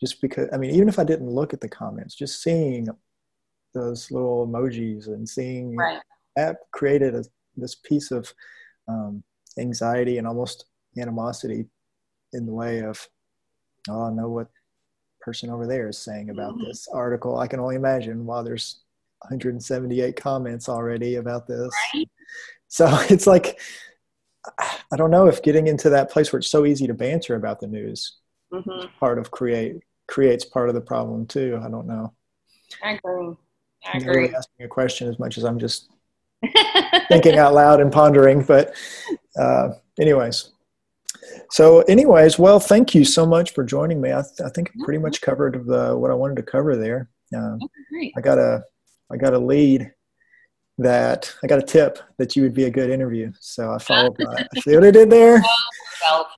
Just 0.00 0.20
because, 0.20 0.48
I 0.52 0.56
mean, 0.56 0.70
even 0.70 0.88
if 0.88 0.98
I 0.98 1.04
didn't 1.04 1.30
look 1.30 1.52
at 1.52 1.60
the 1.60 1.68
comments, 1.68 2.14
just 2.14 2.42
seeing 2.42 2.88
those 3.74 4.10
little 4.10 4.48
emojis 4.48 5.06
and 5.06 5.28
seeing 5.28 5.76
right. 5.76 6.00
that 6.34 6.56
created 6.72 7.14
a, 7.14 7.24
this 7.56 7.74
piece 7.74 8.10
of 8.10 8.32
um, 8.88 9.22
anxiety 9.58 10.18
and 10.18 10.26
almost 10.26 10.66
animosity 10.98 11.66
in 12.32 12.46
the 12.46 12.52
way 12.52 12.80
of, 12.80 13.06
oh, 13.88 14.04
I 14.04 14.10
know 14.10 14.28
what 14.28 14.48
person 15.20 15.50
over 15.50 15.66
there 15.66 15.88
is 15.88 15.98
saying 15.98 16.30
about 16.30 16.54
mm-hmm. 16.54 16.64
this 16.64 16.88
article. 16.92 17.38
I 17.38 17.46
can 17.46 17.60
only 17.60 17.76
imagine 17.76 18.26
why 18.26 18.42
there's 18.42 18.82
178 19.20 20.16
comments 20.16 20.68
already 20.68 21.16
about 21.16 21.46
this. 21.46 21.70
Right. 21.94 22.08
So 22.68 22.86
it's 23.10 23.26
like, 23.26 23.60
I 24.58 24.96
don't 24.96 25.10
know 25.10 25.28
if 25.28 25.42
getting 25.42 25.68
into 25.68 25.90
that 25.90 26.10
place 26.10 26.32
where 26.32 26.38
it's 26.38 26.50
so 26.50 26.66
easy 26.66 26.86
to 26.86 26.94
banter 26.94 27.36
about 27.36 27.60
the 27.60 27.68
news, 27.68 28.18
mm-hmm. 28.52 28.86
part 28.98 29.18
of 29.18 29.30
create 29.30 29.82
creates 30.08 30.44
part 30.44 30.68
of 30.68 30.74
the 30.74 30.80
problem 30.80 31.26
too. 31.26 31.58
I 31.64 31.70
don't 31.70 31.86
know. 31.86 32.12
I 32.82 32.92
agree. 32.92 33.36
I 33.84 33.98
agree. 33.98 34.16
Really 34.16 34.34
asking 34.34 34.66
a 34.66 34.68
question 34.68 35.08
as 35.08 35.18
much 35.18 35.38
as 35.38 35.44
I'm 35.44 35.58
just 35.58 35.90
thinking 37.08 37.36
out 37.38 37.54
loud 37.54 37.80
and 37.80 37.92
pondering. 37.92 38.42
But, 38.42 38.74
uh, 39.38 39.70
anyways. 40.00 40.50
So, 41.50 41.80
anyways, 41.82 42.38
well, 42.38 42.58
thank 42.58 42.94
you 42.94 43.04
so 43.04 43.26
much 43.26 43.52
for 43.52 43.64
joining 43.64 44.00
me. 44.00 44.10
I, 44.12 44.22
th- 44.22 44.40
I 44.44 44.48
think 44.48 44.70
I 44.70 44.84
pretty 44.84 44.98
much 44.98 45.20
covered 45.20 45.66
the, 45.66 45.96
what 45.96 46.10
I 46.10 46.14
wanted 46.14 46.36
to 46.36 46.42
cover 46.42 46.76
there. 46.76 47.10
Uh, 47.34 47.56
I 48.16 48.20
got 48.20 48.38
a, 48.38 48.62
I 49.10 49.16
got 49.16 49.34
a 49.34 49.38
lead 49.38 49.92
that 50.78 51.32
I 51.42 51.46
got 51.46 51.58
a 51.58 51.62
tip 51.62 51.98
that 52.18 52.34
you 52.34 52.42
would 52.42 52.54
be 52.54 52.64
a 52.64 52.70
good 52.70 52.90
interview. 52.90 53.32
So 53.40 53.72
I 53.72 53.78
followed 53.78 54.16
my, 54.18 54.46
see 54.60 54.74
what 54.74 54.84
I 54.84 54.90
did 54.90 55.10
there? 55.10 55.42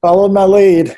Followed 0.00 0.32
my 0.32 0.44
lead. 0.44 0.96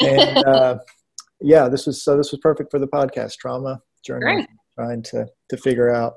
And 0.00 0.44
uh, 0.46 0.78
yeah, 1.40 1.68
this 1.68 1.86
was, 1.86 2.02
so 2.02 2.16
this 2.16 2.32
was 2.32 2.40
perfect 2.40 2.70
for 2.70 2.78
the 2.78 2.88
podcast 2.88 3.36
trauma 3.36 3.82
journey, 4.04 4.46
trying 4.78 5.02
to, 5.02 5.26
to 5.48 5.56
figure 5.56 5.90
out 5.90 6.14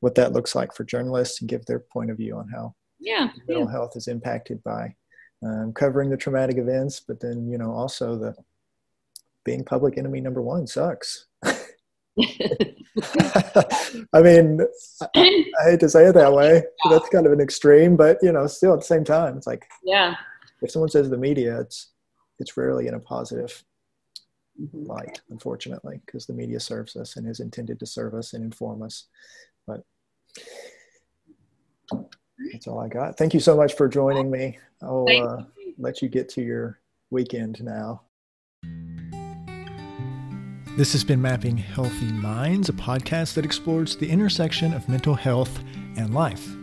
what 0.00 0.16
that 0.16 0.32
looks 0.32 0.54
like 0.54 0.74
for 0.74 0.84
journalists 0.84 1.40
and 1.40 1.48
give 1.48 1.64
their 1.66 1.78
point 1.78 2.10
of 2.10 2.16
view 2.16 2.36
on 2.36 2.48
how 2.48 2.74
yeah, 2.98 3.30
mental 3.46 3.66
yeah. 3.66 3.70
health 3.70 3.92
is 3.94 4.08
impacted 4.08 4.62
by 4.64 4.94
um, 5.44 5.72
covering 5.72 6.10
the 6.10 6.16
traumatic 6.16 6.58
events, 6.58 7.00
but 7.00 7.20
then 7.20 7.48
you 7.48 7.56
know 7.56 7.70
also 7.70 8.18
the 8.18 8.34
being 9.44 9.64
public 9.64 9.96
enemy 9.96 10.20
number 10.20 10.42
one 10.42 10.66
sucks. 10.66 11.26
I 11.44 11.54
mean, 14.22 14.60
I, 15.14 15.44
I, 15.60 15.70
hate 15.70 15.80
to 15.80 15.88
say 15.88 16.06
it 16.06 16.14
that 16.14 16.32
way. 16.32 16.62
That's 16.90 17.08
kind 17.08 17.24
of 17.24 17.32
an 17.32 17.40
extreme, 17.40 17.96
but 17.96 18.18
you 18.20 18.32
know, 18.32 18.46
still 18.46 18.74
at 18.74 18.80
the 18.80 18.86
same 18.86 19.04
time, 19.04 19.38
it's 19.38 19.46
like 19.46 19.64
yeah. 19.84 20.16
If 20.60 20.70
someone 20.70 20.90
says 20.90 21.08
the 21.08 21.16
media, 21.16 21.58
it's 21.60 21.92
it's 22.38 22.56
rarely 22.56 22.88
in 22.88 22.94
a 22.94 23.00
positive. 23.00 23.64
Light, 24.72 25.20
unfortunately, 25.30 26.00
because 26.06 26.26
the 26.26 26.32
media 26.32 26.60
serves 26.60 26.96
us 26.96 27.16
and 27.16 27.28
is 27.28 27.40
intended 27.40 27.78
to 27.80 27.86
serve 27.86 28.14
us 28.14 28.32
and 28.32 28.44
inform 28.44 28.82
us. 28.82 29.06
But 29.66 29.82
that's 32.52 32.66
all 32.66 32.80
I 32.80 32.88
got. 32.88 33.16
Thank 33.18 33.34
you 33.34 33.40
so 33.40 33.56
much 33.56 33.74
for 33.74 33.88
joining 33.88 34.30
me. 34.30 34.58
I'll 34.82 35.06
uh, 35.08 35.44
let 35.78 36.02
you 36.02 36.08
get 36.08 36.28
to 36.30 36.42
your 36.42 36.80
weekend 37.10 37.62
now. 37.62 38.02
This 40.76 40.92
has 40.92 41.04
been 41.04 41.20
Mapping 41.20 41.58
Healthy 41.58 42.12
Minds, 42.12 42.68
a 42.68 42.72
podcast 42.72 43.34
that 43.34 43.44
explores 43.44 43.96
the 43.96 44.08
intersection 44.08 44.72
of 44.72 44.88
mental 44.88 45.14
health 45.14 45.58
and 45.96 46.14
life. 46.14 46.56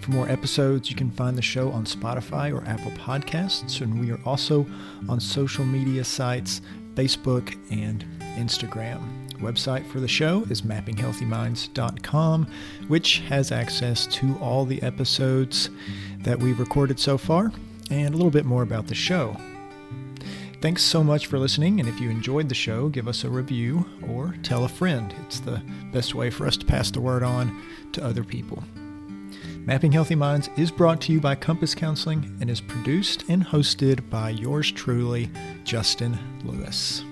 For 0.00 0.10
more 0.12 0.28
episodes, 0.28 0.90
you 0.90 0.96
can 0.96 1.10
find 1.10 1.36
the 1.36 1.42
show 1.42 1.70
on 1.72 1.84
Spotify 1.84 2.52
or 2.54 2.64
Apple 2.68 2.92
Podcasts, 2.92 3.80
and 3.80 3.98
we 4.00 4.12
are 4.12 4.20
also 4.24 4.66
on 5.08 5.18
social 5.18 5.64
media 5.64 6.04
sites 6.04 6.60
Facebook 6.98 7.56
and 7.70 8.04
Instagram. 8.36 9.00
website 9.38 9.86
for 9.86 10.00
the 10.00 10.08
show 10.08 10.42
is 10.50 10.62
mappinghealthyminds.com, 10.62 12.46
which 12.88 13.18
has 13.20 13.52
access 13.52 14.04
to 14.08 14.36
all 14.38 14.64
the 14.64 14.82
episodes 14.82 15.70
that 16.24 16.36
we've 16.36 16.58
recorded 16.58 16.98
so 16.98 17.16
far 17.16 17.52
and 17.92 18.12
a 18.12 18.16
little 18.16 18.32
bit 18.32 18.44
more 18.44 18.64
about 18.64 18.88
the 18.88 18.96
show. 18.96 19.36
Thanks 20.60 20.82
so 20.82 21.04
much 21.04 21.26
for 21.26 21.38
listening, 21.38 21.78
and 21.78 21.88
if 21.88 22.00
you 22.00 22.10
enjoyed 22.10 22.48
the 22.48 22.54
show, 22.56 22.88
give 22.88 23.06
us 23.06 23.22
a 23.22 23.30
review 23.30 23.86
or 24.08 24.34
tell 24.42 24.64
a 24.64 24.68
friend. 24.68 25.14
It's 25.24 25.38
the 25.38 25.62
best 25.92 26.16
way 26.16 26.30
for 26.30 26.48
us 26.48 26.56
to 26.56 26.66
pass 26.66 26.90
the 26.90 27.00
word 27.00 27.22
on 27.22 27.62
to 27.92 28.04
other 28.04 28.24
people. 28.24 28.64
Mapping 29.66 29.92
Healthy 29.92 30.14
Minds 30.14 30.48
is 30.56 30.70
brought 30.70 31.00
to 31.02 31.12
you 31.12 31.20
by 31.20 31.34
Compass 31.34 31.74
Counseling 31.74 32.36
and 32.40 32.48
is 32.48 32.60
produced 32.60 33.24
and 33.28 33.44
hosted 33.44 34.08
by 34.08 34.30
yours 34.30 34.72
truly, 34.72 35.30
Justin 35.64 36.18
Lewis. 36.44 37.04